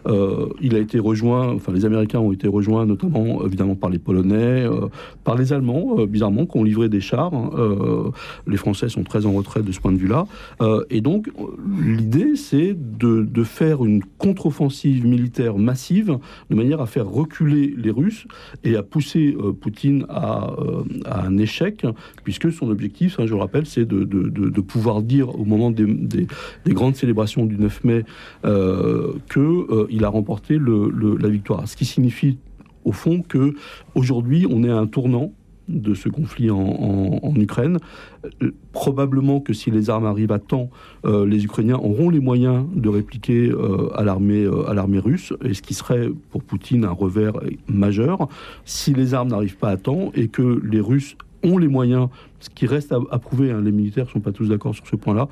Euh, 0.09 0.47
il 0.61 0.75
a 0.75 0.79
été 0.79 0.99
rejoint, 0.99 1.53
enfin 1.53 1.71
les 1.71 1.85
Américains 1.85 2.19
ont 2.19 2.31
été 2.31 2.47
rejoints 2.47 2.85
notamment 2.85 3.45
évidemment 3.45 3.75
par 3.75 3.89
les 3.89 3.99
Polonais, 3.99 4.65
euh, 4.65 4.87
par 5.23 5.35
les 5.35 5.53
Allemands, 5.53 6.05
bizarrement, 6.05 6.45
qui 6.45 6.57
ont 6.57 6.63
livré 6.63 6.89
des 6.89 7.01
chars. 7.01 7.33
Hein. 7.33 8.11
les 8.47 8.57
Français 8.57 8.89
sont 8.89 9.03
très 9.03 9.25
en 9.25 9.33
retrait 9.33 9.61
de 9.61 9.71
ce 9.71 9.79
point 9.79 9.91
de 9.91 9.97
vue-là. 9.97 10.25
et 10.89 11.01
donc 11.01 11.29
l'idée, 11.81 12.35
c'est 12.35 12.75
de, 12.75 13.21
de, 13.23 13.43
faire 13.43 13.85
une 13.85 14.03
contre-offensive 14.17 15.05
militaire 15.05 15.57
massive 15.57 16.17
de 16.49 16.55
manière 16.55 16.81
à 16.81 16.85
faire 16.85 17.07
reculer 17.07 17.73
les 17.77 17.91
Russes 17.91 18.25
et 18.63 18.75
à 18.75 18.83
pousser 18.83 19.35
Poutine 19.61 20.05
à, 20.09 20.51
un 21.05 21.37
échec, 21.37 21.85
puisque 22.23 22.51
son 22.51 22.69
objectif, 22.69 23.19
hein, 23.19 23.25
je 23.25 23.33
le 23.33 23.39
rappelle, 23.39 23.65
c'est 23.65 23.85
de, 23.85 24.03
de, 24.03 24.61
pouvoir 24.61 25.01
dire 25.01 25.39
au 25.39 25.45
moment 25.45 25.71
des, 25.71 25.87
grandes 26.67 26.95
célébrations 26.95 27.45
du 27.45 27.57
9 27.57 27.83
mai 27.83 28.05
euh, 28.45 29.13
qu'il 29.31 29.98
euh, 30.03 30.05
a 30.05 30.09
remporté 30.09 30.57
la 30.59 31.29
victoire. 31.29 31.67
Ce 31.67 31.75
qui 31.75 31.85
signifie 31.85 32.37
au 32.85 32.91
fond 32.91 33.21
que 33.21 33.53
aujourd'hui 33.95 34.47
on 34.49 34.63
est 34.63 34.69
à 34.69 34.77
un 34.77 34.87
tournant 34.87 35.33
de 35.67 35.93
ce 35.93 36.09
conflit 36.09 36.49
en, 36.49 37.35
Ukraine. 37.35 37.77
Euh, 38.41 38.51
probablement 38.71 39.39
que 39.39 39.53
si 39.53 39.69
les 39.69 39.91
armes 39.91 40.07
arrivent 40.07 40.31
à 40.31 40.39
temps, 40.39 40.71
les 41.05 41.45
Ukrainiens 41.45 41.77
auront 41.77 42.09
les 42.09 42.19
moyens 42.19 42.65
de 42.73 42.89
répliquer 42.89 43.51
à 43.93 44.03
l'armée 44.03 44.49
à 44.67 44.73
l'armée 44.73 44.97
russe, 44.97 45.31
et 45.43 45.53
ce 45.53 45.61
qui 45.61 45.75
serait 45.75 46.09
pour 46.31 46.43
Poutine 46.43 46.85
un 46.85 46.91
revers 46.91 47.33
majeur. 47.67 48.29
Si 48.65 48.93
les 48.93 49.13
armes 49.13 49.29
n'arrivent 49.29 49.57
pas 49.57 49.69
à 49.69 49.77
temps 49.77 50.11
et 50.15 50.27
que 50.27 50.59
les 50.63 50.79
Russes 50.79 51.15
ont 51.43 51.57
les 51.57 51.67
moyens, 51.67 52.09
ce 52.39 52.49
qui 52.49 52.65
reste 52.65 52.91
à, 52.91 53.19
prouver, 53.19 53.51
hein, 53.51 53.61
les 53.61 53.71
militaires 53.71 54.05
ne 54.05 54.09
sont 54.09 54.19
pas 54.19 54.31
tous 54.31 54.47
d'accord 54.47 54.75
sur 54.75 54.87
ce 54.87 54.95
point-là, 54.95 55.27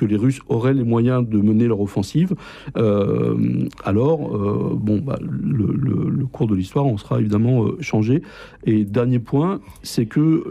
que 0.00 0.06
les 0.06 0.16
Russes 0.16 0.40
auraient 0.48 0.72
les 0.72 0.84
moyens 0.84 1.28
de 1.28 1.38
mener 1.38 1.66
leur 1.66 1.80
offensive, 1.80 2.34
euh, 2.78 3.66
alors, 3.84 4.34
euh, 4.34 4.72
bon, 4.74 4.98
bah, 4.98 5.18
le, 5.20 6.24
cours 6.32 6.46
de 6.46 6.54
l'histoire 6.54 6.86
en 6.86 6.96
sera 6.96 7.20
évidemment 7.20 7.64
euh, 7.64 7.76
changé. 7.80 8.22
Et 8.64 8.84
dernier 8.84 9.18
point, 9.18 9.60
c'est 9.82 10.06
que 10.06 10.44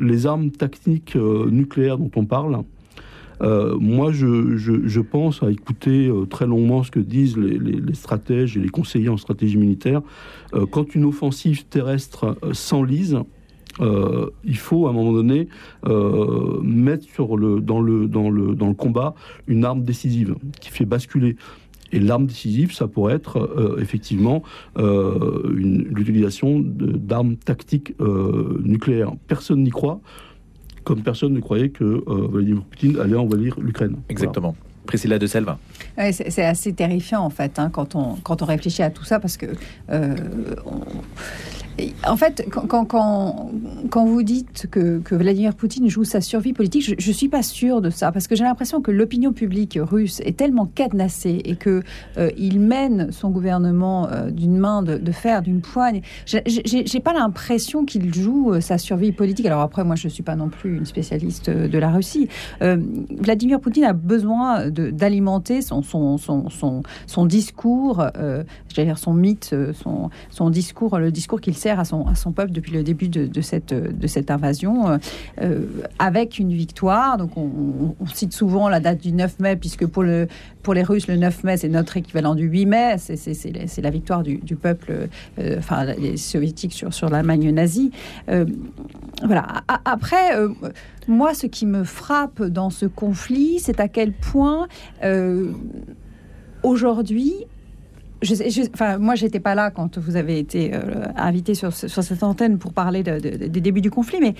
les 0.00 0.26
armes 0.26 0.50
tactiques 0.50 1.16
nucléaires 1.16 1.98
dont 1.98 2.10
on 2.16 2.24
parle, 2.24 2.62
moi, 3.40 4.10
je, 4.10 5.00
pense 5.00 5.42
à 5.42 5.50
écouter 5.50 6.10
très 6.30 6.46
longuement 6.46 6.82
ce 6.82 6.90
que 6.90 7.00
disent 7.00 7.36
les, 7.36 7.58
les, 7.58 7.94
stratèges 7.94 8.56
et 8.56 8.60
les 8.60 8.70
conseillers 8.70 9.10
en 9.10 9.18
stratégie 9.18 9.58
militaire. 9.58 10.00
quand 10.70 10.94
une 10.94 11.04
offensive 11.04 11.66
terrestre 11.66 12.38
s'enlise, 12.52 13.18
euh, 13.80 14.30
il 14.44 14.56
faut 14.56 14.86
à 14.86 14.90
un 14.90 14.92
moment 14.92 15.12
donné 15.12 15.48
euh, 15.86 16.60
mettre 16.62 17.04
sur 17.04 17.36
le, 17.36 17.60
dans, 17.60 17.80
le, 17.80 18.06
dans, 18.06 18.30
le, 18.30 18.54
dans 18.54 18.68
le 18.68 18.74
combat 18.74 19.14
une 19.46 19.64
arme 19.64 19.82
décisive 19.82 20.36
qui 20.60 20.70
fait 20.70 20.84
basculer. 20.84 21.36
Et 21.92 22.00
l'arme 22.00 22.26
décisive, 22.26 22.72
ça 22.72 22.88
pourrait 22.88 23.14
être 23.14 23.38
euh, 23.38 23.78
effectivement 23.80 24.42
l'utilisation 24.76 26.60
d'armes 26.60 27.36
tactiques 27.36 27.94
nucléaires. 28.64 29.12
Personne 29.28 29.62
n'y 29.62 29.70
croit, 29.70 30.00
comme 30.82 31.02
personne 31.02 31.32
ne 31.34 31.40
croyait 31.40 31.68
que 31.68 32.02
Vladimir 32.06 32.62
Poutine 32.62 32.98
allait 32.98 33.16
envahir 33.16 33.60
l'Ukraine. 33.60 33.96
Exactement. 34.08 34.56
Priscilla 34.86 35.18
de 35.18 35.26
Selva. 35.26 35.58
c'est 36.10 36.44
assez 36.44 36.72
terrifiant 36.72 37.20
en 37.22 37.30
fait 37.30 37.58
hein, 37.58 37.70
quand, 37.72 37.94
on, 37.94 38.16
quand 38.16 38.42
on 38.42 38.44
réfléchit 38.44 38.82
à 38.82 38.90
tout 38.90 39.04
ça 39.04 39.18
parce 39.18 39.38
que 39.38 39.46
en 42.06 42.16
fait, 42.16 42.46
quand, 42.50 42.84
quand, 42.86 43.50
quand, 43.90 44.04
vous 44.04 44.22
dites 44.22 44.68
que, 44.70 44.98
que, 45.00 45.14
Vladimir 45.14 45.54
Poutine 45.54 45.88
joue 45.88 46.04
sa 46.04 46.20
survie 46.20 46.52
politique, 46.52 46.94
je 46.98 47.08
ne 47.08 47.14
suis 47.14 47.28
pas 47.28 47.42
sûre 47.42 47.80
de 47.80 47.90
ça, 47.90 48.12
parce 48.12 48.28
que 48.28 48.36
j'ai 48.36 48.44
l'impression 48.44 48.80
que 48.80 48.90
l'opinion 48.90 49.32
publique 49.32 49.78
russe 49.80 50.20
est 50.24 50.36
tellement 50.36 50.66
cadenassée 50.66 51.40
et 51.44 51.56
qu'il 51.56 51.82
euh, 52.18 52.30
il 52.36 52.60
mène 52.60 53.10
son 53.10 53.30
gouvernement 53.30 54.08
euh, 54.08 54.30
d'une 54.30 54.56
main 54.56 54.82
de, 54.82 55.12
fer, 55.12 55.42
d'une 55.42 55.62
poigne. 55.62 56.02
J'ai 56.26 57.00
pas 57.00 57.12
l'impression 57.12 57.84
qu'il 57.84 58.14
joue 58.14 58.52
euh, 58.52 58.60
sa 58.60 58.78
survie 58.78 59.12
politique. 59.12 59.46
Alors 59.46 59.60
après, 59.60 59.82
moi, 59.82 59.96
je 59.96 60.06
ne 60.06 60.12
suis 60.12 60.22
pas 60.22 60.36
non 60.36 60.50
plus 60.50 60.76
une 60.76 60.86
spécialiste 60.86 61.50
de 61.50 61.78
la 61.78 61.90
Russie. 61.90 62.28
Vladimir 62.60 63.60
Poutine 63.60 63.84
a 63.84 63.92
besoin 63.92 64.68
d'alimenter 64.70 65.62
son, 65.62 65.82
son, 65.82 66.18
son, 66.18 66.82
son, 67.06 67.26
discours, 67.26 68.04
dire 68.74 68.98
son 68.98 69.14
mythe, 69.14 69.54
son 70.30 70.50
discours, 70.50 70.98
le 70.98 71.10
discours 71.10 71.40
qu'il 71.40 71.54
à 71.70 71.84
son, 71.84 72.32
peuple 72.32 72.52
depuis 72.52 72.72
le 72.72 72.82
début 72.82 73.08
de, 73.08 73.40
cette, 73.40 73.72
invasion, 74.30 74.98
euh, 75.40 75.60
avec 75.98 76.38
une 76.38 76.52
victoire. 76.52 77.16
Donc 77.16 77.36
on, 77.36 77.94
cite 78.12 78.32
souvent 78.32 78.68
la 78.68 78.80
date 78.80 79.00
du 79.00 79.12
9 79.12 79.40
mai, 79.40 79.56
puisque 79.56 79.86
pour, 79.86 80.02
le, 80.02 80.28
pour 80.62 80.74
les 80.74 80.82
Russes, 80.82 81.08
le 81.08 81.16
9 81.16 81.44
mai, 81.44 81.56
c'est 81.56 81.68
notre 81.68 81.96
équivalent 81.96 82.34
du 82.34 82.44
8 82.44 82.66
mai. 82.66 82.96
C'est 82.98 83.82
la 83.82 83.90
victoire 83.90 84.22
du, 84.22 84.56
peuple, 84.56 85.08
euh, 85.38 85.60
sur, 86.16 87.10
l'Allemagne 87.10 87.50
nazie. 87.50 87.90
Euh, 88.28 88.44
voilà. 89.24 89.46
Après, 89.84 90.36
euh, 90.36 90.48
moi, 91.08 91.34
ce 91.34 91.46
qui 91.46 91.66
me 91.66 91.84
frappe 91.84 92.42
dans 92.42 92.70
ce 92.70 92.86
conflit, 92.86 93.58
c'est 93.60 93.80
à 93.80 93.88
quel 93.88 94.12
point 94.12 94.68
aujourd'hui, 96.62 97.46
je, 98.22 98.34
je, 98.34 98.98
moi, 98.98 99.14
j'étais 99.14 99.40
pas 99.40 99.54
là 99.54 99.70
quand 99.70 99.98
vous 99.98 100.16
avez 100.16 100.38
été 100.38 100.72
euh, 100.74 101.06
invité 101.16 101.54
sur, 101.54 101.72
cette 101.72 102.22
antenne 102.22 102.58
pour 102.58 102.72
parler 102.72 103.02
de, 103.02 103.18
des 103.18 103.60
débuts 103.60 103.80
du 103.80 103.90
conflit, 103.90 104.18
mais 104.20 104.34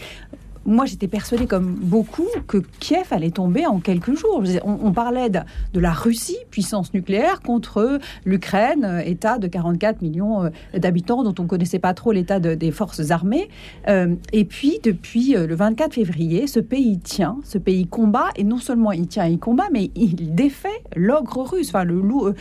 moi, 0.66 0.86
j'étais 0.86 1.08
persuadée, 1.08 1.46
comme 1.46 1.74
beaucoup, 1.74 2.26
que 2.46 2.58
Kiev 2.80 3.06
allait 3.10 3.30
tomber 3.30 3.66
en 3.66 3.80
quelques 3.80 4.14
jours. 4.14 4.42
On, 4.64 4.92
parlait 4.92 5.30
de, 5.30 5.40
de, 5.72 5.80
la 5.80 5.92
Russie, 5.92 6.38
puissance 6.50 6.94
nucléaire, 6.94 7.40
contre 7.42 7.98
l'Ukraine, 8.24 9.02
État 9.04 9.38
de 9.38 9.46
44 9.46 10.02
millions 10.02 10.50
d'habitants, 10.74 11.22
dont 11.22 11.34
on 11.38 11.42
ne 11.42 11.48
connaissait 11.48 11.78
pas 11.78 11.94
trop 11.94 12.12
l'état 12.12 12.40
de, 12.40 12.54
des 12.54 12.70
forces 12.70 13.10
armées. 13.10 13.48
Euh, 13.88 14.14
et 14.32 14.44
puis, 14.44 14.78
depuis 14.82 15.32
le 15.32 15.54
24 15.54 15.94
février, 15.94 16.46
ce 16.46 16.60
pays 16.60 16.98
tient, 16.98 17.38
ce 17.44 17.58
pays 17.58 17.86
combat, 17.86 18.28
et 18.36 18.44
non 18.44 18.58
seulement 18.58 18.92
il 18.92 19.06
tient, 19.06 19.26
il 19.26 19.38
combat, 19.38 19.68
mais 19.72 19.90
il 19.94 20.34
défait 20.34 20.82
l'ogre 20.96 21.42
russe, 21.42 21.68
enfin 21.68 21.84
le 21.84 22.00
loup. 22.00 22.26
Euh, 22.28 22.32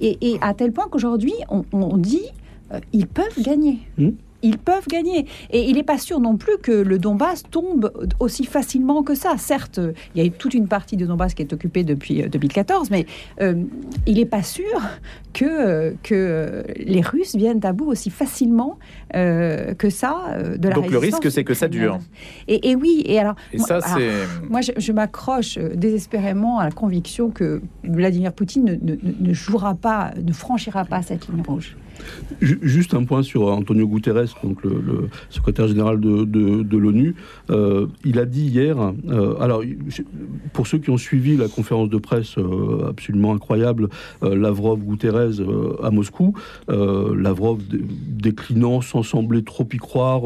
et, 0.00 0.38
à 0.40 0.54
tel 0.54 0.72
point 0.72 0.86
qu'aujourd'hui, 0.90 1.34
on, 1.48 1.96
dit 1.96 2.26
euh, 2.72 2.80
ils 2.92 3.06
peuvent 3.06 3.42
gagner. 3.42 3.78
Mmh 3.96 4.10
ils 4.42 4.58
peuvent 4.58 4.86
gagner. 4.88 5.26
Et 5.50 5.62
il 5.62 5.76
n'est 5.76 5.82
pas 5.82 5.98
sûr 5.98 6.20
non 6.20 6.36
plus 6.36 6.58
que 6.58 6.72
le 6.72 6.98
Donbass 6.98 7.42
tombe 7.50 7.92
aussi 8.20 8.44
facilement 8.44 9.02
que 9.02 9.14
ça. 9.14 9.36
Certes, 9.36 9.80
il 10.14 10.22
y 10.22 10.26
a 10.26 10.30
toute 10.30 10.54
une 10.54 10.68
partie 10.68 10.96
de 10.96 11.06
Donbass 11.06 11.34
qui 11.34 11.42
est 11.42 11.52
occupée 11.52 11.84
depuis 11.84 12.22
2014, 12.22 12.90
mais 12.90 13.06
euh, 13.40 13.54
il 14.06 14.16
n'est 14.16 14.26
pas 14.26 14.42
sûr 14.42 14.80
que, 15.32 15.94
que 16.02 16.64
les 16.76 17.00
Russes 17.00 17.36
viennent 17.36 17.64
à 17.64 17.72
bout 17.72 17.86
aussi 17.86 18.10
facilement 18.10 18.78
euh, 19.14 19.74
que 19.74 19.90
ça 19.90 20.36
de 20.56 20.68
la 20.68 20.74
Donc 20.74 20.90
le 20.90 20.98
risque, 20.98 21.30
c'est 21.30 21.44
que 21.44 21.54
ça 21.54 21.68
dure. 21.68 21.98
Et, 22.46 22.70
et, 22.70 22.76
oui, 22.76 23.02
et 23.06 23.18
alors... 23.18 23.34
Et 23.52 23.58
ça, 23.58 23.78
alors 23.78 23.98
moi, 24.48 24.60
je, 24.60 24.72
je 24.76 24.92
m'accroche 24.92 25.58
désespérément 25.58 26.58
à 26.58 26.64
la 26.64 26.70
conviction 26.70 27.30
que 27.30 27.60
Vladimir 27.84 28.32
Poutine 28.32 28.64
ne, 28.64 28.92
ne, 28.92 28.96
ne 29.02 29.32
jouera 29.32 29.74
pas, 29.74 30.12
ne 30.22 30.32
franchira 30.32 30.84
pas 30.84 31.02
cette 31.02 31.28
ligne 31.28 31.42
rouge. 31.46 31.76
Juste 32.40 32.94
un 32.94 33.04
point 33.04 33.22
sur 33.22 33.48
Antonio 33.48 33.88
Guterres, 33.88 34.36
donc 34.44 34.62
le, 34.62 35.08
secrétaire 35.30 35.66
général 35.66 35.98
de, 36.00 36.76
l'ONU. 36.76 37.14
Euh, 37.50 37.86
il 38.04 38.18
a 38.18 38.26
dit 38.26 38.46
hier, 38.46 38.76
euh, 39.08 39.34
alors 39.40 39.62
pour 40.52 40.66
ceux 40.66 40.78
qui 40.78 40.90
ont 40.90 40.98
suivi 40.98 41.36
la 41.36 41.48
conférence 41.48 41.88
de 41.88 41.98
presse 41.98 42.38
euh, 42.38 42.88
absolument 42.88 43.32
incroyable, 43.32 43.88
Lavrov-Guterres 44.22 45.40
à 45.82 45.90
Moscou, 45.90 46.34
Lavrov 46.68 47.60
déclinant 47.68 48.80
sans 48.80 49.02
sembler 49.02 49.42
trop 49.42 49.66
y 49.72 49.76
croire 49.76 50.22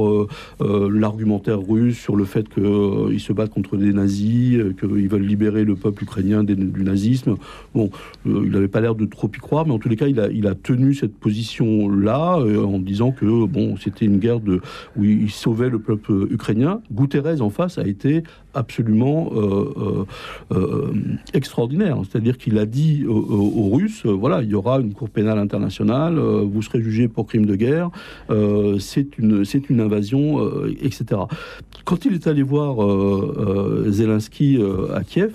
l'argumentaire 0.60 1.60
russe 1.60 1.98
sur 1.98 2.16
le 2.16 2.24
fait 2.24 2.48
qu'ils 2.48 3.20
se 3.20 3.32
battent 3.32 3.52
contre 3.52 3.76
des 3.76 3.92
nazis, 3.92 4.58
qu'ils 4.78 5.08
veulent 5.08 5.22
libérer 5.22 5.64
le 5.64 5.76
peuple 5.76 6.04
ukrainien 6.04 6.44
du 6.44 6.82
nazisme. 6.82 7.36
Bon, 7.74 7.90
il 8.26 8.50
n'avait 8.50 8.68
pas 8.68 8.80
l'air 8.80 8.94
de 8.94 9.06
trop 9.06 9.28
y 9.34 9.38
croire, 9.38 9.66
mais 9.66 9.72
en 9.72 9.78
tous 9.78 9.88
les 9.88 9.96
cas, 9.96 10.08
il 10.08 10.46
a 10.46 10.54
tenu 10.54 10.94
cette 10.94 11.14
position 11.14 11.61
là 11.62 12.38
euh, 12.38 12.64
en 12.64 12.78
disant 12.78 13.12
que 13.12 13.46
bon 13.46 13.76
c'était 13.76 14.04
une 14.04 14.18
guerre 14.18 14.40
de 14.40 14.60
où 14.96 15.04
il 15.04 15.30
sauvait 15.30 15.68
le 15.68 15.78
peuple 15.78 16.26
ukrainien. 16.30 16.80
Guterres 16.92 17.40
en 17.42 17.50
face 17.50 17.78
a 17.78 17.86
été 17.86 18.22
absolument 18.54 19.30
euh, 19.34 20.04
euh, 20.52 20.92
extraordinaire, 21.32 21.98
c'est-à-dire 22.08 22.36
qu'il 22.36 22.58
a 22.58 22.66
dit 22.66 23.06
aux, 23.06 23.70
Russes 23.72 24.04
voilà 24.04 24.42
il 24.42 24.50
y 24.50 24.54
aura 24.54 24.80
une 24.80 24.92
cour 24.92 25.08
pénale 25.08 25.38
internationale, 25.38 26.18
vous 26.18 26.62
serez 26.62 26.82
jugé 26.82 27.08
pour 27.08 27.26
crime 27.26 27.46
de 27.46 27.56
guerre, 27.56 27.90
c'est 28.78 29.18
une 29.18 29.44
c'est 29.44 29.70
une 29.70 29.80
invasion, 29.80 30.40
etc. 30.80 31.22
Quand 31.84 32.04
il 32.04 32.14
est 32.14 32.26
allé 32.26 32.42
voir 32.42 32.76
Zelensky 33.88 34.58
à 34.94 35.02
Kiev 35.02 35.32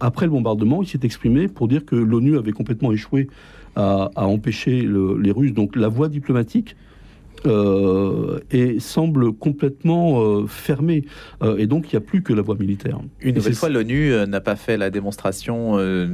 après 0.00 0.26
le 0.26 0.32
bombardement, 0.32 0.82
il 0.82 0.88
s'est 0.88 1.00
exprimé 1.02 1.48
pour 1.48 1.66
dire 1.68 1.84
que 1.84 1.96
l'ONU 1.96 2.36
avait 2.36 2.52
complètement 2.52 2.92
échoué 2.92 3.28
à, 3.76 4.10
empêcher 4.16 4.82
le, 4.82 5.18
les 5.18 5.30
Russes. 5.30 5.54
Donc 5.54 5.76
la 5.76 5.88
voie 5.88 6.08
diplomatique 6.08 6.76
euh, 7.46 8.38
et 8.50 8.80
semble 8.80 9.32
complètement 9.32 10.20
euh, 10.20 10.46
fermée. 10.46 11.04
Euh, 11.42 11.56
et 11.56 11.66
donc, 11.66 11.92
il 11.92 11.96
n'y 11.96 11.98
a 11.98 12.00
plus 12.00 12.22
que 12.22 12.32
la 12.32 12.42
voie 12.42 12.56
militaire. 12.56 12.98
Une 13.20 13.36
nouvelle 13.36 13.54
fois, 13.54 13.68
l'ONU 13.68 14.12
n'a 14.28 14.40
pas 14.40 14.56
fait 14.56 14.76
la 14.76 14.90
démonstration 14.90 15.78
euh, 15.78 16.06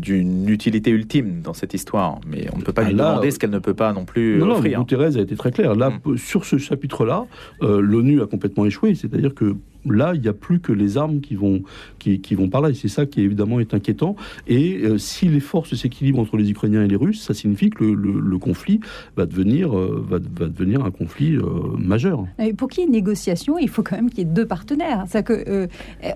d'une 0.00 0.48
utilité 0.48 0.90
ultime 0.90 1.40
dans 1.42 1.54
cette 1.54 1.74
histoire. 1.74 2.20
Mais 2.26 2.48
on 2.54 2.58
ne 2.58 2.62
peut 2.62 2.72
pas 2.72 2.82
ah, 2.84 2.88
lui 2.88 2.94
là, 2.94 3.10
demander 3.10 3.30
ce 3.30 3.38
qu'elle 3.38 3.50
ne 3.50 3.58
peut 3.58 3.74
pas 3.74 3.92
non 3.92 4.04
plus 4.04 4.38
non, 4.38 4.50
offrir. 4.52 4.78
Non, 4.78 4.84
Guterres 4.84 5.16
a 5.16 5.20
été 5.20 5.36
très 5.36 5.52
clair. 5.52 5.74
Là, 5.74 5.90
mmh. 5.90 6.16
sur 6.16 6.44
ce 6.44 6.58
chapitre-là, 6.58 7.26
l'ONU 7.60 8.22
a 8.22 8.26
complètement 8.26 8.66
échoué. 8.66 8.94
C'est-à-dire 8.94 9.34
que 9.34 9.56
là, 9.90 10.12
il 10.14 10.20
n'y 10.20 10.28
a 10.28 10.32
plus 10.32 10.60
que 10.60 10.72
les 10.72 10.96
armes 10.98 11.20
qui 11.20 11.34
vont, 11.34 11.62
qui, 11.98 12.34
vont 12.34 12.48
par 12.48 12.60
là. 12.60 12.70
Et 12.70 12.74
c'est 12.74 12.88
ça 12.88 13.06
qui, 13.06 13.20
évidemment, 13.22 13.60
est 13.60 13.74
inquiétant. 13.74 14.16
Et 14.46 14.80
euh, 14.82 14.98
si 14.98 15.28
les 15.28 15.40
forces 15.40 15.74
s'équilibrent 15.74 16.20
entre 16.20 16.36
les 16.36 16.50
Ukrainiens 16.50 16.84
et 16.84 16.88
les 16.88 16.96
Russes, 16.96 17.22
ça 17.22 17.34
signifie 17.34 17.70
que 17.70 17.84
le, 17.84 18.38
conflit 18.38 18.80
va 19.16 19.24
devenir, 19.24 19.76
euh, 19.76 20.04
va, 20.06 20.18
va, 20.18 20.46
devenir 20.46 20.84
un 20.84 20.90
conflit 20.90 21.36
euh, 21.36 21.42
majeur. 21.78 22.26
Et 22.38 22.52
pour 22.52 22.68
qu'il 22.68 22.84
y 22.84 22.86
ait 22.86 22.90
négociation, 22.90 23.58
il 23.58 23.68
faut 23.68 23.82
quand 23.82 23.96
même 23.96 24.10
qu'il 24.10 24.18
y 24.18 24.22
ait 24.22 24.24
deux 24.24 24.46
partenaires. 24.46 25.04
C'est 25.08 25.26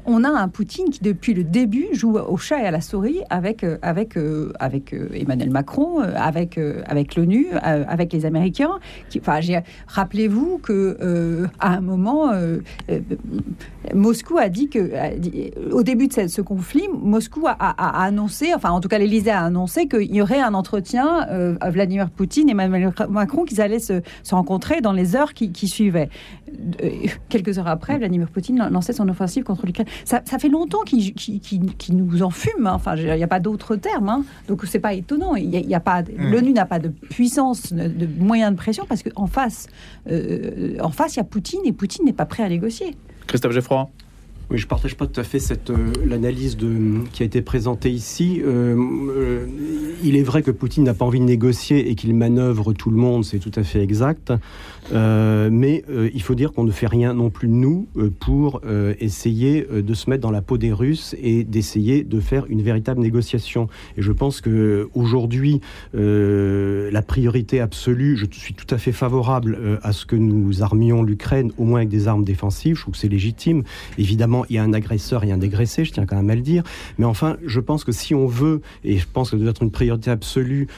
on 0.04 0.22
a 0.22 0.28
un 0.28 0.48
Poutine 0.48 0.90
qui, 0.90 1.00
depuis 1.02 1.34
le 1.34 1.42
début, 1.42 1.86
joue 1.92 2.16
au 2.16 2.36
chat 2.36 2.62
et 2.62 2.66
à 2.66 2.70
la 2.70 2.80
souris 2.80 3.20
avec, 3.30 3.64
avec, 3.82 4.18
avec 4.60 4.94
Emmanuel 5.14 5.50
Macron, 5.50 6.00
avec, 6.00 6.58
avec 6.86 7.16
l'ONU, 7.16 7.46
avec 7.62 8.12
les 8.12 8.26
Américains. 8.26 8.78
Rappelez-vous 9.88 10.58
que 10.58 11.46
à 11.58 11.76
un 11.76 11.80
moment, 11.80 12.32
Moscou 13.94 14.38
a 14.38 14.48
dit 14.48 14.68
que, 14.68 14.94
a 14.94 15.10
dit, 15.16 15.52
au 15.72 15.82
début 15.82 16.08
de 16.08 16.12
ce, 16.12 16.28
ce 16.28 16.42
conflit, 16.42 16.86
Moscou 16.92 17.46
a, 17.46 17.52
a, 17.52 17.70
a, 17.70 18.04
annoncé, 18.04 18.52
enfin 18.54 18.70
en 18.70 18.80
tout 18.80 18.88
cas 18.88 18.98
l'Élysée 18.98 19.30
a 19.30 19.44
annoncé 19.44 19.88
qu'il 19.88 20.14
y 20.14 20.20
aurait 20.20 20.40
un 20.40 20.54
entretien 20.54 21.26
euh, 21.30 21.56
à 21.60 21.70
Vladimir 21.70 22.10
Poutine 22.10 22.48
et 22.48 22.52
Emmanuel 22.52 22.92
Macron 23.08 23.44
qu'ils 23.44 23.60
allaient 23.60 23.78
se, 23.78 24.02
se, 24.22 24.34
rencontrer 24.34 24.80
dans 24.80 24.92
les 24.92 25.16
heures 25.16 25.32
qui, 25.32 25.50
qui 25.50 25.68
suivaient. 25.68 26.10
Euh, 26.82 26.90
quelques 27.28 27.58
heures 27.58 27.68
après, 27.68 27.98
Vladimir 27.98 28.28
Poutine 28.28 28.68
lançait 28.70 28.92
son 28.92 29.08
offensive 29.08 29.44
contre 29.44 29.66
l'Ukraine. 29.66 29.86
Ça, 30.04 30.20
ça, 30.24 30.38
fait 30.38 30.48
longtemps 30.48 30.82
qu'il 30.82 31.14
qu 31.14 31.38
qu 31.40 31.58
qu 31.78 31.94
nous 31.94 32.22
enfume. 32.22 32.66
Hein. 32.66 32.72
Enfin, 32.74 32.96
il 32.96 33.04
n'y 33.14 33.22
a 33.22 33.28
pas 33.28 33.40
d'autre 33.40 33.76
terme. 33.76 34.08
Hein. 34.08 34.24
Donc 34.48 34.64
c'est 34.66 34.78
pas 34.78 34.94
étonnant. 34.94 35.36
Il 35.36 35.48
y 35.48 35.74
a, 35.74 35.76
a 35.76 35.80
pas, 35.80 36.02
mmh. 36.02 36.30
l'ONU 36.30 36.52
n'a 36.52 36.66
pas 36.66 36.78
de 36.78 36.88
puissance, 36.88 37.72
de, 37.72 37.88
de 37.88 38.06
moyens 38.18 38.52
de 38.52 38.56
pression 38.56 38.84
parce 38.88 39.02
qu'en 39.02 39.26
face, 39.26 39.68
euh, 40.10 40.76
en 40.80 40.90
face, 40.90 41.14
il 41.14 41.18
y 41.18 41.20
a 41.20 41.24
Poutine 41.24 41.60
et 41.64 41.72
Poutine 41.72 42.04
n'est 42.04 42.12
pas 42.12 42.26
prêt 42.26 42.42
à 42.42 42.48
négocier. 42.48 42.96
Christophe 43.30 43.54
Geffroy 43.54 43.86
oui, 44.50 44.58
je 44.58 44.66
partage 44.66 44.96
pas 44.96 45.06
tout 45.06 45.20
à 45.20 45.22
fait 45.22 45.38
euh, 45.70 45.92
l'analyse 46.04 46.56
qui 47.12 47.22
a 47.22 47.26
été 47.26 47.40
présentée 47.40 47.90
ici. 47.90 48.42
Euh, 48.44 48.76
euh, 48.76 49.46
il 50.02 50.16
est 50.16 50.24
vrai 50.24 50.42
que 50.42 50.50
Poutine 50.50 50.82
n'a 50.82 50.94
pas 50.94 51.04
envie 51.04 51.20
de 51.20 51.24
négocier 51.24 51.88
et 51.88 51.94
qu'il 51.94 52.14
manœuvre 52.14 52.72
tout 52.72 52.90
le 52.90 52.96
monde, 52.96 53.24
c'est 53.24 53.38
tout 53.38 53.52
à 53.54 53.62
fait 53.62 53.80
exact. 53.80 54.32
Mais 54.92 55.84
il 56.12 56.22
faut 56.22 56.34
dire 56.34 56.52
qu'on 56.52 56.64
ne 56.64 56.70
fait 56.72 56.88
rien 56.88 57.14
non 57.14 57.30
plus 57.30 57.48
nous 57.48 57.86
pour 58.18 58.62
essayer 58.98 59.64
de 59.70 59.94
se 59.94 60.10
mettre 60.10 60.22
dans 60.22 60.30
la 60.30 60.42
peau 60.42 60.58
des 60.58 60.72
Russes 60.72 61.14
et 61.22 61.44
d'essayer 61.44 62.02
de 62.02 62.18
faire 62.18 62.46
une 62.48 62.62
véritable 62.62 63.00
négociation. 63.00 63.68
Et 63.96 64.02
je 64.02 64.10
pense 64.10 64.40
que 64.40 64.88
aujourd'hui, 64.94 65.60
la 65.92 67.02
priorité 67.02 67.60
absolue, 67.60 68.16
je 68.16 68.26
suis 68.32 68.54
tout 68.54 68.74
à 68.74 68.78
fait 68.78 68.92
favorable 68.92 69.78
à 69.82 69.92
ce 69.92 70.06
que 70.06 70.16
nous 70.16 70.62
armions 70.62 71.02
l'Ukraine 71.02 71.52
au 71.58 71.64
moins 71.64 71.80
avec 71.80 71.90
des 71.90 72.08
armes 72.08 72.24
défensives. 72.24 72.76
Je 72.76 72.80
trouve 72.80 72.94
que 72.94 73.00
c'est 73.00 73.08
légitime. 73.08 73.62
Évidemment, 73.98 74.39
il 74.48 74.56
y 74.56 74.58
a 74.58 74.62
un 74.62 74.72
agresseur 74.72 75.24
et 75.24 75.32
un 75.32 75.38
dégraissé, 75.38 75.84
je 75.84 75.92
tiens 75.92 76.06
quand 76.06 76.16
même 76.16 76.30
à 76.30 76.34
le 76.34 76.42
dire. 76.42 76.62
Mais 76.98 77.04
enfin, 77.04 77.36
je 77.44 77.60
pense 77.60 77.84
que 77.84 77.92
si 77.92 78.14
on 78.14 78.26
veut, 78.26 78.60
et 78.84 78.98
je 78.98 79.06
pense 79.12 79.30
que 79.30 79.36
ça 79.36 79.42
doit 79.42 79.50
être 79.50 79.62
une 79.62 79.70
priorité 79.70 80.10
absolue, 80.10 80.68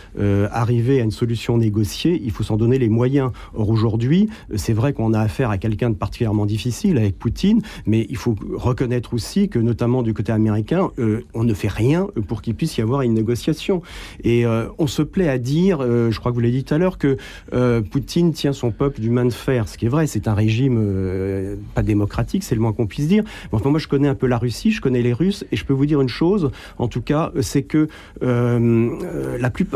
arriver 0.51 1.01
à 1.01 1.05
une 1.05 1.11
solution 1.11 1.57
négociée, 1.57 2.21
il 2.25 2.31
faut 2.31 2.43
s'en 2.43 2.57
donner 2.57 2.79
les 2.79 2.89
moyens. 2.89 3.31
Or 3.55 3.69
aujourd'hui 3.69 4.29
c'est 4.55 4.73
vrai 4.73 4.93
qu'on 4.93 5.13
a 5.13 5.21
affaire 5.21 5.51
à 5.51 5.59
quelqu'un 5.59 5.91
de 5.91 5.95
particulièrement 5.95 6.47
difficile 6.47 6.99
avec 6.99 7.19
Poutine, 7.19 7.63
mais 7.87 8.07
il 8.09 8.17
faut 8.17 8.35
reconnaître 8.55 9.15
aussi 9.15 9.49
que 9.49 9.59
notamment 9.59 10.03
du 10.03 10.15
côté 10.15 10.33
américain, 10.33 10.91
euh, 10.99 11.23
on 11.35 11.45
ne 11.45 11.55
fait 11.55 11.69
rien 11.69 12.09
pour 12.29 12.43
qu'il 12.43 12.55
puisse 12.55 12.77
y 12.77 12.81
avoir 12.81 13.03
une 13.03 13.15
négociation. 13.15 13.83
Et 14.25 14.47
euh, 14.47 14.67
on 14.79 14.87
se 14.87 15.03
plaît 15.03 15.29
à 15.29 15.39
dire, 15.39 15.79
euh, 15.81 16.11
je 16.11 16.19
crois 16.19 16.33
que 16.33 16.35
vous 16.35 16.41
l'avez 16.41 16.53
dit 16.53 16.65
tout 16.65 16.75
à 16.75 16.79
l'heure, 16.79 16.99
que 16.99 17.17
euh, 17.53 17.81
Poutine 17.81 18.33
tient 18.33 18.53
son 18.53 18.71
peuple 18.71 19.01
du 19.01 19.11
main 19.11 19.25
de 19.25 19.31
fer, 19.31 19.69
ce 19.69 19.79
qui 19.79 19.87
est 19.87 19.89
vrai, 19.89 20.07
c'est 20.07 20.29
un 20.29 20.35
régime 20.35 20.79
euh, 20.81 21.57
pas 21.75 21.83
démocratique, 21.83 22.43
c'est 22.45 22.55
le 22.55 22.61
moins 22.61 22.73
qu'on 22.73 22.87
puisse 22.87 23.09
dire. 23.09 23.25
Moi, 23.53 23.79
je 23.79 23.89
connais 23.89 24.09
un 24.09 24.15
peu 24.15 24.27
la 24.27 24.39
Russie, 24.39 24.71
je 24.71 24.81
connais 24.81 25.03
les 25.03 25.13
Russes, 25.13 25.45
et 25.53 25.57
je 25.57 25.65
peux 25.65 25.73
vous 25.73 25.87
dire 25.87 26.01
une 26.01 26.09
chose, 26.09 26.51
en 26.79 26.89
tout 26.89 27.01
cas, 27.01 27.33
c'est 27.41 27.63
que 27.63 27.89
euh, 28.23 29.39
la 29.39 29.51
plus, 29.51 29.67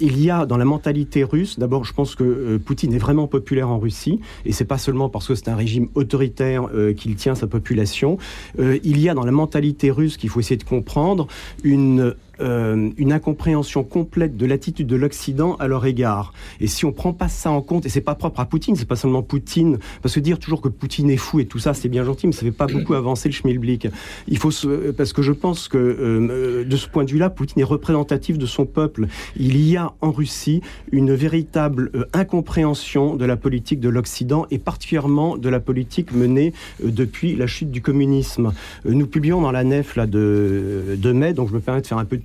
il 0.00 0.20
y 0.20 0.30
a 0.30 0.46
dans 0.46 0.56
la 0.56 0.64
mentalité 0.64 1.24
russe, 1.24 1.58
d'abord, 1.58 1.84
je 1.84 1.92
pense 1.92 2.14
que 2.14 2.58
Poutine 2.58 2.94
est 2.94 2.98
vraiment 2.98 3.26
populaire 3.26 3.68
en 3.68 3.78
Russie, 3.78 4.20
et 4.44 4.52
c'est 4.52 4.64
pas 4.64 4.78
seulement 4.78 5.08
parce 5.08 5.28
que 5.28 5.34
c'est 5.34 5.48
un 5.48 5.56
régime 5.56 5.88
autoritaire 5.94 6.68
qu'il 6.96 7.16
tient 7.16 7.34
sa 7.34 7.46
population. 7.46 8.18
il 8.58 9.00
y 9.00 9.08
a 9.08 9.14
dans 9.14 9.24
la 9.24 9.32
mentalité 9.32 9.90
russe 9.90 10.16
qu'il 10.16 10.30
faut 10.30 10.40
essayer 10.40 10.56
de 10.56 10.64
comprendre 10.64 11.26
une 11.64 12.14
euh, 12.40 12.90
une 12.96 13.12
incompréhension 13.12 13.84
complète 13.84 14.36
de 14.36 14.46
l'attitude 14.46 14.86
de 14.86 14.96
l'Occident 14.96 15.56
à 15.56 15.66
leur 15.66 15.86
égard. 15.86 16.32
Et 16.60 16.66
si 16.66 16.84
on 16.84 16.92
prend 16.92 17.12
pas 17.12 17.28
ça 17.28 17.50
en 17.50 17.62
compte, 17.62 17.86
et 17.86 17.88
c'est 17.88 18.00
pas 18.00 18.14
propre 18.14 18.40
à 18.40 18.44
Poutine, 18.44 18.76
c'est 18.76 18.88
pas 18.88 18.96
seulement 18.96 19.22
Poutine, 19.22 19.78
parce 20.02 20.14
que 20.14 20.20
dire 20.20 20.38
toujours 20.38 20.60
que 20.60 20.68
Poutine 20.68 21.10
est 21.10 21.16
fou 21.16 21.40
et 21.40 21.46
tout 21.46 21.58
ça, 21.58 21.74
c'est 21.74 21.88
bien 21.88 22.04
gentil, 22.04 22.26
mais 22.26 22.32
ça 22.32 22.40
fait 22.40 22.50
pas 22.50 22.66
beaucoup 22.72 22.94
avancer 22.94 23.28
le 23.28 23.34
schmilblick. 23.34 23.88
Il 24.28 24.38
faut 24.38 24.50
parce 24.96 25.12
que 25.12 25.22
je 25.22 25.32
pense 25.32 25.68
que 25.68 25.78
euh, 25.78 26.64
de 26.64 26.76
ce 26.76 26.88
point 26.88 27.04
de 27.04 27.10
vue-là, 27.10 27.30
Poutine 27.30 27.60
est 27.60 27.64
représentatif 27.64 28.38
de 28.38 28.46
son 28.46 28.66
peuple. 28.66 29.06
Il 29.36 29.56
y 29.60 29.76
a 29.76 29.92
en 30.00 30.10
Russie 30.10 30.60
une 30.92 31.14
véritable 31.14 31.90
euh, 31.94 32.04
incompréhension 32.12 33.16
de 33.16 33.24
la 33.24 33.36
politique 33.36 33.80
de 33.80 33.88
l'Occident 33.88 34.46
et 34.50 34.58
particulièrement 34.58 35.36
de 35.36 35.48
la 35.48 35.60
politique 35.60 36.12
menée 36.12 36.52
depuis 36.82 37.36
la 37.36 37.46
chute 37.46 37.70
du 37.70 37.82
communisme. 37.82 38.52
nous 38.84 39.06
publions 39.06 39.40
dans 39.40 39.52
la 39.52 39.64
nef 39.64 39.96
là 39.96 40.06
de, 40.06 40.96
de 40.96 41.12
mai, 41.12 41.32
donc 41.32 41.48
je 41.48 41.54
me 41.54 41.60
permets 41.60 41.80
de 41.80 41.86
faire 41.86 41.98
un 41.98 42.04
peu 42.04 42.16
de 42.16 42.22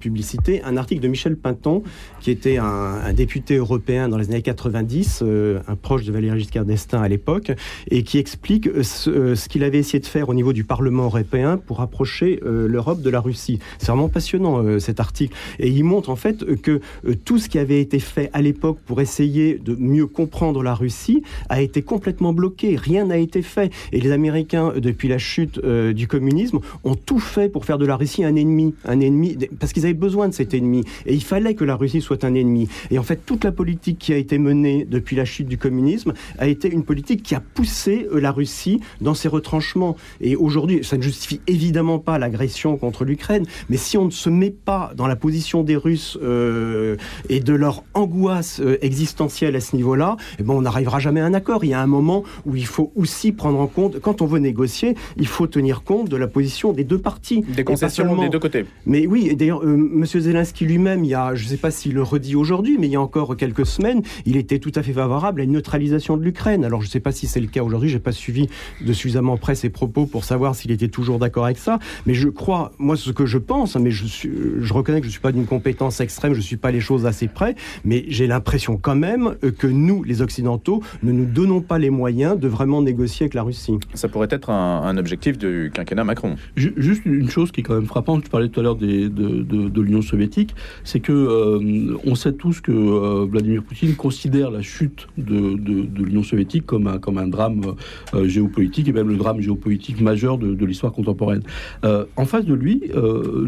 un 0.64 0.78
article 0.78 1.02
de 1.02 1.08
Michel 1.08 1.36
Pinton, 1.36 1.84
qui 2.20 2.32
était 2.32 2.58
un, 2.58 3.14
député 3.14 3.56
européen 3.56 4.10
dans 4.10 4.18
les 4.18 4.28
années 4.28 4.42
90, 4.42 5.22
euh, 5.22 5.60
un 5.68 5.76
proche 5.76 6.04
de 6.04 6.12
Valéry 6.12 6.40
Giscard 6.40 6.66
d'Estaing 6.66 7.02
à 7.02 7.08
l'époque, 7.08 7.52
et 7.90 8.04
qui 8.04 8.18
explique 8.18 8.68
euh, 8.68 8.84
euh, 9.08 9.36
ce, 9.36 9.48
qu'il 9.48 9.64
avait 9.64 9.78
essayé 9.78 10.00
de 10.00 10.06
faire 10.06 10.30
au 10.30 10.34
niveau 10.34 10.54
du 10.54 10.64
Parlement 10.64 11.06
européen 11.06 11.58
pour 11.58 11.78
rapprocher 11.78 12.40
l'Europe 12.44 13.02
de 13.02 13.10
la 13.10 13.20
Russie. 13.20 13.60
C'est 13.78 13.88
vraiment 13.88 14.10
passionnant 14.10 14.80
cet 14.80 15.00
article. 15.00 15.36
Et 15.60 15.70
il 15.70 15.84
montre 15.84 16.10
en 16.10 16.16
fait 16.16 16.62
que 16.62 16.80
tout 17.24 17.38
ce 17.38 17.50
qui 17.50 17.60
avait 17.60 17.80
été 17.80 18.00
fait 18.00 18.30
à 18.34 18.42
l'époque 18.42 18.80
pour 18.86 19.02
essayer 19.02 19.56
de 19.56 19.76
mieux 19.76 20.08
comprendre 20.08 20.64
la 20.64 20.74
Russie 20.74 21.24
a 21.50 21.62
été 21.62 21.82
complètement 21.82 22.34
bloqué. 22.34 22.76
Rien 22.76 23.06
n'a 23.06 23.18
été 23.18 23.42
fait. 23.42 23.72
Et 23.92 24.00
les 24.00 24.12
Américains, 24.12 24.74
depuis 24.78 25.08
la 25.08 25.18
chute 25.18 25.60
du 25.60 26.08
communisme, 26.08 26.60
ont 26.84 26.96
tout 26.96 27.20
fait 27.20 27.50
pour 27.50 27.66
faire 27.66 27.78
de 27.78 27.86
la 27.86 27.96
Russie 27.96 28.24
un 28.24 28.36
ennemi. 28.36 28.74
Un 28.86 29.00
ennemi 29.00 29.38
parce 29.60 29.74
qu'ils 29.74 29.86
avaient 29.86 29.94
besoin 29.96 30.28
de 30.28 30.34
cet 30.34 30.54
ennemi. 30.54 30.84
Et 31.06 31.14
il 31.14 31.24
fallait 31.24 31.56
que 31.56 31.64
la 31.64 31.76
Russie 31.76 32.02
soit 32.02 32.24
un 32.24 32.34
ennemi. 32.34 32.68
Et 32.92 33.00
en 33.00 33.04
fait, 33.04 33.26
toute 33.26 33.44
la 33.44 33.52
politique 33.52 34.00
qui 34.00 34.14
a 34.14 34.18
été 34.18 34.38
menée 34.38 34.86
depuis 34.90 35.16
la 35.16 35.26
chute 35.26 35.48
du 35.48 35.58
communisme 35.58 36.14
a 36.38 36.48
été 36.48 36.72
une 36.72 36.84
politique 36.84 37.24
qui 37.24 37.36
a 37.36 37.40
poussé 37.40 38.08
euh, 38.12 38.20
la 38.20 38.32
Russie 38.32 38.80
dans 39.02 39.14
ses 39.14 39.28
retranchements. 39.28 39.96
Et 40.22 40.36
aujourd'hui, 40.36 40.84
ça 40.84 40.98
ne 40.98 41.02
justifie 41.02 41.42
évidemment 41.48 42.00
pas 42.00 42.18
l'agression 42.18 42.78
contre 42.78 43.06
l'Ukraine, 43.06 43.46
mais 43.70 43.78
si 43.78 43.98
on 43.98 44.06
ne 44.06 44.12
se 44.12 44.30
met 44.30 44.52
pas 44.52 44.92
dans 44.96 45.08
la 45.08 45.16
position 45.16 45.64
des 45.64 45.76
Russes 45.76 46.18
euh, 46.22 46.96
et 47.30 47.40
de 47.40 47.54
leur 47.54 47.84
angoisse 47.94 48.60
euh, 48.60 48.78
existentielle 48.82 49.56
à 49.56 49.60
ce 49.60 49.76
niveau-là, 49.76 50.18
eh 50.40 50.44
ben 50.44 50.54
on 50.54 50.62
n'arrivera 50.62 51.00
jamais 51.00 51.22
à 51.22 51.26
un 51.26 51.34
accord. 51.34 51.64
Il 51.64 51.70
y 51.70 51.74
a 51.74 51.82
un 51.82 51.88
moment 51.88 52.24
où 52.46 52.56
il 52.56 52.66
faut 52.66 52.92
aussi 52.96 53.32
prendre 53.32 53.60
en 53.60 53.68
compte, 53.68 54.00
quand 54.00 54.22
on 54.22 54.26
veut 54.26 54.40
négocier, 54.40 54.96
il 55.18 55.28
faut 55.28 55.48
tenir 55.48 55.84
compte 55.84 56.10
de 56.10 56.18
la 56.18 56.28
position 56.28 56.74
des 56.74 56.84
deux 56.84 56.98
parties. 56.98 57.42
Des 57.42 57.64
concessions 57.64 58.16
des 58.16 58.30
deux 58.30 58.40
côtés. 58.40 58.66
Mais 58.86 59.08
oui, 59.08 59.36
d'ailleurs, 59.36 59.62
Monsieur 59.92 60.20
Zelensky 60.20 60.66
lui-même, 60.66 61.04
il 61.04 61.10
y 61.10 61.16
a, 61.16 61.36
je 61.36 61.44
ne 61.44 61.50
sais 61.50 61.58
pas 61.58 61.72
s'il 61.72 61.94
le 61.94 62.04
redit 62.04 62.36
aujourd'hui, 62.36 62.78
mais 62.80 62.88
il 62.88 62.92
y 62.92 62.96
a 62.96 63.02
encore 63.02 63.36
quelques 63.38 63.66
semaines, 63.66 64.02
il 64.26 64.38
était 64.38 64.60
tout 64.60 64.72
à 64.76 64.84
fait 64.84 64.94
favorable 64.94 65.42
à 65.42 65.44
une 65.44 65.52
neutralisation 65.52 66.18
de 66.18 66.24
l'Ukraine. 66.24 66.66
Alors 66.66 66.82
je 66.82 66.88
ne 66.88 66.92
sais 66.92 67.00
pas 67.00 67.12
si 67.12 67.28
c'est 67.28 67.40
le 67.40 67.48
cas 67.48 67.62
aujourd'hui, 67.62 67.90
j'ai 67.90 68.00
pas 68.00 68.12
suivi 68.12 68.48
de 68.82 68.94
suffisamment 68.94 69.38
près 69.38 69.56
ses 69.56 69.70
propos 69.70 70.06
pour 70.06 70.24
savoir 70.24 70.56
s'il 70.56 70.72
était 70.72 70.88
toujours 70.88 71.20
d'accord 71.20 71.46
avec 71.46 71.58
ça. 71.58 71.80
Mais 72.06 72.14
je 72.14 72.30
crois, 72.30 72.72
moi, 72.80 72.96
ce 72.96 73.12
que 73.12 73.26
je 73.26 73.38
pense, 73.38 73.76
mais 73.76 73.92
je, 73.92 74.06
suis, 74.06 74.32
je 74.60 74.74
reconnais 74.74 75.00
que 75.00 75.06
je 75.06 75.10
ne 75.10 75.14
suis 75.14 75.22
pas 75.22 75.32
d'une 75.32 75.46
compétence 75.46 76.00
extrême, 76.00 76.34
je 76.34 76.40
ne 76.40 76.44
suis 76.44 76.58
pas 76.58 76.72
les 76.72 76.80
choses 76.80 77.06
assez 77.06 77.28
près, 77.28 77.56
mais 77.84 78.06
j'ai 78.08 78.28
l'impression 78.28 78.78
quand 78.78 78.96
même 78.96 79.36
que 79.58 79.68
nous, 79.68 80.04
les 80.04 80.22
Occidentaux, 80.22 80.82
ne 81.04 81.12
nous 81.12 81.26
donnons 81.26 81.62
pas 81.62 81.78
les 81.78 81.90
moyens 81.90 82.40
de 82.40 82.48
vraiment 82.48 82.82
négocier 82.82 83.26
avec 83.26 83.34
la 83.34 83.44
Russie. 83.44 83.78
Ça 83.94 84.08
pourrait 84.08 84.28
être 84.32 84.50
un, 84.50 84.96
objectif 84.98 85.38
du 85.38 85.72
quinquennat 85.74 86.06
Macron. 86.06 86.36
Juste 86.56 87.06
une 87.06 87.30
chose 87.30 87.52
qui 87.52 87.60
est 87.60 87.64
quand 87.64 87.76
même 87.76 87.86
frappante, 87.86 88.24
tu 88.24 88.30
parlais 88.30 88.48
tout 88.48 88.60
à 88.60 88.64
l'heure 88.64 88.76
de, 88.76 89.08
de, 89.08 89.65
de 89.70 89.82
l'Union 89.82 90.02
soviétique, 90.02 90.56
c'est 90.84 91.00
que 91.00 91.12
euh, 91.12 91.98
on 92.06 92.16
sait 92.16 92.34
tous 92.34 92.62
que 92.62 92.72
euh, 92.72 93.26
Vladimir 93.26 93.64
Poutine 93.64 93.96
considère 93.96 94.52
la 94.52 94.62
chute 94.62 95.08
de, 95.18 95.56
l'Union 96.04 96.24
soviétique 96.24 96.66
comme 96.66 96.88
un, 96.88 96.98
comme 96.98 97.18
un 97.18 97.28
drame 97.28 97.76
euh, 98.14 98.28
géopolitique 98.28 98.88
et 98.88 98.94
même 98.94 99.10
le 99.10 99.18
drame 99.18 99.42
géopolitique 99.42 100.02
majeur 100.02 100.38
de, 100.38 100.66
l'histoire 100.66 100.94
contemporaine. 100.94 101.44
en 101.84 102.26
face 102.26 102.46
de 102.46 102.56
lui, 102.56 102.82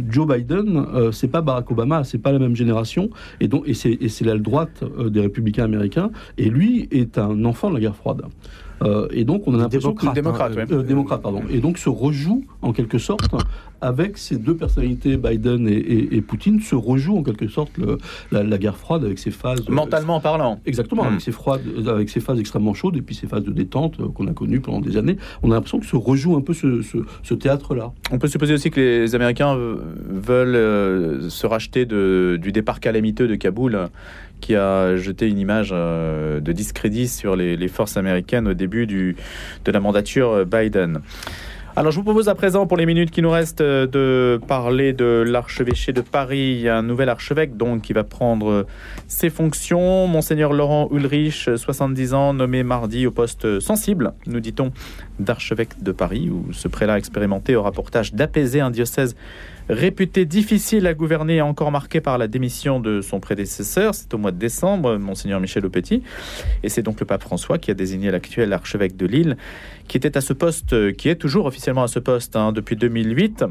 Joe 0.08 0.28
Biden, 0.28 0.86
c'est 1.12 1.30
pas 1.30 1.42
Barack 1.42 1.72
Obama, 1.72 2.04
c'est 2.04 2.20
pas 2.20 2.32
la 2.32 2.38
même 2.38 2.56
génération, 2.56 3.10
et 3.40 3.48
donc 3.48 3.68
et 3.68 3.74
c'est 3.74 4.22
l'aile 4.22 4.44
droite 4.44 4.84
des 5.08 5.22
républicains 5.22 5.64
américains, 5.64 6.12
et 6.38 6.50
lui 6.50 6.88
est 6.92 7.18
un 7.18 7.44
enfant 7.44 7.70
de 7.70 7.76
la 7.76 7.82
guerre 7.82 7.96
froide. 7.96 8.22
Euh, 8.84 9.08
et 9.12 9.24
donc, 9.24 9.44
on 9.48 9.54
a 9.56 9.58
l'impression 9.58 9.94
que 9.94 10.14
démocrate, 10.14 10.54
euh, 10.72 10.84
démocrate, 10.84 11.22
pardon. 11.22 11.42
Et 11.50 11.60
donc, 11.60 11.78
se 11.78 11.90
rejoue 11.90 12.46
en 12.62 12.74
quelque 12.74 12.98
sorte 12.98 13.30
avec 13.82 14.18
ces 14.18 14.38
deux 14.38 14.56
personnalités, 14.56 15.18
Biden 15.18 15.68
et, 15.68 16.22
Poutine, 16.22 16.60
se 16.60 16.76
rejoue 16.76 17.18
en 17.18 17.24
quelque 17.24 17.48
sorte 17.48 17.72
la, 18.32 18.58
guerre 18.58 18.78
froide 18.78 19.04
avec 19.04 19.20
ses 19.20 19.32
phases 19.32 19.62
euh, 19.70 19.72
mentalement 19.72 20.20
parlant. 20.20 20.60
Exactement, 20.66 21.04
avec 21.04 21.22
ses 21.22 21.32
froides, 21.32 21.62
avec 21.88 22.10
ses 22.10 22.20
phases 22.20 22.40
extrêmement 22.40 22.74
chaudes 22.74 22.98
et 22.98 23.02
puis 23.02 23.16
ses 23.16 23.28
phases 23.28 23.44
de 23.44 23.52
détente 23.52 23.98
qu'on 24.14 24.28
a 24.28 24.34
connues 24.34 24.62
pendant 24.62 24.82
des 24.82 24.98
années. 24.98 25.18
On 25.44 25.52
a 25.52 25.56
l'impression 25.56 25.80
que 25.80 25.86
se 25.86 25.96
rejoue 25.96 26.36
un 26.36 26.42
peu 26.42 26.54
ce, 26.54 27.34
théâtre-là. 27.34 27.92
On 28.12 28.18
peut 28.18 28.28
supposer 28.28 28.54
aussi 28.54 28.72
que 28.72 28.80
les 28.80 29.16
Américains 29.16 29.56
veulent 29.56 31.30
se 31.30 31.46
racheter 31.46 31.86
de, 31.86 32.40
du 32.42 32.52
départ 32.52 32.80
calamiteux 32.80 33.28
de 33.28 33.36
Kaboul 33.36 33.90
qui 34.42 34.56
a 34.56 34.96
jeté 34.98 35.28
une 35.28 35.40
image 35.40 35.70
euh, 35.72 36.40
de 36.40 36.52
discrédit 36.52 37.08
sur 37.08 37.36
les, 37.36 37.68
forces 37.68 37.98
américaines 37.98 38.48
au 38.48 38.54
début 38.54 38.88
du, 38.88 39.16
de 39.66 39.72
la 39.72 39.80
mandature 39.80 40.46
Biden. 40.46 41.02
Alors 41.78 41.92
je 41.92 41.98
vous 41.98 42.04
propose 42.04 42.28
à 42.28 42.34
présent, 42.34 42.66
pour 42.66 42.76
les 42.76 42.88
minutes 42.88 43.12
qui 43.12 43.22
nous 43.22 43.30
restent, 43.30 43.62
euh, 43.62 43.86
de 43.86 44.40
parler 44.48 44.94
de 44.94 45.24
l'archevêché 45.24 45.94
de 45.94 46.02
Paris. 46.02 46.68
A 46.68 46.76
un 46.76 46.82
nouvel 46.82 47.08
archevêque 47.08 47.56
donc 47.56 47.84
qui 47.84 47.94
va 47.94 48.04
prendre 48.04 48.66
ses 49.08 49.30
fonctions. 49.30 50.08
Monseigneur 50.08 50.54
Laurent 50.54 50.90
Ulrich, 50.92 51.56
70 51.56 52.16
ans, 52.16 52.34
nommé 52.34 52.64
mardi 52.64 53.06
au 53.06 53.12
poste 53.12 53.60
sensible, 53.60 54.14
nous 54.26 54.40
dit-on, 54.40 54.72
d'archevêque 55.20 55.84
de 55.84 55.92
Paris, 55.92 56.32
où 56.32 56.52
ce 56.52 56.68
prélat 56.68 56.98
expérimenté 56.98 57.56
au 57.56 57.62
rapportage 57.62 58.12
d'apaiser 58.12 58.60
un 58.60 58.72
diocèse 58.72 59.16
réputé 59.70 60.26
difficile 60.26 60.88
à 60.88 60.94
gouverner 60.94 61.38
et 61.38 61.42
encore 61.42 61.72
marqué 61.72 62.02
par 62.02 62.18
la 62.18 62.28
démission 62.28 62.80
de 62.80 63.02
son 63.02 63.20
prédécesseur. 63.20 63.94
C'est 63.94 64.14
au 64.14 64.18
mois 64.18 64.32
de 64.32 64.38
décembre, 64.38 64.98
monseigneur 64.98 65.40
Michel 65.40 65.66
Aupetit. 65.66 66.04
Et 66.64 66.70
c'est 66.70 66.82
donc 66.82 67.00
le 67.00 67.06
pape 67.06 67.22
François 67.22 67.58
qui 67.58 67.72
a 67.72 67.74
désigné 67.74 68.12
l'actuel 68.12 68.54
archevêque 68.54 68.96
de 68.96 69.06
Lille, 69.06 69.38
qui 69.88 69.98
était 69.98 70.18
à 70.18 70.22
ce 70.22 70.34
poste, 70.34 70.96
qui 70.96 71.10
est 71.10 71.16
toujours 71.16 71.46
officiellement 71.46 71.84
à 71.84 71.88
ce 71.88 72.00
poste 72.00 72.36
hein, 72.36 72.52
depuis 72.52 72.76
2008, 72.76 73.46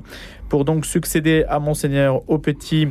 pour 0.48 0.64
donc 0.64 0.86
succéder 0.86 1.44
à 1.48 1.58
monseigneur 1.58 2.28
Aupetit, 2.30 2.88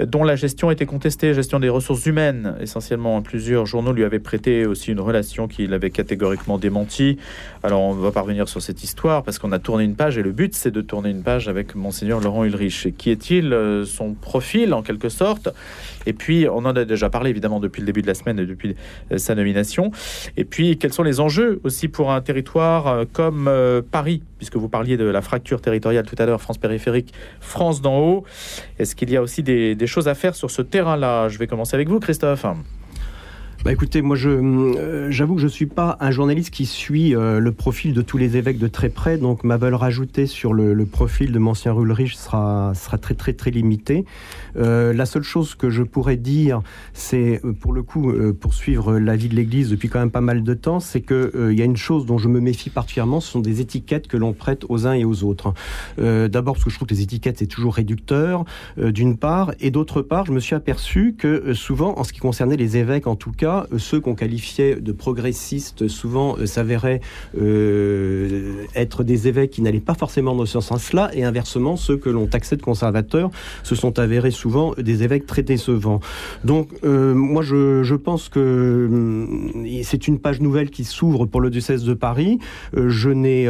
dont 0.00 0.24
la 0.24 0.36
gestion 0.36 0.70
était 0.70 0.86
contestée, 0.86 1.34
gestion 1.34 1.60
des 1.60 1.68
ressources 1.68 2.06
humaines 2.06 2.56
essentiellement. 2.60 3.20
Plusieurs 3.22 3.66
journaux 3.66 3.92
lui 3.92 4.04
avaient 4.04 4.18
prêté 4.18 4.66
aussi 4.66 4.90
une 4.90 5.00
relation 5.00 5.48
qu'il 5.48 5.74
avait 5.74 5.90
catégoriquement 5.90 6.58
démentie. 6.58 7.18
Alors 7.62 7.82
on 7.82 7.92
va 7.92 8.10
parvenir 8.10 8.48
sur 8.48 8.62
cette 8.62 8.82
histoire 8.82 9.22
parce 9.22 9.38
qu'on 9.38 9.52
a 9.52 9.58
tourné 9.58 9.84
une 9.84 9.96
page 9.96 10.16
et 10.18 10.22
le 10.22 10.32
but 10.32 10.54
c'est 10.54 10.70
de 10.70 10.80
tourner 10.80 11.10
une 11.10 11.22
page 11.22 11.48
avec 11.48 11.74
monseigneur 11.74 12.20
Laurent 12.20 12.44
Ulrich. 12.44 12.94
Qui 12.96 13.10
est-il 13.10 13.52
euh, 13.52 13.84
Son 13.84 14.14
profil, 14.14 14.72
en 14.72 14.82
quelque 14.82 15.08
sorte? 15.08 15.48
Et 16.06 16.12
puis, 16.12 16.46
on 16.48 16.58
en 16.58 16.76
a 16.76 16.84
déjà 16.84 17.08
parlé, 17.10 17.30
évidemment, 17.30 17.60
depuis 17.60 17.80
le 17.80 17.86
début 17.86 18.02
de 18.02 18.06
la 18.06 18.14
semaine 18.14 18.38
et 18.38 18.46
depuis 18.46 18.76
euh, 19.12 19.18
sa 19.18 19.34
nomination. 19.34 19.90
Et 20.36 20.44
puis, 20.44 20.78
quels 20.78 20.92
sont 20.92 21.02
les 21.02 21.20
enjeux 21.20 21.60
aussi 21.64 21.88
pour 21.88 22.12
un 22.12 22.20
territoire 22.20 22.83
euh, 22.86 23.04
comme 23.10 23.50
Paris 23.90 24.22
Puisque 24.38 24.56
vous 24.56 24.68
parliez 24.68 24.96
de 24.96 25.04
la 25.04 25.22
fracture 25.22 25.60
territoriale 25.60 26.04
tout 26.04 26.16
à 26.18 26.26
l'heure, 26.26 26.40
France 26.40 26.58
périphérique, 26.58 27.14
France 27.40 27.80
d'en 27.80 27.98
haut. 27.98 28.24
Est-ce 28.78 28.94
qu'il 28.94 29.10
y 29.10 29.16
a 29.16 29.22
aussi 29.22 29.42
des 29.42 29.86
choses 29.86 30.08
à 30.08 30.14
faire 30.14 30.34
sur 30.34 30.50
ce 30.50 30.60
terrain-là? 30.60 31.28
Je 31.28 31.38
vais 31.38 31.46
commencer 31.46 31.74
avec 31.74 31.88
vous, 31.88 31.98
Christophe. 31.98 32.44
Bah 33.64 33.72
écoutez, 33.72 34.02
moi 34.02 34.14
je 34.14 34.28
euh, 34.28 35.10
j'avoue 35.10 35.36
que 35.36 35.40
je 35.40 35.48
suis 35.48 35.64
pas 35.64 35.96
un 36.00 36.10
journaliste 36.10 36.50
qui 36.50 36.66
suit 36.66 37.16
euh, 37.16 37.38
le 37.38 37.50
profil 37.50 37.94
de 37.94 38.02
tous 38.02 38.18
les 38.18 38.36
évêques 38.36 38.58
de 38.58 38.68
très 38.68 38.90
près, 38.90 39.16
donc 39.16 39.42
ma 39.42 39.56
valeur 39.56 39.84
ajoutée 39.84 40.26
sur 40.26 40.52
le, 40.52 40.84
profil 40.84 41.32
de 41.32 41.38
Monsieur 41.38 41.70
Ulrich 41.70 42.14
sera 42.14 42.74
sera 42.74 42.98
très 42.98 43.14
très 43.14 43.32
très 43.32 43.50
limitée. 43.50 44.04
Euh, 44.58 44.92
la 44.92 45.06
seule 45.06 45.22
chose 45.22 45.54
que 45.54 45.70
je 45.70 45.82
pourrais 45.82 46.18
dire, 46.18 46.60
c'est 46.92 47.40
pour 47.58 47.72
le 47.72 47.82
coup 47.82 48.12
poursuivre 48.38 48.98
la 48.98 49.16
vie 49.16 49.30
de 49.30 49.34
l'Église 49.34 49.70
depuis 49.70 49.88
quand 49.88 49.98
même 49.98 50.10
pas 50.10 50.20
mal 50.20 50.42
de 50.42 50.52
temps, 50.52 50.78
c'est 50.78 51.00
que 51.00 51.48
il 51.50 51.58
y 51.58 51.62
a 51.62 51.64
une 51.64 51.78
chose 51.78 52.04
dont 52.04 52.18
je 52.18 52.28
me 52.28 52.40
méfie 52.40 52.68
particulièrement, 52.68 53.20
ce 53.20 53.32
sont 53.32 53.40
des 53.40 53.62
étiquettes 53.62 54.08
que 54.08 54.18
l'on 54.18 54.34
prête 54.34 54.66
aux 54.68 54.86
uns 54.86 54.92
et 54.92 55.06
aux 55.06 55.24
autres. 55.24 55.54
D'abord 55.96 56.52
parce 56.52 56.64
que 56.64 56.70
je 56.70 56.76
trouve 56.76 56.88
que 56.88 56.92
les 56.92 57.00
étiquettes 57.00 57.38
c'est 57.38 57.46
toujours 57.46 57.76
réducteur, 57.76 58.44
d'une 58.76 59.16
part, 59.16 59.54
et 59.58 59.70
d'autre 59.70 60.02
part, 60.02 60.26
je 60.26 60.32
me 60.32 60.40
suis 60.40 60.54
aperçu 60.54 61.14
que 61.16 61.54
souvent, 61.54 61.98
en 61.98 62.04
ce 62.04 62.12
qui 62.12 62.20
concernait 62.20 62.58
les 62.58 62.76
évêques 62.76 63.06
en 63.06 63.16
tout 63.16 63.32
cas 63.32 63.53
cas, 63.54 63.66
ceux 63.78 64.00
qu'on 64.00 64.14
qualifiait 64.14 64.76
de 64.76 64.92
progressistes 64.92 65.88
souvent 65.88 66.36
s'avéraient 66.46 67.00
être 68.74 69.04
des 69.04 69.28
évêques 69.28 69.50
qui 69.50 69.62
n'allaient 69.62 69.80
pas 69.80 69.94
forcément 69.94 70.34
dans 70.34 70.46
ce 70.46 70.60
sens-là, 70.60 71.10
et 71.14 71.24
inversement, 71.24 71.76
ceux 71.76 71.96
que 71.96 72.10
l'on 72.10 72.26
taxait 72.26 72.56
de 72.56 72.62
conservateurs 72.62 73.30
se 73.62 73.74
sont 73.74 73.98
avérés 73.98 74.30
souvent 74.30 74.74
des 74.78 75.02
évêques 75.02 75.26
très 75.26 75.42
décevants. 75.42 76.00
Donc, 76.44 76.70
moi, 76.82 77.42
je, 77.42 77.82
je, 77.82 77.94
pense 77.94 78.28
que 78.28 78.88
hum, 78.90 79.66
c'est 79.82 80.08
une 80.08 80.18
page 80.18 80.40
nouvelle 80.40 80.70
qui 80.70 80.84
s'ouvre 80.84 81.26
pour 81.26 81.40
le 81.40 81.50
diocèse 81.50 81.84
de 81.84 81.94
Paris. 81.94 82.38
je 82.74 83.10
n'ai 83.10 83.46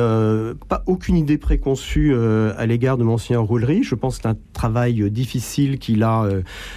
pas 0.69 0.83
aucune 0.87 1.17
idée 1.17 1.39
préconçue 1.39 2.15
à 2.15 2.67
l'égard 2.67 2.99
de 2.99 3.05
Monseigneur 3.05 3.45
Roulerie. 3.45 3.83
Je 3.83 3.95
pense 3.95 4.17
que 4.17 4.23
c'est 4.23 4.29
un 4.29 4.37
travail 4.53 5.11
difficile 5.11 5.79
qu'il 5.79 6.03
a, 6.03 6.29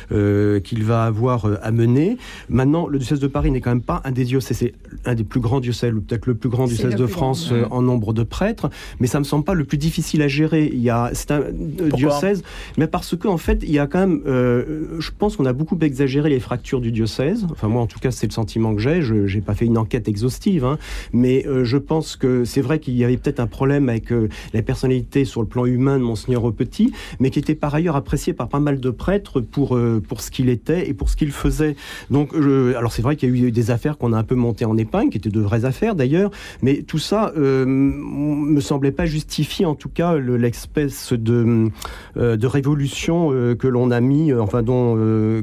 qu'il 0.09 0.83
va 0.83 1.03
avoir 1.03 1.47
à 1.61 1.71
mener. 1.71 2.17
Maintenant, 2.49 2.87
le 2.87 2.97
diocèse 2.97 3.16
de 3.19 3.27
Paris 3.27 3.51
n'est 3.51 3.61
quand 3.61 3.71
même 3.71 3.81
pas 3.81 4.01
un 4.03 4.11
des 4.11 4.23
diocèses, 4.23 4.57
c'est 4.57 4.73
un 5.05 5.15
des 5.15 5.23
plus 5.23 5.39
grands 5.39 5.59
diocèses, 5.59 5.93
ou 5.93 6.01
peut-être 6.01 6.25
le 6.25 6.35
plus 6.35 6.49
grand 6.49 6.67
diocèse 6.67 6.95
de 6.95 7.07
France 7.07 7.49
euh, 7.51 7.65
en 7.71 7.81
nombre 7.81 8.13
de 8.13 8.23
prêtres, 8.23 8.69
mais 8.99 9.07
ça 9.07 9.19
me 9.19 9.23
semble 9.23 9.43
pas 9.43 9.53
le 9.53 9.65
plus 9.65 9.77
difficile 9.77 10.21
à 10.21 10.27
gérer. 10.27 10.69
Il 10.71 10.81
y 10.81 10.89
a, 10.89 11.11
c'est 11.13 11.31
un 11.31 11.41
euh, 11.41 11.89
diocèse, 11.93 12.43
mais 12.77 12.87
parce 12.87 13.15
que 13.15 13.27
en 13.27 13.37
fait, 13.37 13.59
il 13.63 13.71
y 13.71 13.79
a 13.79 13.87
quand 13.87 13.99
même, 13.99 14.21
euh, 14.27 14.99
je 14.99 15.11
pense 15.17 15.37
qu'on 15.37 15.45
a 15.45 15.53
beaucoup 15.53 15.77
exagéré 15.79 16.29
les 16.29 16.39
fractures 16.39 16.81
du 16.81 16.91
diocèse. 16.91 17.45
Enfin, 17.51 17.67
moi, 17.67 17.81
en 17.81 17.87
tout 17.87 17.99
cas, 17.99 18.11
c'est 18.11 18.27
le 18.27 18.33
sentiment 18.33 18.75
que 18.75 18.81
j'ai. 18.81 19.01
Je 19.01 19.15
n'ai 19.15 19.41
pas 19.41 19.53
fait 19.53 19.65
une 19.65 19.77
enquête 19.77 20.07
exhaustive, 20.07 20.65
hein, 20.65 20.77
mais 21.13 21.45
je 21.63 21.77
pense 21.77 22.15
que 22.15 22.45
c'est 22.45 22.61
vrai 22.61 22.79
qu'il 22.79 22.95
y 22.95 23.03
avait 23.03 23.17
peut-être 23.17 23.39
un 23.39 23.47
problème 23.47 23.89
avec 23.89 24.13
la 24.53 24.61
personnalité 24.61 25.25
sur 25.25 25.41
le 25.41 25.47
plan 25.47 25.65
humain 25.65 25.97
de 25.97 26.03
Monseigneur 26.03 26.51
Petit, 26.53 26.91
mais 27.19 27.29
qui 27.29 27.39
était 27.39 27.55
par 27.55 27.75
ailleurs 27.75 27.95
apprécié 27.95 28.33
par 28.33 28.47
pas 28.47 28.59
mal 28.59 28.79
de 28.79 28.89
prêtres 28.89 29.41
pour, 29.41 29.77
pour 30.07 30.21
ce 30.21 30.31
qu'il 30.31 30.49
était 30.49 30.89
et 30.89 30.93
pour 30.93 31.09
ce 31.09 31.15
qu'il 31.15 31.31
faisait. 31.31 31.75
Donc, 32.09 32.33
alors 32.33 32.91
c'est 32.91 33.01
vrai 33.07 33.15
qu'il 33.15 33.35
y 33.35 33.43
a 33.43 33.47
eu 33.47 33.51
des 33.51 33.71
affaires 33.71 33.97
qu'on 33.97 34.13
a 34.13 34.17
un 34.17 34.23
peu 34.23 34.35
montées 34.35 34.65
en 34.65 34.77
épingle, 34.77 35.09
qui 35.09 35.17
étaient 35.17 35.29
de 35.29 35.41
vraies 35.41 35.65
affaires 35.65 35.95
d'ailleurs, 35.95 36.31
mais 36.61 36.83
tout 36.83 36.99
ça 36.99 37.31
euh, 37.37 37.65
me 37.65 38.59
semblait 38.61 38.91
pas 38.91 39.05
justifier 39.05 39.65
en 39.65 39.75
tout 39.75 39.89
cas 39.89 40.17
l'espèce 40.17 41.13
de, 41.13 41.69
euh, 42.17 42.37
de 42.37 42.47
révolution 42.47 43.29
euh, 43.31 43.55
que 43.55 43.67
l'on 43.67 43.91
a 43.91 44.01
mis, 44.01 44.31
euh, 44.31 44.41
enfin 44.41 44.61
dont 44.61 44.95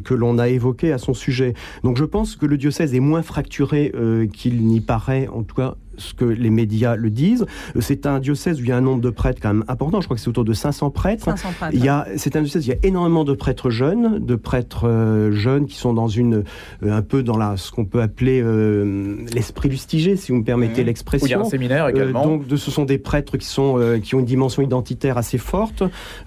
que 0.05 0.15
l'on 0.15 0.39
a 0.39 0.49
évoqué 0.49 0.93
à 0.93 0.99
son 0.99 1.15
sujet. 1.15 1.55
Donc 1.83 1.97
je 1.97 2.05
pense 2.05 2.37
que 2.37 2.47
le 2.47 2.57
diocèse 2.57 2.95
est 2.95 3.01
moins 3.01 3.23
fracturé 3.23 3.93
qu'il 4.33 4.67
n'y 4.67 4.81
paraît, 4.81 5.29
en 5.29 5.43
tout 5.43 5.55
cas 5.55 5.77
ce 5.99 6.15
que 6.15 6.25
les 6.25 6.51
médias 6.51 6.97
le 6.97 7.11
disent. 7.11 7.47
C'est 7.81 8.07
un 8.07 8.19
diocèse 8.19 8.61
où 8.61 8.65
il 8.65 8.69
y 8.69 8.73
a 8.73 8.77
un 8.77 8.81
nombre 8.81 9.01
de 9.01 9.11
prêtres 9.11 9.41
quand 9.41 9.53
même 9.53 9.65
important. 9.69 10.01
Je 10.01 10.07
crois 10.07 10.17
que 10.17 10.23
c'est 10.23 10.29
autour 10.29 10.45
de 10.45 10.53
500 10.53 10.91
prêtres. 10.91 11.25
500 11.25 11.49
prêtres. 11.59 11.75
Il 11.75 11.85
y 11.85 11.89
a, 11.89 12.07
c'est 12.17 12.37
un 12.37 12.43
diocèse, 12.43 12.67
il 12.67 12.71
y 12.71 12.73
a 12.73 12.79
énormément 12.83 13.25
de 13.25 13.33
prêtres 13.35 13.71
jeunes, 13.71 14.25
de 14.25 14.37
prêtres 14.37 14.89
euh, 14.89 15.33
jeunes 15.33 15.67
qui 15.67 15.77
sont 15.77 15.93
dans 15.93 16.09
une, 16.09 16.45
euh, 16.83 16.93
un 16.93 17.03
peu 17.03 17.23
dans 17.23 17.37
la, 17.37 17.57
ce 17.57 17.71
qu'on 17.71 17.85
peut 17.85 18.03
appeler 18.03 18.41
euh, 18.43 19.17
l'esprit 19.33 19.69
lustigé, 19.69 20.17
si 20.17 20.33
vous 20.33 20.39
me 20.39 20.45
permettez 20.45 20.83
mmh. 20.83 20.87
l'expression. 20.87 21.27
il 21.27 21.31
y 21.31 21.35
a 21.35 21.41
un 21.41 21.45
séminaire 21.45 21.89
également. 21.89 22.25
donc, 22.25 22.47
de, 22.47 22.57
ce 22.57 22.71
sont 22.71 22.85
des 22.85 22.99
prêtres 22.99 23.37
qui 23.37 23.47
sont, 23.47 23.99
qui 24.03 24.15
ont 24.15 24.21
une 24.21 24.25
dimension 24.25 24.63
identitaire 24.63 25.19
assez 25.19 25.39
forte. 25.39 25.83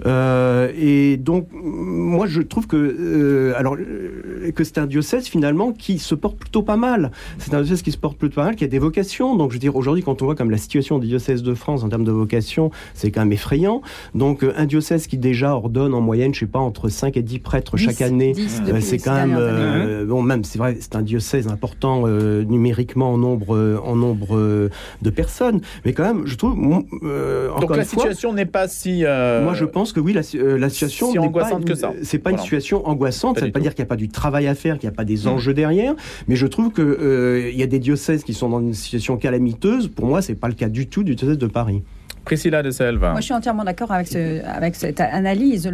et 0.06 1.18
donc, 1.18 1.48
moi, 1.52 2.28
je 2.28 2.42
trouve 2.42 2.68
que, 2.68 3.54
alors, 3.56 3.78
que 3.78 4.64
c'est 4.64 4.78
un 4.78 4.86
diocèse 4.86 5.28
finalement 5.28 5.72
qui 5.72 6.00
se 6.00 6.16
porte 6.16 6.38
plutôt 6.38 6.64
pas 6.64 6.78
mal. 6.78 7.12
C'est 7.38 7.54
un 7.54 7.62
diocèse 7.62 7.82
qui 7.82 7.92
se 7.92 7.98
porte 7.98 8.18
plutôt 8.18 8.36
pas 8.36 8.46
mal, 8.46 8.56
qui 8.56 8.64
a 8.64 8.68
des 8.68 8.80
vocations. 8.80 9.36
Donc, 9.36 9.52
veux 9.58 9.60
dire, 9.60 9.76
aujourd'hui, 9.76 10.04
quand 10.04 10.22
on 10.22 10.26
voit 10.26 10.36
comme 10.36 10.52
la 10.52 10.58
situation 10.58 11.00
du 11.00 11.08
diocèse 11.08 11.44
de 11.44 11.54
France 11.54 11.84
en 11.84 11.90
termes 11.90 12.04
de 12.04 12.12
vocation, 12.12 12.72
c'est 12.94 13.12
quand 13.12 13.22
même 13.22 13.34
effrayant. 13.34 13.82
Donc, 14.16 14.44
euh, 14.44 14.54
un 14.56 14.66
diocèse 14.66 15.08
qui 15.08 15.18
déjà 15.18 15.54
ordonne 15.54 15.94
en 15.94 16.02
moyenne, 16.02 16.34
je 16.34 16.42
sais 16.42 16.46
pas, 16.46 16.60
entre 16.60 16.90
5 16.90 17.18
et 17.18 17.22
10 17.22 17.40
prêtres 17.40 17.78
chaque 17.78 18.02
année, 18.02 18.34
euh, 18.68 18.80
c'est 18.82 18.98
quand 18.98 19.16
même, 19.16 19.36
euh, 19.38 20.06
bon, 20.06 20.22
même, 20.22 20.44
c'est 20.44 20.60
vrai, 20.60 20.78
c'est 20.80 20.96
un 20.96 21.02
diocèse 21.02 21.48
important 21.48 22.08
numériquement 22.08 23.14
en 23.14 23.18
nombre, 23.18 23.80
en 23.84 23.96
nombre 23.96 24.70
de 25.02 25.10
personnes. 25.10 25.62
Mais 25.86 25.94
quand 25.94 26.04
même, 26.04 26.28
je 26.28 26.36
trouve. 26.36 26.56
Donc, 26.56 27.76
la 27.76 27.84
situation 27.84 28.34
n'est 28.34 28.46
pas 28.46 28.68
si. 28.68 29.04
Moi, 29.04 29.54
je 29.54 29.66
pense 29.66 29.94
que 29.94 30.00
oui, 30.00 30.14
la, 30.14 30.22
la 30.58 30.70
situation. 30.70 31.12
Si 31.12 31.20
angoissante 31.20 31.66
pas 31.66 31.74
que 31.74 31.76
ça. 31.76 31.94
C'est 32.04 32.20
pas 32.20 32.32
une 32.32 32.38
situation 32.38 32.88
angoissante. 32.88 33.36
ça 33.36 33.42
ne 33.42 33.48
veut 33.48 33.52
pas 33.52 33.60
dire 33.60 33.74
qu'il 33.74 33.84
n'y 33.84 33.88
a 33.88 33.90
pas 33.90 33.96
du 33.96 34.10
travail 34.10 34.48
à 34.48 34.56
faire, 34.56 34.78
qu'il 34.78 34.88
n'y 34.88 34.94
a 34.94 34.96
pas 34.96 35.06
des 35.06 35.26
mmh. 35.26 35.28
enjeux 35.28 35.54
derrière. 35.54 35.96
Mais 36.28 36.36
je 36.36 36.48
trouve 36.48 36.72
qu'il 36.72 36.98
il 37.52 37.60
y 37.60 37.64
a 37.64 37.68
des 37.68 37.80
diocèses 37.80 38.24
qui 38.24 38.34
sont 38.34 38.50
dans 38.50 38.60
une 38.60 38.74
situation 38.74 39.18
calamiteuse 39.18 39.47
pour 39.88 40.06
moi, 40.08 40.22
c'est 40.22 40.36
pas 40.36 40.48
le 40.48 40.54
cas 40.54 40.70
du 40.70 40.88
tout 40.88 41.04
du 41.04 41.16
diocèse 41.16 41.38
de 41.38 41.48
Paris. 41.48 41.84
Priscilla 42.28 42.62
de 42.62 42.72
Selva. 42.72 43.12
Moi, 43.12 43.22
je 43.22 43.26
suis 43.26 43.34
entièrement 43.34 43.64
d'accord 43.64 43.90
avec, 43.94 44.10
ce, 44.10 44.44
avec 44.46 44.76
cette 44.76 45.00
analyse. 45.00 45.72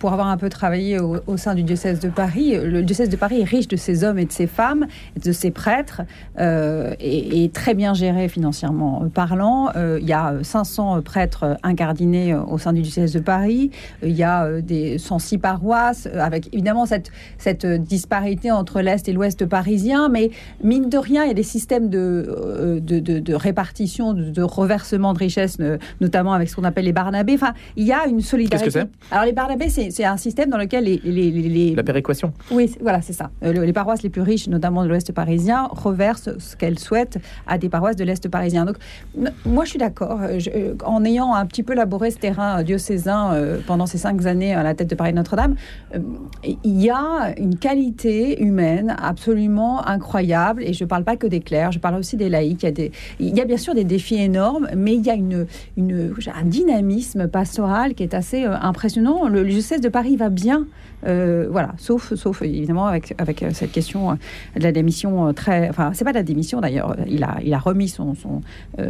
Pour 0.00 0.12
avoir 0.12 0.26
un 0.26 0.36
peu 0.36 0.48
travaillé 0.48 0.98
au, 0.98 1.36
sein 1.36 1.54
du 1.54 1.62
diocèse 1.62 2.00
de 2.00 2.08
Paris, 2.08 2.56
le 2.60 2.82
diocèse 2.82 3.08
de 3.08 3.14
Paris 3.14 3.40
est 3.40 3.44
riche 3.44 3.68
de 3.68 3.76
ses 3.76 4.02
hommes 4.02 4.18
et 4.18 4.24
de 4.24 4.32
ses 4.32 4.48
femmes, 4.48 4.88
de 5.24 5.30
ses 5.30 5.52
prêtres, 5.52 6.02
euh, 6.40 6.92
et, 6.98 7.48
très 7.54 7.74
bien 7.74 7.94
géré 7.94 8.28
financièrement 8.28 9.08
parlant. 9.14 9.70
Euh, 9.76 9.98
il 10.00 10.08
y 10.08 10.12
a 10.12 10.34
500 10.42 11.02
prêtres 11.02 11.56
incardinés 11.62 12.34
au 12.34 12.58
sein 12.58 12.72
du 12.72 12.82
diocèse 12.82 13.12
de 13.12 13.20
Paris. 13.20 13.70
Il 14.02 14.10
y 14.10 14.24
a 14.24 14.60
des 14.60 14.98
106 14.98 15.38
paroisses, 15.38 16.08
avec 16.18 16.52
évidemment 16.52 16.86
cette, 16.86 17.12
disparité 17.64 18.50
entre 18.50 18.80
l'Est 18.80 19.08
et 19.08 19.12
l'Ouest 19.12 19.46
parisien. 19.46 20.08
Mais 20.08 20.32
mine 20.64 20.88
de 20.88 20.98
rien, 20.98 21.22
il 21.22 21.28
y 21.28 21.30
a 21.30 21.34
des 21.34 21.44
systèmes 21.44 21.90
de, 21.90 22.26
euh, 22.28 23.36
répartition, 23.36 24.14
de, 24.14 24.42
reversement 24.42 25.12
de 25.12 25.18
richesses 25.18 25.58
notamment 26.00 26.32
avec 26.32 26.48
ce 26.48 26.56
qu'on 26.56 26.64
appelle 26.64 26.84
les 26.84 26.92
Barnabés. 26.92 27.34
Enfin, 27.34 27.54
il 27.76 27.86
y 27.86 27.92
a 27.92 28.06
une 28.06 28.20
solidarité. 28.20 28.64
Qu'est-ce 28.64 28.78
que 28.78 28.88
c'est 28.88 29.14
Alors, 29.14 29.24
les 29.24 29.32
Barnabés, 29.32 29.68
c'est 29.68 30.04
un 30.04 30.16
système 30.16 30.50
dans 30.50 30.58
lequel 30.58 30.84
les. 30.84 31.00
les, 31.04 31.30
les, 31.30 31.74
La 31.74 31.82
péréquation. 31.82 32.32
Oui, 32.50 32.74
voilà, 32.80 33.02
c'est 33.02 33.12
ça. 33.12 33.30
Euh, 33.42 33.52
les 33.52 33.72
paroisses 33.72 34.02
les 34.02 34.10
plus 34.10 34.22
riches, 34.22 34.48
notamment 34.48 34.82
de 34.82 34.88
l'Ouest 34.88 35.12
parisien, 35.12 35.68
reversent 35.70 36.38
ce 36.38 36.56
qu'elles 36.56 36.78
souhaitent 36.78 37.18
à 37.46 37.58
des 37.58 37.68
paroisses 37.68 37.96
de 37.96 38.04
l'Est 38.04 38.28
parisien. 38.28 38.64
Donc, 38.64 38.76
moi, 39.44 39.64
je 39.64 39.70
suis 39.70 39.78
d'accord. 39.78 40.20
Euh, 40.22 40.38
euh, 40.54 40.74
en 40.84 41.04
ayant 41.04 41.34
un 41.34 41.46
petit 41.46 41.62
peu 41.62 41.74
laboré 41.74 42.10
ce 42.10 42.18
terrain 42.18 42.62
diocésain 42.62 43.32
pendant 43.66 43.86
ces 43.86 43.98
cinq 43.98 44.24
années 44.26 44.54
à 44.54 44.62
la 44.62 44.74
tête 44.74 44.88
de 44.88 44.94
Paris 44.94 45.12
Notre-Dame, 45.12 45.54
il 45.94 46.82
y 46.82 46.90
a 46.90 47.34
une 47.38 47.56
qualité 47.56 48.42
humaine 48.42 48.96
absolument 49.02 49.86
incroyable. 49.86 50.62
Et 50.62 50.72
je 50.72 50.84
ne 50.84 50.88
parle 50.88 51.04
pas 51.04 51.16
que 51.16 51.26
des 51.26 51.40
clercs, 51.40 51.72
je 51.72 51.78
parle 51.78 51.96
aussi 51.96 52.16
des 52.16 52.28
laïcs. 52.28 52.62
Il 52.62 52.66
y 52.66 52.68
a, 52.68 52.72
des, 52.72 52.92
il 53.20 53.36
y 53.36 53.40
a 53.40 53.44
bien 53.44 53.56
sûr 53.56 53.74
des 53.74 53.84
défis 53.84 54.16
énormes, 54.16 54.68
mais 54.76 54.94
il 54.94 55.04
y 55.04 55.10
a 55.10 55.14
une, 55.14 55.46
un 55.76 56.44
dynamisme 56.44 57.28
pastoral 57.28 57.94
qui 57.94 58.02
est 58.02 58.14
assez 58.14 58.44
euh, 58.44 58.56
impressionnant. 58.60 59.28
Le, 59.28 59.44
diocèse 59.44 59.80
de 59.80 59.88
Paris 59.88 60.16
va 60.16 60.28
bien, 60.28 60.66
euh, 61.06 61.46
voilà, 61.50 61.72
sauf, 61.78 62.14
sauf 62.14 62.42
évidemment 62.42 62.86
avec, 62.86 63.14
avec 63.18 63.42
euh, 63.42 63.50
cette 63.52 63.72
question 63.72 64.12
de 64.56 64.62
la 64.62 64.72
démission 64.72 65.32
très. 65.32 65.68
Enfin, 65.68 65.92
c'est 65.94 66.04
pas 66.04 66.12
de 66.12 66.18
la 66.18 66.22
démission 66.22 66.60
d'ailleurs. 66.60 66.96
Il 67.06 67.24
a, 67.24 67.36
il 67.42 67.54
a 67.54 67.58
remis 67.58 67.88
son, 67.88 68.14
son, 68.14 68.40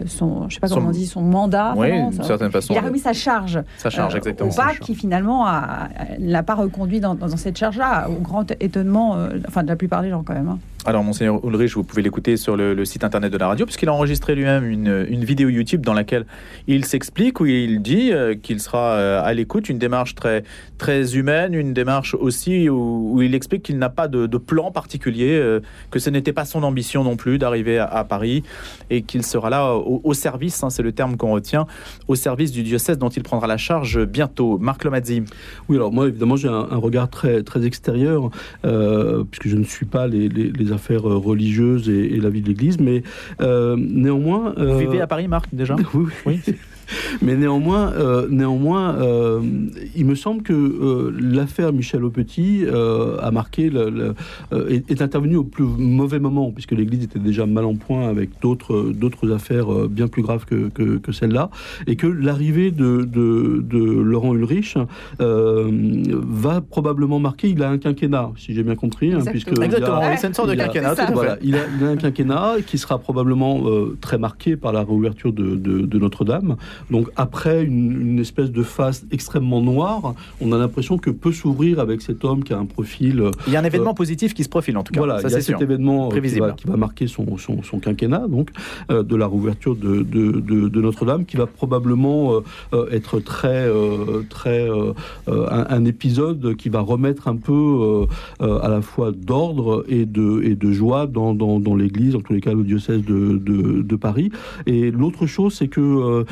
son 0.06 0.48
je 0.48 0.54
sais 0.54 0.60
pas 0.60 0.68
comment 0.68 0.88
on 0.88 0.92
dit, 0.92 1.06
son 1.06 1.22
mandat. 1.22 1.74
Oui, 1.76 1.90
d'une 1.90 2.22
certaine 2.22 2.50
façon. 2.50 2.74
Il 2.74 2.78
a 2.78 2.82
remis 2.82 2.98
sa 2.98 3.12
charge. 3.12 3.60
Sa 3.78 3.90
charge, 3.90 4.16
exactement. 4.16 4.50
Au 4.50 4.54
PAC, 4.54 4.80
qui 4.80 4.94
finalement 4.94 5.46
ne 5.46 6.30
l'a 6.30 6.42
pas 6.42 6.54
reconduit 6.54 7.00
dans, 7.00 7.14
dans 7.14 7.36
cette 7.36 7.58
charge-là, 7.58 8.08
au 8.08 8.20
grand 8.20 8.50
étonnement, 8.60 9.16
enfin 9.46 9.62
de 9.62 9.68
la 9.68 9.76
plupart 9.76 10.02
des 10.02 10.10
gens 10.10 10.22
quand 10.22 10.34
même. 10.34 10.48
Hein. 10.48 10.58
Alors, 10.86 11.02
Monseigneur 11.02 11.44
Ulrich, 11.44 11.74
vous 11.74 11.82
pouvez 11.82 12.00
l'écouter 12.00 12.36
sur 12.36 12.56
le, 12.56 12.84
site 12.84 13.02
internet 13.02 13.32
de 13.32 13.38
la 13.38 13.48
radio, 13.48 13.66
puisqu'il 13.66 13.88
a 13.88 13.92
enregistré 13.92 14.36
lui-même 14.36 14.64
une, 14.64 15.04
une, 15.08 15.24
vidéo 15.24 15.48
YouTube 15.48 15.84
dans 15.84 15.94
laquelle 15.94 16.26
il 16.68 16.84
s'explique, 16.84 17.40
où 17.40 17.46
il 17.46 17.82
dit 17.82 18.12
euh, 18.12 18.36
qu'il 18.40 18.60
sera 18.60 18.92
euh, 18.92 19.20
à 19.20 19.34
l'écoute, 19.34 19.68
une 19.68 19.78
démarche 19.78 20.14
très, 20.14 20.44
très 20.78 21.16
humaine, 21.16 21.54
une 21.54 21.74
démarche 21.74 22.05
aussi 22.14 22.68
où, 22.68 23.20
il 23.22 23.34
explique 23.34 23.62
qu'il 23.62 23.78
n'a 23.78 23.88
pas 23.88 24.08
de, 24.08 24.26
plan 24.36 24.70
particulier, 24.70 25.38
euh, 25.38 25.60
que 25.90 25.98
ce 25.98 26.10
n'était 26.10 26.32
pas 26.32 26.44
son 26.44 26.62
ambition 26.62 27.02
non 27.02 27.16
plus 27.16 27.38
d'arriver 27.38 27.78
à, 27.78 28.04
Paris, 28.04 28.42
et 28.90 29.02
qu'il 29.02 29.22
sera 29.22 29.50
là 29.50 29.74
au, 29.74 30.14
service, 30.14 30.62
hein, 30.62 30.70
c'est 30.70 30.82
le 30.82 30.92
terme 30.92 31.16
qu'on 31.16 31.32
retient, 31.32 31.66
au 32.08 32.14
service 32.14 32.52
du 32.52 32.62
diocèse 32.62 32.98
dont 32.98 33.08
il 33.08 33.22
prendra 33.22 33.46
la 33.46 33.56
charge 33.56 34.04
bientôt. 34.04 34.58
Marc 34.58 34.84
Lomazzi. 34.84 35.22
Oui, 35.68 35.76
alors 35.76 35.92
moi, 35.92 36.08
évidemment, 36.08 36.36
j'ai 36.36 36.48
un, 36.48 36.76
regard 36.76 37.08
très, 37.08 37.42
très 37.42 37.64
extérieur, 37.64 38.30
puisque 38.62 39.48
je 39.48 39.56
ne 39.56 39.64
suis 39.64 39.86
pas 39.86 40.06
les, 40.06 40.28
les, 40.28 40.50
les 40.50 40.72
affaires 40.72 41.08
euh, 41.08 41.16
religieuses 41.16 41.88
et, 41.88 42.20
la 42.20 42.30
vie 42.30 42.40
de 42.40 42.48
l'Église, 42.48 42.78
mais 42.78 43.02
euh, 43.40 43.76
néanmoins... 43.78 44.54
Vous 44.56 44.78
vivez 44.78 45.00
à 45.00 45.06
Paris, 45.06 45.28
Marc, 45.28 45.48
déjà? 45.52 45.76
Oui, 45.94 46.06
oui. 46.26 46.40
Mais 47.22 47.36
néanmoins, 47.36 47.92
euh, 47.92 48.26
néanmoins 48.30 48.94
euh, 48.96 49.40
il 49.94 50.06
me 50.06 50.14
semble 50.14 50.42
que 50.42 50.52
euh, 50.52 51.12
l'affaire 51.18 51.72
Michel 51.72 52.04
Aupetit 52.04 52.64
a 52.66 53.30
marqué, 53.30 53.70
le, 53.70 54.14
est, 54.68 54.90
est 54.90 55.02
intervenue 55.02 55.36
au 55.36 55.44
plus 55.44 55.64
mauvais 55.64 56.18
moment, 56.18 56.50
puisque 56.52 56.72
l'Église 56.72 57.04
était 57.04 57.18
déjà 57.18 57.46
mal 57.46 57.64
en 57.64 57.74
point 57.74 58.08
avec 58.08 58.30
d'autres 58.40 58.92
d'autres 58.94 59.32
affaires 59.32 59.88
bien 59.88 60.08
plus 60.08 60.22
graves 60.22 60.44
que, 60.44 60.68
que, 60.68 61.12
celle-là, 61.12 61.50
et 61.86 61.96
que 61.96 62.06
l'arrivée 62.06 62.70
de, 62.70 63.04
de, 63.04 63.62
de, 63.62 63.78
Laurent 63.78 64.34
Ulrich 64.34 64.76
va 65.18 66.60
probablement 66.60 67.18
marquer. 67.18 67.48
Il 67.48 67.62
a 67.62 67.70
un 67.70 67.78
quinquennat, 67.78 68.32
si 68.36 68.54
j'ai 68.54 68.62
bien 68.62 68.74
compris, 68.74 69.12
hein, 69.12 69.20
puisque 69.24 69.58
exactement. 69.60 70.00
c'est 70.16 70.26
une 70.28 70.34
sorte 70.34 70.50
de 70.50 70.54
quinquennat. 70.54 70.94
voilà, 71.12 71.38
il, 71.42 71.54
a, 71.56 71.60
il, 71.78 71.84
a, 71.84 71.88
un 71.90 71.96
quinquennat 71.96 72.56
qui 72.66 72.78
sera 72.78 72.98
probablement 72.98 73.62
très 74.00 74.18
marqué 74.18 74.56
par 74.56 74.72
la 74.72 74.80
réouverture 74.80 75.32
de, 75.32 75.56
de 75.56 75.98
Notre-Dame. 75.98 76.56
Donc 76.90 77.08
après 77.16 77.64
une, 77.64 78.00
une 78.10 78.18
espèce 78.18 78.50
de 78.50 78.62
face 78.62 79.04
extrêmement 79.10 79.60
noire, 79.62 80.14
on 80.40 80.52
a 80.52 80.58
l'impression 80.58 80.98
que 80.98 81.10
peut 81.10 81.32
s'ouvrir 81.32 81.80
avec 81.80 82.02
cet 82.02 82.24
homme 82.24 82.42
qui 82.44 82.52
a 82.52 82.58
un 82.58 82.66
profil. 82.66 83.20
euh, 83.20 83.30
Il 83.46 83.52
y 83.52 83.56
a 83.56 83.60
un 83.60 83.64
événement 83.64 83.94
positif 83.94 84.34
qui 84.34 84.44
se 84.44 84.48
profile 84.48 84.76
en 84.78 84.82
tout 84.82 84.92
cas. 84.92 85.00
voilà, 85.00 85.20
ça 85.20 85.28
il 85.28 85.32
y 85.32 85.34
a 85.34 85.38
c'est 85.40 85.46
cet 85.46 85.56
sûr. 85.56 85.62
événement 85.62 86.04
euh, 86.04 86.08
qui 86.08 86.10
Prévisible. 86.12 86.46
va, 86.46 86.52
qui 86.52 86.66
va 86.66 86.76
marquer 86.76 87.06
son, 87.06 87.36
son, 87.38 87.62
son 87.62 87.78
quinquennat, 87.78 88.26
donc, 88.28 88.50
euh, 88.90 89.02
de 89.02 89.16
la 89.16 89.26
rouverture 89.26 89.76
de, 89.76 90.02
de, 90.02 90.32
de- 90.40 90.68
de 90.68 90.80
Notre-Dame, 90.80 91.24
qui 91.24 91.36
va 91.36 91.46
probablement 91.46 92.34
euh, 92.34 92.40
euh, 92.72 92.86
être 92.90 93.20
très, 93.20 93.66
euh, 93.68 94.22
très 94.28 94.68
euh, 94.70 94.92
euh, 95.28 95.46
un, 95.50 95.66
un 95.76 95.84
épisode 95.84 96.56
qui 96.56 96.68
va 96.68 96.80
remettre 96.80 97.28
un 97.28 97.36
peu 97.36 97.52
euh, 97.52 98.06
euh, 98.42 98.58
à 98.60 98.68
la 98.68 98.80
fois 98.82 99.12
d'ordre 99.12 99.84
et 99.88 100.06
de, 100.06 100.42
et 100.42 100.54
de 100.54 100.72
joie 100.72 101.06
dans, 101.06 101.34
dans, 101.34 101.60
dans 101.60 101.74
l'Église, 101.76 102.14
en 102.16 102.20
tous 102.20 102.32
les 102.32 102.40
cas 102.40 102.52
le 102.52 102.64
diocèse 102.64 103.02
de 103.04 103.96
Paris. 103.96 104.30
Et 104.66 104.90
l'autre 104.90 105.26
chose, 105.26 105.54
c'est 105.54 105.68
que 105.68 106.24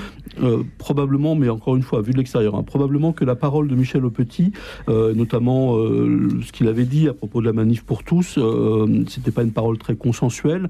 euh, 0.42 0.62
probablement, 0.78 1.34
mais 1.34 1.48
encore 1.48 1.76
une 1.76 1.82
fois, 1.82 2.00
vu 2.00 2.12
de 2.12 2.18
l'extérieur, 2.18 2.54
hein, 2.54 2.62
probablement 2.62 3.12
que 3.12 3.24
la 3.24 3.36
parole 3.36 3.68
de 3.68 3.74
Michel 3.74 4.04
Aupetit, 4.04 4.52
euh, 4.88 5.14
notamment 5.14 5.76
euh, 5.76 6.28
ce 6.44 6.52
qu'il 6.52 6.68
avait 6.68 6.84
dit 6.84 7.08
à 7.08 7.14
propos 7.14 7.40
de 7.40 7.46
la 7.46 7.52
manif 7.52 7.84
pour 7.84 8.02
tous, 8.02 8.38
c'était 9.08 9.30
pas 9.30 9.42
une 9.42 9.52
parole 9.52 9.78
très 9.78 9.96
consensuelle, 9.96 10.68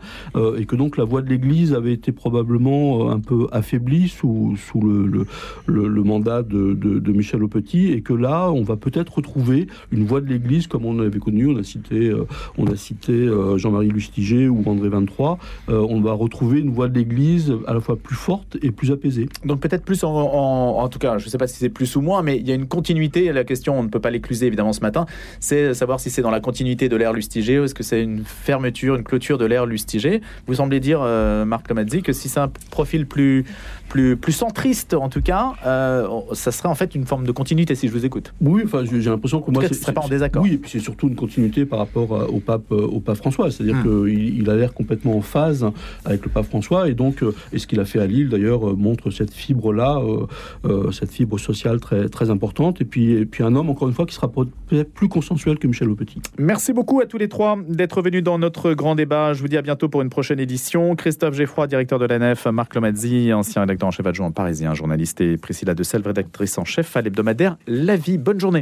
et 0.59 0.67
que 0.67 0.77
donc 0.77 0.97
la 0.97 1.05
voix 1.05 1.23
de 1.23 1.29
l'Église 1.29 1.73
avait 1.73 1.93
été 1.93 2.13
probablement 2.13 3.11
un 3.11 3.21
peu 3.21 3.47
affaiblie 3.53 4.09
sous, 4.09 4.57
le, 4.75 6.03
mandat 6.03 6.43
de, 6.43 7.13
Michel 7.13 7.43
Aupetit, 7.43 7.93
et 7.93 8.03
que 8.03 8.13
là, 8.13 8.51
on 8.51 8.63
va 8.63 8.77
peut-être 8.77 9.17
retrouver 9.17 9.67
une 9.93 10.05
voix 10.05 10.21
de 10.21 10.29
l'Église 10.29 10.67
comme 10.67 10.85
on 10.85 10.99
avait 10.99 11.19
connu, 11.19 11.49
on 11.49 12.67
a 12.67 12.77
cité, 12.77 13.31
Jean-Marie 13.57 13.89
Lustiger 13.89 14.49
ou 14.49 14.63
André 14.67 14.89
23, 14.89 15.39
euh, 15.69 15.87
on 15.89 16.01
va 16.01 16.13
retrouver 16.13 16.61
une 16.61 16.71
voix 16.71 16.89
de 16.89 16.99
l'Église 16.99 17.55
à 17.67 17.75
la 17.75 17.81
fois 17.81 17.97
plus 17.97 18.17
forte 18.17 18.57
et 18.63 18.71
plus 18.71 18.91
apaisée. 18.91 19.29
Peut-être 19.57 19.85
plus 19.85 20.05
en, 20.05 20.89
tout 20.89 20.99
cas, 20.99 21.19
je 21.19 21.25
ne 21.25 21.31
sais 21.31 21.39
pas 21.39 21.47
si 21.47 21.57
c'est 21.57 21.69
plus 21.69 21.97
ou 21.97 22.01
moins, 22.01 22.23
mais 22.23 22.37
il 22.37 22.47
y 22.47 22.53
a 22.53 22.55
une 22.55 22.67
continuité. 22.67 23.33
La 23.33 23.45
question, 23.45 23.79
on 23.79 23.83
ne 23.83 23.89
peut 23.89 24.01
pas 24.01 24.11
l'écluser 24.11 24.47
évidemment 24.47 24.73
ce 24.73 24.81
matin, 24.81 25.07
c'est 25.41 25.75
savoir 25.75 26.01
si 26.01 26.11
c'est 26.11 26.23
dans 26.23 26.31
la 26.31 26.41
continuité 26.41 26.89
de 26.89 26.97
l'ère 26.97 27.13
Lustiger 27.13 27.59
ou 27.59 27.65
est-ce 27.65 27.75
que 27.75 27.83
c'est 27.83 28.03
une 28.03 28.25
fermeture, 28.25 28.97
une 28.97 29.05
clôture 29.05 29.39
de 29.39 29.45
l'ère 29.45 29.67
Lustiger. 29.67 30.21
Vous 30.47 30.55
semblez 30.55 30.81
dire, 30.81 31.01
euh, 31.03 31.45
Marc 31.45 31.69
Lomazzi, 31.69 32.03
que 32.03 32.13
si 32.13 32.29
c'est 32.29 32.41
un 32.41 32.51
profil 32.71 33.07
plus, 33.07 33.45
plus, 33.89 34.17
plus 34.17 34.33
centriste 34.33 34.95
en 34.95 35.09
tout 35.09 35.23
cas, 35.23 35.53
euh, 35.67 36.09
ça 36.33 36.51
serait 36.53 36.69
en 36.69 36.75
fait 36.75 36.95
une 36.95 37.05
forme 37.07 37.27
de 37.27 37.33
continuité 37.33 37.75
si 37.75 37.89
je 37.89 37.93
vous 37.93 38.05
écoute. 38.05 38.35
Oui, 38.41 38.63
enfin, 38.65 38.83
j'ai 38.85 39.11
l'impression 39.11 39.41
que 39.41 39.51
En 39.51 39.53
moi, 39.53 39.63
cas, 39.63 39.69
tu 39.69 39.75
serais 39.75 39.93
pas 39.93 40.01
en 40.01 40.09
désaccord. 40.09 40.43
Oui, 40.43 40.55
et 40.55 40.59
puis 40.59 40.71
c'est 40.71 40.81
surtout 40.81 41.09
une 41.09 41.15
continuité 41.17 41.65
par 41.67 41.79
rapport 41.79 42.15
à- 42.21 42.29
au 42.29 42.41
pape, 42.41 42.71
euh, 42.73 42.87
au 42.87 43.01
pape 43.01 43.17
François. 43.17 43.51
C'est-à-dire 43.51 43.77
Hmm. 43.77 44.05
qu'il 44.07 44.39
il 44.39 44.51
a 44.51 44.57
l'air 44.57 44.75
complètement 44.75 45.17
en 45.17 45.21
phase 45.21 45.67
avec 46.05 46.25
le 46.25 46.31
pape 46.31 46.47
François, 46.47 46.89
et 46.89 46.95
donc, 46.95 47.23
euh, 47.23 47.35
et 47.53 47.59
ce 47.59 47.67
qu'il 47.67 47.81
a 47.81 47.85
fait 47.85 48.01
à 48.01 48.07
Lille 48.07 48.29
d'ailleurs 48.29 48.69
euh, 48.69 48.75
montre 48.75 49.11
cette 49.11 49.33
fibre-là, 49.33 49.99
euh, 49.99 50.27
euh, 50.67 50.91
cette 50.93 51.11
fibre 51.13 51.39
sociale 51.39 51.81
très 51.81 52.09
très 52.09 52.31
importante. 52.31 52.81
Et 52.81 52.85
puis, 52.85 53.13
et 53.13 53.27
puis 53.27 53.43
un 53.45 53.55
homme 53.55 53.71
encore 53.71 53.89
une 53.89 53.95
fois 53.95 54.07
qui 54.07 54.15
sera 54.15 54.31
peut-être 54.31 54.93
plus 54.93 55.09
consensuel 55.09 55.59
que 55.59 55.67
Michel 55.67 55.89
Aupetit. 55.91 56.21
Merci 56.39 56.73
beaucoup 56.73 57.01
à 57.01 57.07
tous 57.07 57.19
les 57.19 57.29
trois 57.29 57.57
d'être 57.69 58.03
venus 58.03 58.23
dans 58.23 58.39
notre 58.39 58.73
grand 58.75 58.95
débat. 58.95 59.33
Je 59.35 59.41
vous 59.41 59.49
dis 59.49 59.57
à 59.57 59.63
bientôt 59.63 59.89
pour 59.89 60.03
une 60.03 60.11
prochaine 60.11 60.41
édition. 60.41 60.95
Christophe 60.97 61.35
Geffroy, 61.35 61.67
directeur 61.67 61.99
de 61.99 62.07
l'ANF, 62.07 62.47
Marc 62.47 62.75
Lomazzi, 62.75 63.33
ancien 63.33 63.63
rédacteur 63.75 63.89
en 63.89 63.91
chef 63.91 64.07
adjoint 64.07 64.31
parisien, 64.31 64.75
journaliste, 64.75 65.21
et 65.21 65.37
Priscilla 65.37 65.75
de 65.75 65.83
Selve, 65.83 66.07
rédactrice 66.07 66.59
en 66.59 66.65
chef 66.65 66.97
à 66.97 67.03
l'hebdomadaire 67.03 67.57
La 67.67 67.97
Vie. 67.97 68.19
Bonne 68.19 68.41
journée. 68.41 68.53